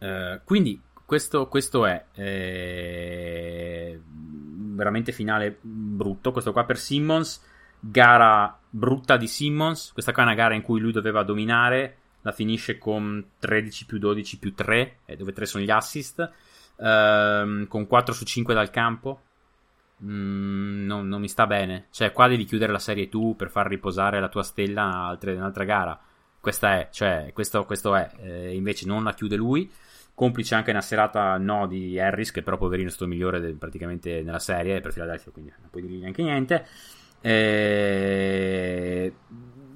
[0.00, 6.32] eh, quindi questo, questo è eh, veramente finale brutto.
[6.32, 7.42] Questo qua per Simmons,
[7.80, 9.92] gara brutta di Simmons.
[9.94, 11.96] Questa qua è una gara in cui lui doveva dominare.
[12.20, 16.30] La finisce con 13 più 12 più 3, eh, dove 3 sono gli assist.
[16.76, 19.22] ehm, con 4 su 5 dal campo.
[20.04, 21.86] Mm, non, non mi sta bene.
[21.90, 25.64] Cioè, qua devi chiudere la serie tu per far riposare la tua stella in un'altra
[25.64, 25.98] gara.
[26.38, 28.10] Questa è, cioè, questo, questo è.
[28.18, 29.72] Eh, invece non la chiude lui.
[30.18, 34.20] Complice anche una serata no di Harris, che però poverino è stato migliore del- praticamente
[34.22, 36.66] nella serie per Philadelphia, quindi non puoi dirgli neanche niente.
[37.20, 39.12] Eh,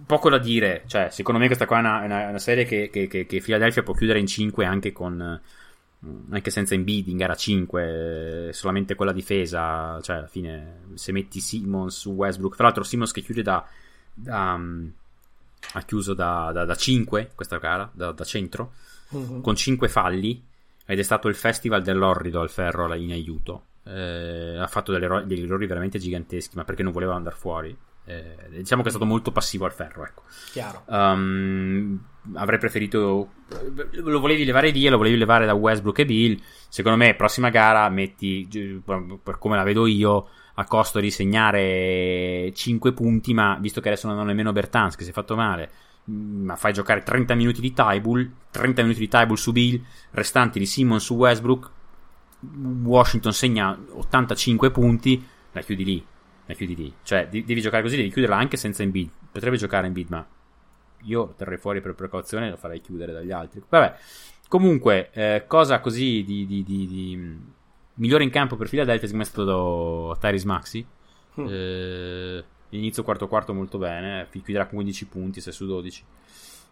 [0.04, 0.82] poco da dire.
[0.86, 3.84] Cioè, secondo me questa qua è una, una, una serie che, che, che, che, Philadelphia
[3.84, 5.40] può chiudere in 5 anche con.
[6.30, 10.00] Anche senza Embiid in gara 5, solamente con la difesa.
[10.02, 12.56] Cioè, alla fine, se metti Simmons su Westbrook.
[12.56, 13.64] Tra l'altro, Simmons che chiude da.
[14.12, 14.92] da um,
[15.74, 18.72] ha chiuso da, da, da, 5 questa gara, da, da centro,
[19.12, 19.40] uh-huh.
[19.40, 20.44] con 5 falli.
[20.84, 23.66] Ed è stato il festival dell'orrido al ferro in aiuto.
[23.84, 27.76] Eh, ha fatto ero- degli errori veramente giganteschi, ma perché non voleva andare fuori.
[28.04, 30.04] Eh, diciamo che è stato molto passivo al ferro.
[30.04, 30.22] Ecco.
[30.50, 30.82] Chiaro.
[30.86, 32.00] Um,
[32.34, 33.30] avrei preferito.
[33.92, 36.40] Lo volevi levare via, lo volevi levare da Westbrook e Bill.
[36.68, 38.48] Secondo me, prossima gara metti,
[38.84, 43.34] per come la vedo io, a costo di segnare 5 punti.
[43.34, 45.70] Ma visto che adesso non hanno nemmeno Bertans, che si è fatto male,
[46.04, 50.66] ma fai giocare 30 minuti di Tybull, 30 minuti di Tybull su Bill, restanti di
[50.66, 51.70] Simon su Westbrook.
[52.82, 56.04] Washington segna 85 punti, la chiudi lì
[56.46, 56.94] la chiudi lì.
[57.02, 59.10] Cioè, devi giocare così, devi chiuderla anche senza Embiid.
[59.30, 60.26] Potrebbe giocare Embiid, ma
[61.04, 63.62] io terrei fuori per precauzione e lo farei chiudere dagli altri.
[63.68, 63.96] Vabbè,
[64.48, 67.38] comunque, eh, cosa così di, di, di, di,
[67.94, 70.86] migliore in campo per Philadelphia è stato Tyrese Maxi.
[71.40, 71.46] Mm.
[71.48, 72.44] Eh,
[72.76, 76.04] inizio quarto quarto molto bene, chiuderà con 15 punti, se su 12.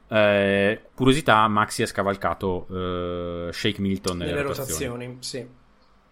[0.08, 5.06] Eh, curiosità, Maxi ha scavalcato eh, Shake Milton nelle, nelle rotazioni.
[5.06, 5.58] rotazioni sì.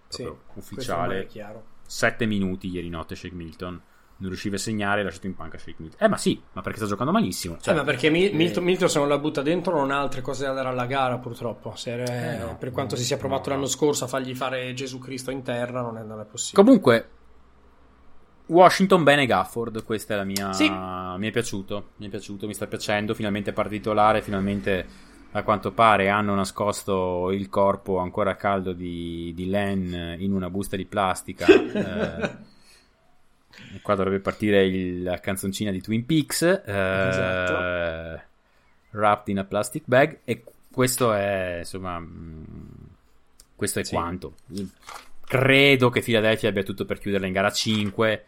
[0.08, 1.26] Sì, ufficiale.
[1.26, 3.80] chiaro 7 minuti ieri notte Shake Milton
[4.20, 6.04] non riusciva a segnare e lasciato in panca Shake Milton.
[6.04, 7.56] Eh, ma sì, ma perché sta giocando malissimo.
[7.60, 10.20] Cioè, eh, ma perché Mi- Milton, Milton, se non la butta dentro, non ha altre
[10.20, 11.74] cose da dare alla gara, purtroppo.
[11.84, 14.74] Re, eh, no, per quanto no, si sia provato no, l'anno scorso a fargli fare
[14.74, 16.64] Gesù Cristo in terra, non è, non è possibile.
[16.64, 17.08] Comunque,
[18.48, 20.52] Washington bene Gafford, questa è la mia.
[20.52, 20.70] Sì.
[20.70, 23.14] Mi è piaciuto, mi è piaciuto, mi sta piacendo.
[23.14, 24.86] Finalmente parte titolare, finalmente
[25.32, 30.76] a quanto pare hanno nascosto il corpo ancora caldo di, di Len in una busta
[30.76, 31.44] di plastica.
[31.46, 32.36] eh,
[33.82, 36.42] qua dovrebbe partire il, la canzoncina di Twin Peaks.
[36.42, 38.22] Eh, esatto.
[38.92, 40.20] Wrapped in a plastic bag.
[40.24, 42.44] E questo è, insomma, mm,
[43.54, 43.94] questo è sì.
[43.94, 44.36] quanto.
[45.26, 48.24] Credo che Philadelphia abbia tutto per chiuderla in gara 5,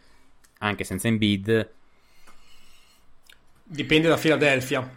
[0.61, 1.69] anche senza Embiid.
[3.63, 4.89] Dipende da Philadelphia.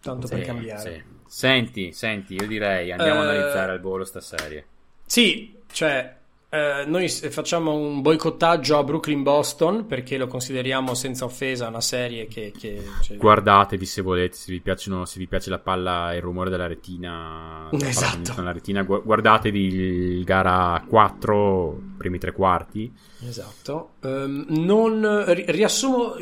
[0.00, 0.92] Tanto sì, per cambiare.
[0.92, 1.20] Sì.
[1.26, 4.66] Senti, senti, io direi andiamo uh, a analizzare al volo sta serie.
[5.06, 6.16] Sì, cioè
[6.52, 12.26] Uh, noi facciamo un boicottaggio a Brooklyn Boston perché lo consideriamo senza offesa una serie
[12.26, 12.52] che.
[12.54, 13.16] che cioè...
[13.16, 16.66] Guardatevi se volete, se vi, piacciono, se vi piace la palla e il rumore della
[16.66, 17.70] retina.
[17.72, 18.34] Esatto.
[18.34, 22.92] Della retina, guardatevi il gara 4, primi tre quarti.
[23.26, 23.92] Esatto.
[24.00, 26.16] Um, non, riassumo,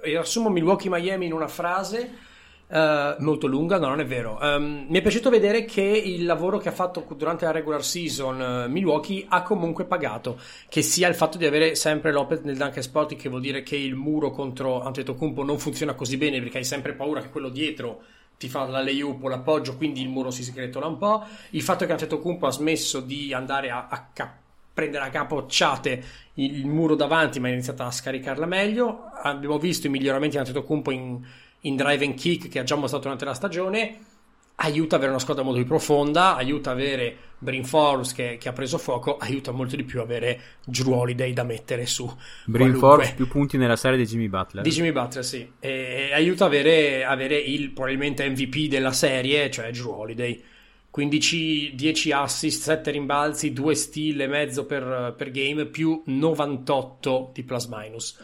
[0.00, 2.30] riassumo Milwaukee Miami in una frase.
[2.72, 4.38] Uh, molto lunga, no, non è vero.
[4.40, 8.40] Um, mi è piaciuto vedere che il lavoro che ha fatto durante la regular season
[8.40, 10.38] uh, Milwaukee ha comunque pagato,
[10.70, 13.76] che sia il fatto di avere sempre Lopez nel dunk spot, che vuol dire che
[13.76, 18.04] il muro contro Antetokounmpo non funziona così bene perché hai sempre paura che quello dietro
[18.38, 21.24] ti fa la layup o l'appoggio, quindi il muro si scretola un po'.
[21.50, 24.40] Il fatto che Antetokounmpo ha smesso di andare a, a cap-
[24.72, 26.04] prendere a capocciate
[26.36, 29.10] il, il muro davanti, ma ha iniziato a scaricarla meglio.
[29.22, 31.22] Abbiamo visto i miglioramenti di Antetokounmpo in
[31.62, 34.10] in drive and kick che ha già mostrato durante la stagione
[34.56, 38.78] aiuta avere una squadra molto più profonda, aiuta avere Brin Forbes che, che, ha preso
[38.78, 42.10] fuoco, aiuta molto di più avere Drew Holiday da mettere su.
[42.44, 44.62] Brin Forbes più punti nella serie di Jimmy Butler.
[44.62, 45.50] Di Jimmy Butler, sì.
[45.58, 50.42] E, e aiuta avere, avere, il probabilmente MVP della serie, cioè Drew Holiday.
[50.90, 57.42] 15, 10 assist, 7 rimbalzi, 2 steal e mezzo per, per game, più 98 di
[57.44, 58.18] plus minus.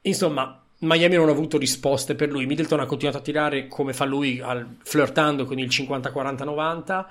[0.00, 2.46] Insomma, Miami non ha avuto risposte per lui.
[2.46, 7.04] Middleton ha continuato a tirare come fa lui, al, flirtando con il 50-40-90.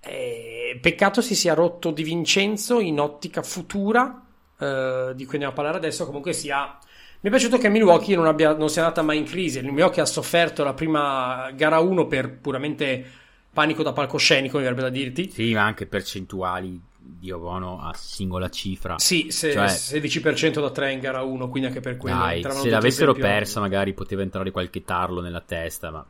[0.00, 4.22] Eh, peccato si sia rotto Di Vincenzo in ottica futura,
[4.58, 6.04] eh, di cui andiamo a parlare adesso.
[6.04, 6.78] Comunque sia.
[7.20, 9.58] Mi è piaciuto che Milwaukee non, abbia, non sia andata mai in crisi.
[9.58, 13.04] Il Milwaukee ha sofferto la prima gara 1 per puramente
[13.52, 15.30] panico da palcoscenico, mi verrebbe da dirti.
[15.30, 18.98] Sì, ma anche percentuali Dio buono a singola cifra.
[18.98, 22.18] Sì, se, cioè, 16% da 3 in gara 1, quindi anche per quello.
[22.18, 26.04] Dai, se l'avessero persa, magari poteva entrare qualche tarlo nella testa, ma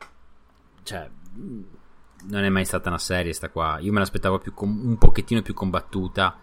[0.83, 1.09] cioè,
[2.27, 3.79] non è mai stata una serie sta qua.
[3.79, 6.37] Io me l'aspettavo più com- un pochettino più combattuta.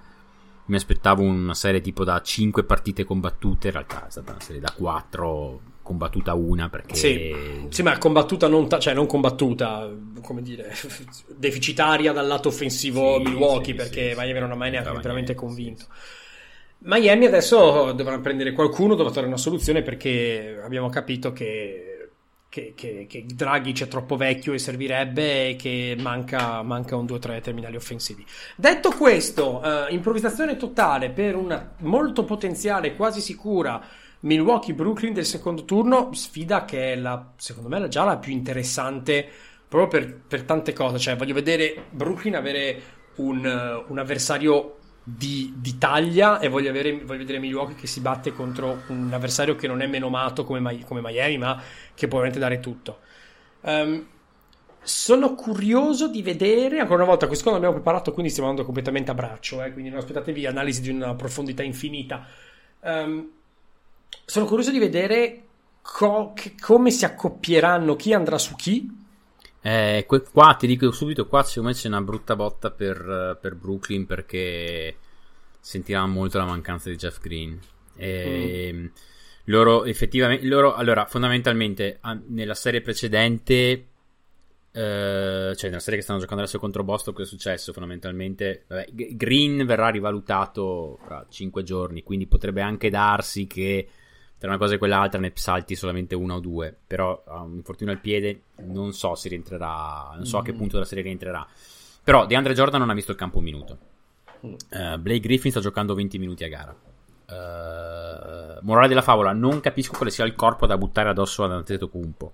[0.66, 4.60] Mi aspettavo una serie tipo da 5 partite combattute, in realtà è stata una serie
[4.60, 7.32] da 4 combattuta una perché sì,
[7.68, 9.88] sì ma combattuta non, ta- cioè non combattuta
[10.20, 10.74] come dire
[11.36, 15.36] deficitaria dal lato offensivo sì, Milwaukee sì, perché sì, Miami non ha mai neanche veramente
[15.36, 15.84] convinto.
[16.78, 21.96] Miami adesso dovrà prendere qualcuno dovrà trovare una soluzione perché abbiamo capito che
[22.48, 27.42] che, che, che Draghi c'è troppo vecchio e servirebbe e che manca, manca un 2-3
[27.42, 28.24] terminali offensivi.
[28.54, 33.84] Detto questo, uh, improvvisazione totale per una molto potenziale, quasi sicura
[34.20, 39.28] Milwaukee-Brooklyn del secondo turno, sfida che è la, secondo me, già la più interessante
[39.68, 40.98] proprio per, per tante cose.
[40.98, 42.82] Cioè, voglio vedere Brooklyn avere
[43.16, 48.32] un, un avversario di, di, taglia e voglio, avere, voglio, vedere Milwaukee che si batte
[48.32, 51.62] contro un avversario che non è meno amato come, come Miami, ma
[51.94, 52.98] che può veramente dare tutto.
[53.60, 54.06] Um,
[54.82, 59.10] sono curioso di vedere, ancora una volta, questo non abbiamo preparato, quindi stiamo andando completamente
[59.10, 62.26] a braccio, eh, quindi non aspettatevi analisi di una profondità infinita.
[62.80, 63.30] Um,
[64.27, 65.43] sono curioso di vedere
[65.81, 69.05] co- come si accoppieranno, chi andrà su chi.
[69.62, 74.05] Eh, qua ti dico subito, qua secondo me c'è una brutta botta per, per Brooklyn
[74.05, 74.97] perché
[75.61, 77.59] sentiranno molto la mancanza di Jeff Green.
[77.97, 78.86] E, mm.
[79.44, 83.86] Loro effettivamente, loro, allora, fondamentalmente, nella serie precedente
[84.77, 88.89] Uh, cioè nella serie che stanno giocando adesso contro Boston cosa è successo fondamentalmente vabbè,
[88.93, 93.89] Green verrà rivalutato fra 5 giorni quindi potrebbe anche darsi che
[94.38, 97.92] tra una cosa e quell'altra ne salti solamente una o due però ha un infortunio
[97.92, 100.40] al piede non so se rientrerà non so mm.
[100.40, 100.56] a che mm.
[100.56, 101.46] punto della serie rientrerà
[102.02, 103.78] però DeAndre Jordan non ha visto il campo un minuto
[104.40, 109.96] uh, Blake Griffin sta giocando 20 minuti a gara uh, morale della favola non capisco
[109.96, 112.32] quale sia il corpo da buttare addosso ad Antetokounmpo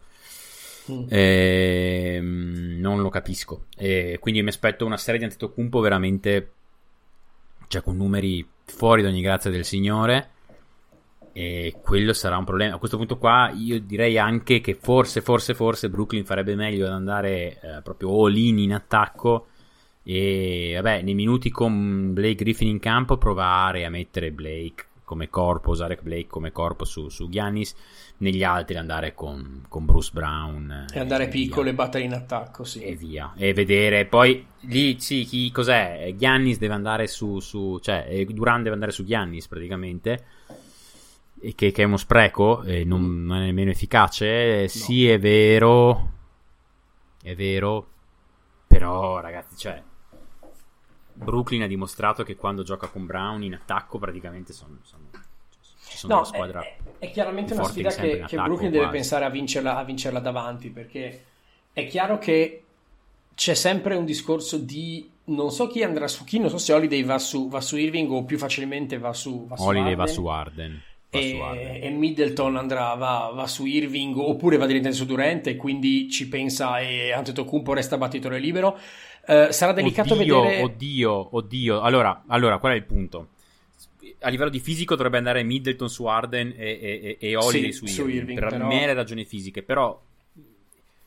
[0.91, 1.05] Mm.
[1.09, 3.67] Eh, non lo capisco.
[3.77, 6.51] E quindi mi aspetto una serie di Antetokounmpo veramente
[7.69, 10.31] cioè con numeri fuori da ogni grazia del Signore.
[11.33, 12.75] E quello sarà un problema.
[12.75, 16.93] A questo punto qua io direi anche che forse, forse, forse Brooklyn farebbe meglio ad
[16.93, 19.47] andare eh, proprio all in attacco
[20.05, 25.71] e vabbè, nei minuti con Blake Griffin in campo provare a mettere Blake come corpo,
[25.71, 27.75] usare Blake come corpo su, su Giannis
[28.19, 32.65] negli altri andare con, con Bruce Brown e andare e piccolo e battere in attacco
[32.65, 32.81] sì.
[32.81, 33.35] e via.
[33.37, 34.07] E vedere.
[34.07, 36.15] Poi lì sì chi cos'è?
[36.17, 40.25] Giannis deve andare su, su cioè Duran deve andare su Giannis praticamente
[41.55, 44.69] che, che è uno spreco e non, non è nemmeno efficace no.
[44.69, 46.11] sì è vero
[47.23, 47.87] è vero
[48.67, 49.83] però ragazzi cioè
[51.15, 55.11] Brooklyn ha dimostrato che quando gioca con Brown in attacco praticamente sono, sono
[55.79, 59.77] sono no, squadra è, è chiaramente una sfida che, che Brooklyn deve pensare a vincerla,
[59.77, 61.25] a vincerla davanti perché
[61.73, 62.63] è chiaro che
[63.35, 67.05] c'è sempre un discorso di non so chi andrà su chi, non so se Holiday
[67.05, 69.97] va su, va su Irving o più facilmente va su, va su Holiday Arden.
[69.97, 70.83] va su Arden.
[71.15, 76.11] E, e, Middleton andrà, va, va, su Irving oppure va direttamente su Durant e quindi
[76.11, 78.79] ci pensa e Antetokounmpo resta battitore libero.
[79.27, 80.63] Uh, sarà delicato oddio, vedere...
[80.63, 83.29] Oddio, oddio, allora, allora, qual è il punto?
[84.21, 87.85] a livello di fisico dovrebbe andare Middleton su Arden e, e, e Holiday sì, su,
[87.85, 88.67] Irving, su Irving per però...
[88.69, 90.01] mere ragioni fisiche però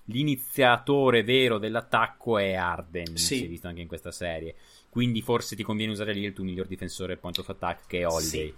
[0.06, 3.38] l'iniziatore vero dell'attacco è Arden sì.
[3.38, 4.56] si è visto anche in questa serie
[4.90, 8.06] quindi forse ti conviene usare lì il tuo miglior difensore point of attack che è
[8.06, 8.54] Holiday sì.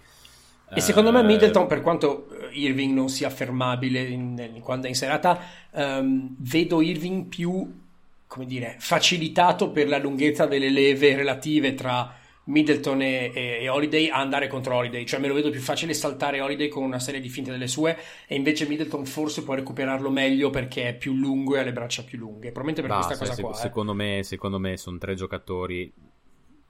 [0.74, 4.94] E secondo me Middleton, per quanto eh, Irving non sia fermabile in, quando è in
[4.94, 5.40] serata,
[5.72, 7.80] um, vedo Irving più,
[8.26, 12.14] come dire, facilitato per la lunghezza delle leve relative tra
[12.48, 15.94] Middleton e, e, e, Holiday a andare contro Holiday, cioè me lo vedo più facile
[15.94, 17.96] saltare Holiday con una serie di finte delle sue
[18.26, 22.02] e invece Middleton forse può recuperarlo meglio perché è più lungo e ha le braccia
[22.02, 23.54] più lunghe, probabilmente per no, questa cosa se, qua.
[23.54, 23.94] Secondo, eh.
[23.94, 25.92] me, secondo me sono tre giocatori,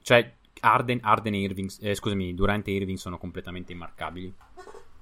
[0.01, 4.33] cioè Arden, Arden e Irving, eh, scusami, Durant e Irving sono completamente immarcabili,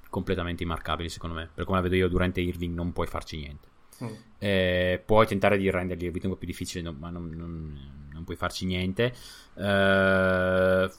[0.10, 3.38] completamente immarcabili secondo me, per come la vedo io Durant e Irving non puoi farci
[3.38, 3.68] niente.
[4.04, 4.14] Mm.
[4.38, 7.98] Eh, puoi tentare di renderli la vita un po' più difficile, no, ma non, non
[8.18, 9.14] non puoi farci niente.
[9.54, 10.90] Uh,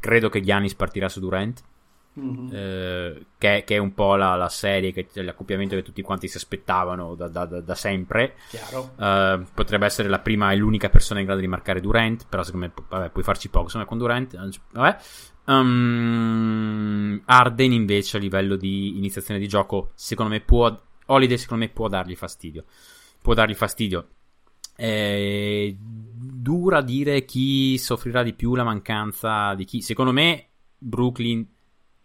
[0.00, 1.62] credo che Giannis partirà su Durant.
[2.18, 2.46] Mm-hmm.
[2.46, 6.36] Uh, che, che, è un po' la, la serie, che, l'accoppiamento che tutti quanti si
[6.36, 8.36] aspettavano da, da, da, da sempre.
[8.96, 12.66] Uh, potrebbe essere la prima e l'unica persona in grado di marcare Durant, però secondo
[12.66, 13.68] me vabbè, puoi farci poco.
[13.68, 14.98] Secondo me con Durant, vabbè.
[15.46, 20.82] Um, Arden invece a livello di iniziazione di gioco, secondo me può.
[21.06, 22.64] Holiday secondo me può dargli fastidio.
[23.20, 24.08] Può dargli fastidio.
[24.76, 29.80] È dura dire chi soffrirà di più la mancanza di chi.
[29.82, 31.46] Secondo me, Brooklyn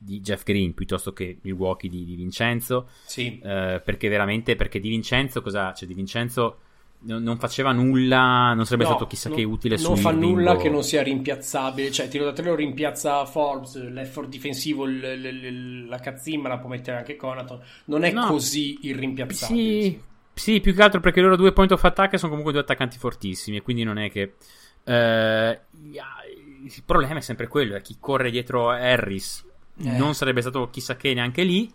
[0.01, 2.87] di Jeff Green piuttosto che Milwaukee di, di Vincenzo.
[3.05, 3.37] Sì.
[3.39, 5.73] Eh, perché veramente, perché di Vincenzo cosa?
[5.73, 6.59] Cioè, di Vincenzo
[7.01, 10.69] non faceva nulla, non sarebbe no, stato chissà non, che utile non fa nulla che
[10.69, 11.91] non sia rimpiazzabile.
[11.91, 16.57] Cioè, tiro da tre lo rimpiazza Forbes, l'effort difensivo, l, l, l, la cazzimma la
[16.57, 17.59] può mettere anche Conaton.
[17.85, 18.27] Non è no.
[18.27, 19.81] così irrimpiazzabile.
[19.81, 20.01] Sì,
[20.33, 23.57] sì, più che altro perché loro due point of attack sono comunque due attaccanti fortissimi
[23.57, 24.35] e quindi non è che...
[24.85, 25.57] Uh,
[26.61, 29.48] il problema è sempre quello, è chi corre dietro Harris
[29.81, 29.97] eh.
[29.97, 31.71] non sarebbe stato chissà che neanche lì.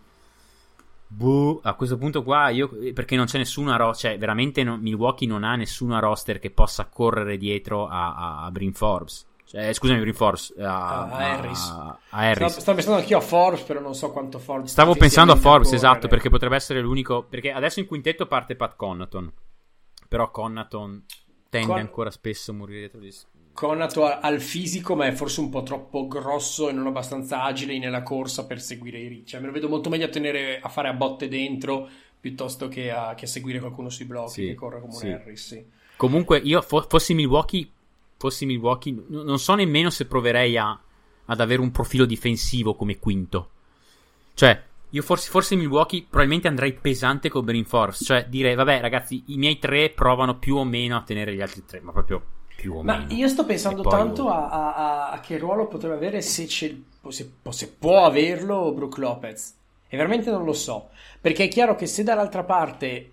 [1.06, 5.28] Boh, a questo punto qua io perché non c'è nessuna roster, cioè veramente no, Milwaukee
[5.28, 9.26] non ha nessuna roster che possa correre dietro a, a, a Brin Forbes.
[9.54, 10.52] Cioè, scusami, Green Force.
[10.58, 11.68] A, a Harris.
[11.68, 12.36] A, Harris.
[12.36, 14.70] Stavo, stavo, pensando anch'io a Forbes, però non so quanto Forbes.
[14.70, 17.22] Stavo pensando a Forbes, a esatto, perché potrebbe essere l'unico.
[17.22, 19.32] Perché adesso in quintetto parte Pat Connaton.
[20.08, 21.04] Però Connaton
[21.48, 21.78] tende Con...
[21.78, 23.14] ancora spesso a morire dietro di
[23.54, 28.02] Conato al fisico, ma è forse un po' troppo grosso e non abbastanza agile nella
[28.02, 29.26] corsa per seguire i ricci.
[29.26, 32.90] Cioè, me lo vedo molto meglio a, tenere, a fare a botte dentro piuttosto che
[32.90, 35.06] a, che a seguire qualcuno sui blocchi sì, che corre come sì.
[35.06, 35.46] un Harris.
[35.46, 35.64] Sì.
[35.96, 37.68] Comunque, io fo- fossi Milwaukee,
[38.16, 40.76] fossi Milwaukee, n- non so nemmeno se proverei a,
[41.26, 43.50] ad avere un profilo difensivo come quinto.
[44.34, 48.04] Cioè, io forse, forse Milwaukee probabilmente andrei pesante con Brain Force.
[48.04, 51.64] Cioè, direi, vabbè, ragazzi, i miei tre provano più o meno a tenere gli altri
[51.64, 52.24] tre, ma proprio
[52.64, 53.12] più o Ma meno.
[53.12, 58.06] io sto pensando tanto a, a, a, che ruolo potrebbe avere se, se, se, può
[58.06, 59.54] averlo Brook Lopez.
[59.86, 60.88] E veramente non lo so.
[61.20, 63.10] Perché è chiaro che se dall'altra parte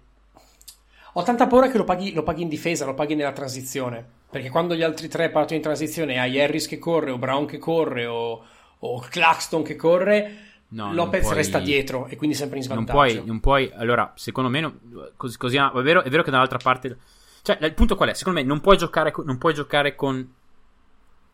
[1.11, 4.19] ho tanta paura che lo paghi, lo paghi in difesa, lo paghi nella transizione.
[4.29, 7.57] Perché quando gli altri tre partono in transizione, hai Harris che corre, o Brown che
[7.57, 8.41] corre, o,
[8.79, 10.35] o Claxton che corre,
[10.69, 11.35] no, Lopez puoi...
[11.35, 12.97] resta dietro e quindi sempre in svantaggio.
[12.97, 14.79] Non puoi, non puoi allora, secondo me, no,
[15.17, 16.97] così, così, è, vero, è vero che dall'altra parte
[17.43, 18.13] cioè, il punto qual è?
[18.13, 20.35] Secondo me non puoi giocare, non puoi giocare con.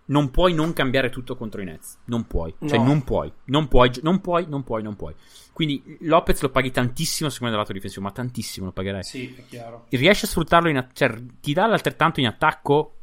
[0.09, 1.97] Non puoi non cambiare tutto contro i Nets.
[2.05, 2.55] Non puoi.
[2.65, 2.85] Cioè, no.
[2.85, 3.29] non puoi.
[3.45, 5.13] Non puoi, non puoi, non puoi, non puoi.
[5.51, 9.03] Quindi Lopez lo paghi tantissimo secondo me dal lato difensivo, ma tantissimo lo pagherai.
[9.03, 9.85] Sì, è chiaro.
[9.89, 12.93] Riesci a sfruttarlo in cioè ti dà l'altrettanto in attacco?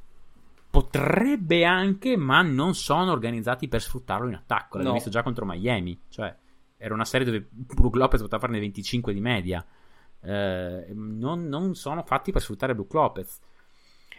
[0.71, 4.79] Potrebbe anche, ma non sono organizzati per sfruttarlo in attacco.
[4.79, 4.95] L'abbiamo no.
[4.95, 6.01] visto già contro Miami.
[6.09, 6.35] Cioè,
[6.79, 9.65] era una serie dove Brook Lopez poteva farne 25 di media
[10.25, 13.39] eh, non, non, sono fatti per sfruttare Brook Lopez.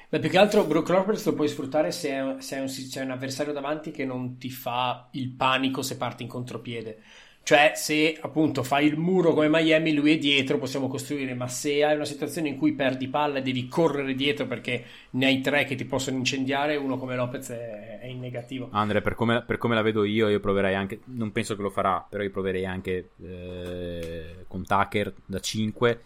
[0.09, 3.53] Beh, più che altro Brook Lopez lo puoi sfruttare se, è, un, se un avversario
[3.53, 7.01] davanti che non ti fa il panico se parti in contropiede.
[7.45, 11.83] Cioè, se appunto fai il muro come Miami, lui è dietro, possiamo costruire, ma se
[11.83, 15.63] hai una situazione in cui perdi palla e devi correre dietro perché ne hai tre
[15.63, 18.69] che ti possono incendiare, uno come Lopez è, è in negativo.
[18.71, 21.69] Andre, per come, per come, la vedo io, io proverei anche, non penso che lo
[21.69, 25.99] farà, però io proverei anche eh, con Tucker da 5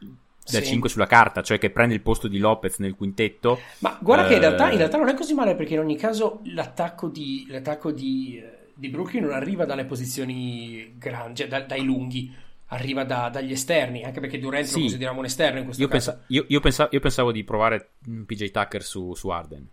[0.00, 0.64] da sì.
[0.64, 3.60] 5 sulla carta, cioè che prende il posto di Lopez nel quintetto.
[3.78, 4.28] Ma guarda eh...
[4.28, 7.46] che in realtà, in realtà, non è così male perché in ogni caso l'attacco di,
[7.48, 12.34] l'attacco di eh, di Brooklyn non arriva dalle posizioni grandi, cioè da, dai lunghi,
[12.68, 14.74] arriva da, dagli esterni, anche perché Durant sì.
[14.74, 16.10] lo consideriamo un esterno in questo io caso.
[16.12, 17.90] Pensa, io, io, pensavo, io, pensavo, di provare
[18.24, 19.68] PJ Tucker su, su Arden.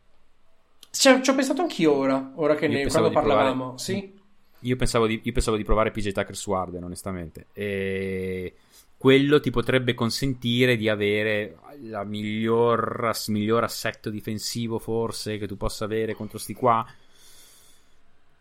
[0.89, 3.51] Cioè, ci ho pensato anch'io ora, ora che ne, quando parlavamo.
[3.51, 4.13] Provare, sì.
[4.61, 7.47] Io pensavo, di, io pensavo di provare PJ Tucker su Arden, onestamente.
[7.53, 8.55] E
[8.97, 15.85] quello ti potrebbe consentire di avere il miglior, miglior assetto difensivo, forse, che tu possa
[15.85, 16.85] avere contro sti qua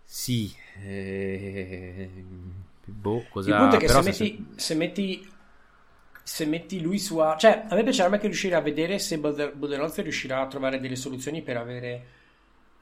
[0.08, 0.54] sì,
[0.84, 2.08] eh...
[2.84, 3.50] boh, cosa...
[3.50, 4.60] Il punto è che se metti, se...
[4.60, 5.32] se metti,
[6.22, 7.18] se metti lui su...
[7.18, 7.36] A...
[7.36, 11.42] Cioè, a me piacerebbe anche riuscire a vedere se Budenholzer riuscirà a trovare delle soluzioni
[11.42, 12.06] per avere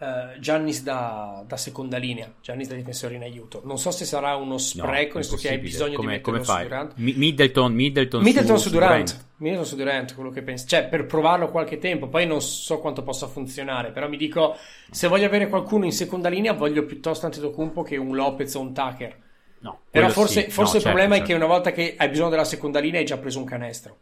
[0.04, 3.62] uh, Giannis da, da, seconda linea, Giannis da difensore in aiuto.
[3.64, 6.62] Non so se sarà uno spreco, senso che hai bisogno come, di metterlo come su
[6.62, 6.92] Durant.
[6.96, 9.10] Middleton, Middleton, Middleton su, su Durant.
[9.10, 9.26] Durant.
[9.36, 10.66] Middleton su Durant, quello che penso.
[10.66, 14.56] Cioè, per provarlo qualche tempo, poi non so quanto possa funzionare, però mi dico,
[14.90, 18.72] se voglio avere qualcuno in seconda linea, voglio piuttosto Antetokounmpo che un Lopez o un
[18.72, 19.22] Tucker.
[19.60, 20.50] No, però forse, sì.
[20.50, 21.24] forse no, il certo, problema certo.
[21.24, 23.96] è che una volta che hai bisogno della seconda linea hai già preso un canestro.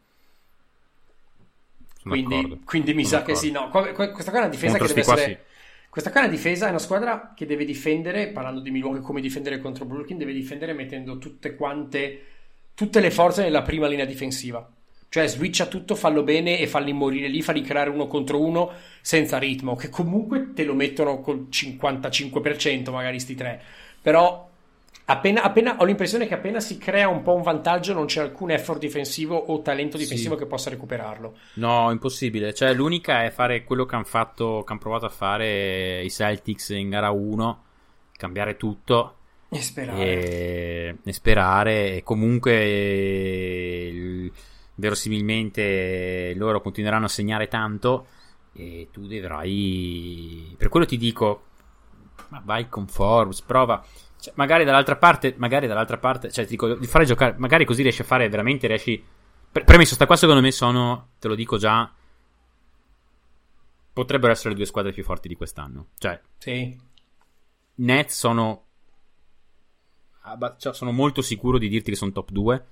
[2.02, 3.40] Quindi, quindi, mi Sono sa d'accordo.
[3.40, 3.68] che sì, no.
[4.12, 5.32] Questa qua è una difesa Contro che deve essere...
[5.32, 5.50] Sì.
[5.92, 9.20] Questa qua è una difesa, è una squadra che deve difendere, parlando di Milwaukee come
[9.20, 12.22] difendere contro Brooklyn, deve difendere mettendo tutte quante,
[12.72, 14.66] tutte le forze nella prima linea difensiva.
[15.10, 18.70] Cioè switcha tutto, fallo bene e falli morire lì, falli creare uno contro uno
[19.02, 23.62] senza ritmo, che comunque te lo mettono col 55% magari sti tre.
[24.00, 24.48] Però
[25.04, 28.52] Appena, appena, ho l'impressione che appena si crea un po' un vantaggio non c'è alcun
[28.52, 30.40] effort difensivo o talento difensivo sì.
[30.40, 31.36] che possa recuperarlo.
[31.54, 32.54] No, impossibile.
[32.54, 36.68] Cioè, l'unica è fare quello che hanno fatto, che hanno provato a fare i Celtics
[36.70, 37.62] in gara 1,
[38.16, 39.16] cambiare tutto.
[39.48, 40.00] E sperare.
[40.00, 41.96] E, e sperare.
[41.96, 42.52] E comunque,
[44.76, 48.06] verosimilmente, loro continueranno a segnare tanto.
[48.54, 50.54] E tu dovrai.
[50.56, 51.42] Per quello ti dico,
[52.28, 53.84] ma vai con Forbes, prova
[54.22, 57.82] cioè, magari dall'altra parte, magari dall'altra parte, cioè, ti dico, di fare giocare, magari così
[57.82, 59.04] riesci a fare veramente, riesci...
[59.50, 61.92] Pre- premesso, sta qua secondo me sono, te lo dico già,
[63.92, 65.88] potrebbero essere le due squadre più forti di quest'anno.
[65.98, 66.78] Cioè, sì.
[67.74, 68.66] Nets sono,
[70.56, 72.66] cioè, sono molto sicuro di dirti che sono top 2.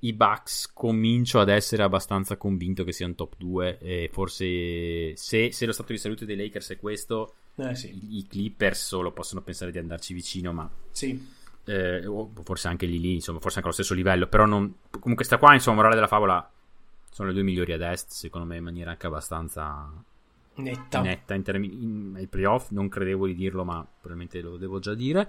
[0.00, 5.66] I Bucks comincio ad essere abbastanza convinto che siano top 2 e forse se, se
[5.66, 8.16] lo stato di salute dei Lakers è questo eh, sì.
[8.16, 11.36] I, Clippers solo possono pensare di andarci vicino, ma sì.
[11.64, 14.26] Eh, o forse anche lì, lì, insomma, forse anche allo stesso livello.
[14.26, 16.50] Però non, comunque sta qua, insomma, morale della favola
[17.10, 19.90] sono le due migliori ad est, secondo me, in maniera anche abbastanza
[20.54, 21.00] netta.
[21.00, 22.70] netta in termini ai playoff.
[22.70, 25.28] Non credevo di dirlo, ma probabilmente lo devo già dire.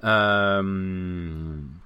[0.00, 1.80] Ehm.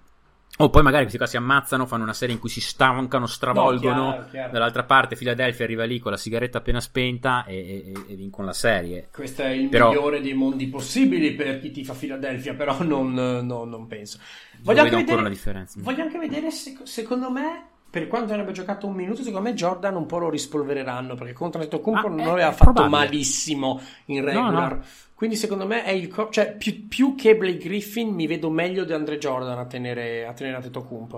[0.60, 3.94] O poi magari questi qua si ammazzano, fanno una serie in cui si stancano, stravolgono.
[3.94, 4.52] No, chiaro, chiaro.
[4.52, 8.52] Dall'altra parte Philadelphia arriva lì con la sigaretta appena spenta e, e, e vincono la
[8.52, 9.08] serie.
[9.12, 13.64] Questo è il Però- migliore dei mondi possibili per chi tifa Philadelphia, però non, no,
[13.64, 14.18] non penso.
[14.18, 18.86] Non Voglio anche vedere, voglio anche vedere, sec- secondo me, per quanto ne abbia giocato
[18.86, 22.24] un minuto, secondo me Jordan un po' lo rispolvereranno, perché contro Antetokounmpo Ah, non è-
[22.30, 22.88] aveva è fatto probabile.
[23.04, 24.76] malissimo in No, regular.
[24.76, 24.82] no.
[25.14, 26.08] Quindi secondo me è il...
[26.08, 30.26] co- cioè più, più che Blake Griffin mi vedo meglio di Andre Jordan a tenere,
[30.26, 31.16] a tenere Antetokounmpo.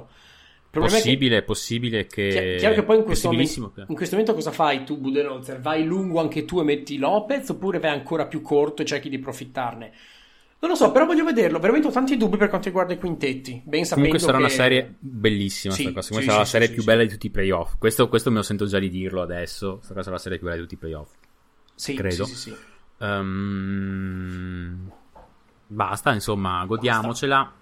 [0.73, 2.29] Il problema è che- Possibile, possibile che.
[2.53, 5.61] Chi- Chiaro che poi in questo, momento, in questo momento cosa fai tu, Budenholzer?
[5.61, 9.17] Vai lungo anche tu e metti Lopez oppure vai ancora più corto e cerchi di
[9.17, 9.93] approfittarne?
[10.61, 11.59] Non lo so, però voglio vederlo.
[11.59, 13.63] Veramente ho tanti dubbi per quanto riguarda i quintetti.
[13.65, 14.43] Ben sapendo Comunque sarà che...
[14.45, 15.73] una serie bellissima.
[15.73, 16.03] Sì, cosa.
[16.03, 17.79] sì, sarà sì, la serie sì, più bella di tutti i playoff.
[17.79, 19.77] Questo, questo me lo sento già di dirlo adesso.
[19.77, 21.13] Questa cosa sarà la serie più bella di tutti i playoff.
[21.75, 22.27] Sì, credo.
[22.27, 22.55] Sì.
[22.99, 24.93] Ehm,
[25.67, 27.53] basta, insomma, godiamocela.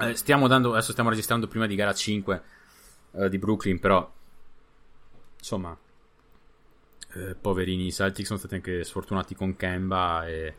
[0.00, 0.72] Eh, stiamo dando.
[0.72, 2.42] Adesso stiamo registrando prima di gara 5
[3.12, 4.06] eh, di Brooklyn, però.
[5.38, 5.74] Insomma.
[7.14, 10.54] eh, poverini, i Celtics sono stati anche sfortunati con Kemba e.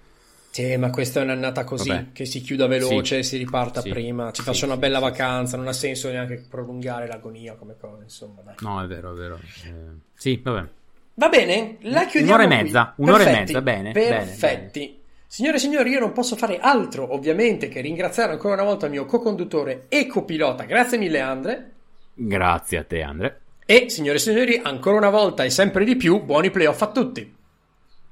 [0.51, 2.05] Sì, ma questa è un'annata così, Vabbè.
[2.11, 3.29] che si chiuda veloce e Sì.
[3.29, 3.89] si riparta Sì.
[3.89, 4.31] prima.
[4.31, 8.41] Ci Sì, faccia una bella vacanza, non ha senso neanche prolungare l'agonia come cosa, insomma,
[8.43, 8.55] dai.
[8.59, 9.35] No, è vero, è vero.
[9.65, 9.71] Eh,
[10.15, 10.67] sì, vabbè.
[11.13, 12.63] Va bene, la chiudiamo Un'ora e qui.
[12.63, 14.97] mezza, un'ora e Perfetti, mezza, bene, bene, Perfetti.
[15.27, 18.91] Signore e signori, io non posso fare altro, ovviamente, che ringraziare ancora una volta il
[18.93, 20.63] mio co-conduttore e copilota.
[20.63, 21.71] Grazie mille, Andre.
[22.15, 23.39] Grazie a te, Andre.
[23.65, 27.35] E, signore e signori, ancora una volta e sempre di più, buoni playoff a tutti.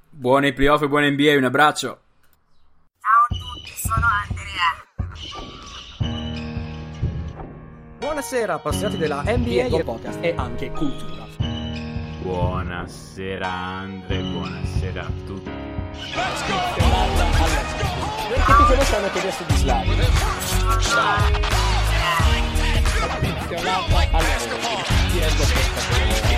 [0.09, 1.99] Buoni playoff e buone NBA, un abbraccio.
[7.99, 11.25] Buonasera appassionati della NBA del podcast e anche cultura.
[12.21, 15.49] Buonasera, Andre, buonasera a tutti.
[18.27, 20.05] Perché tutti lo sanno che adesso di alla rete.
[25.11, 26.37] Ti rendo pescatore.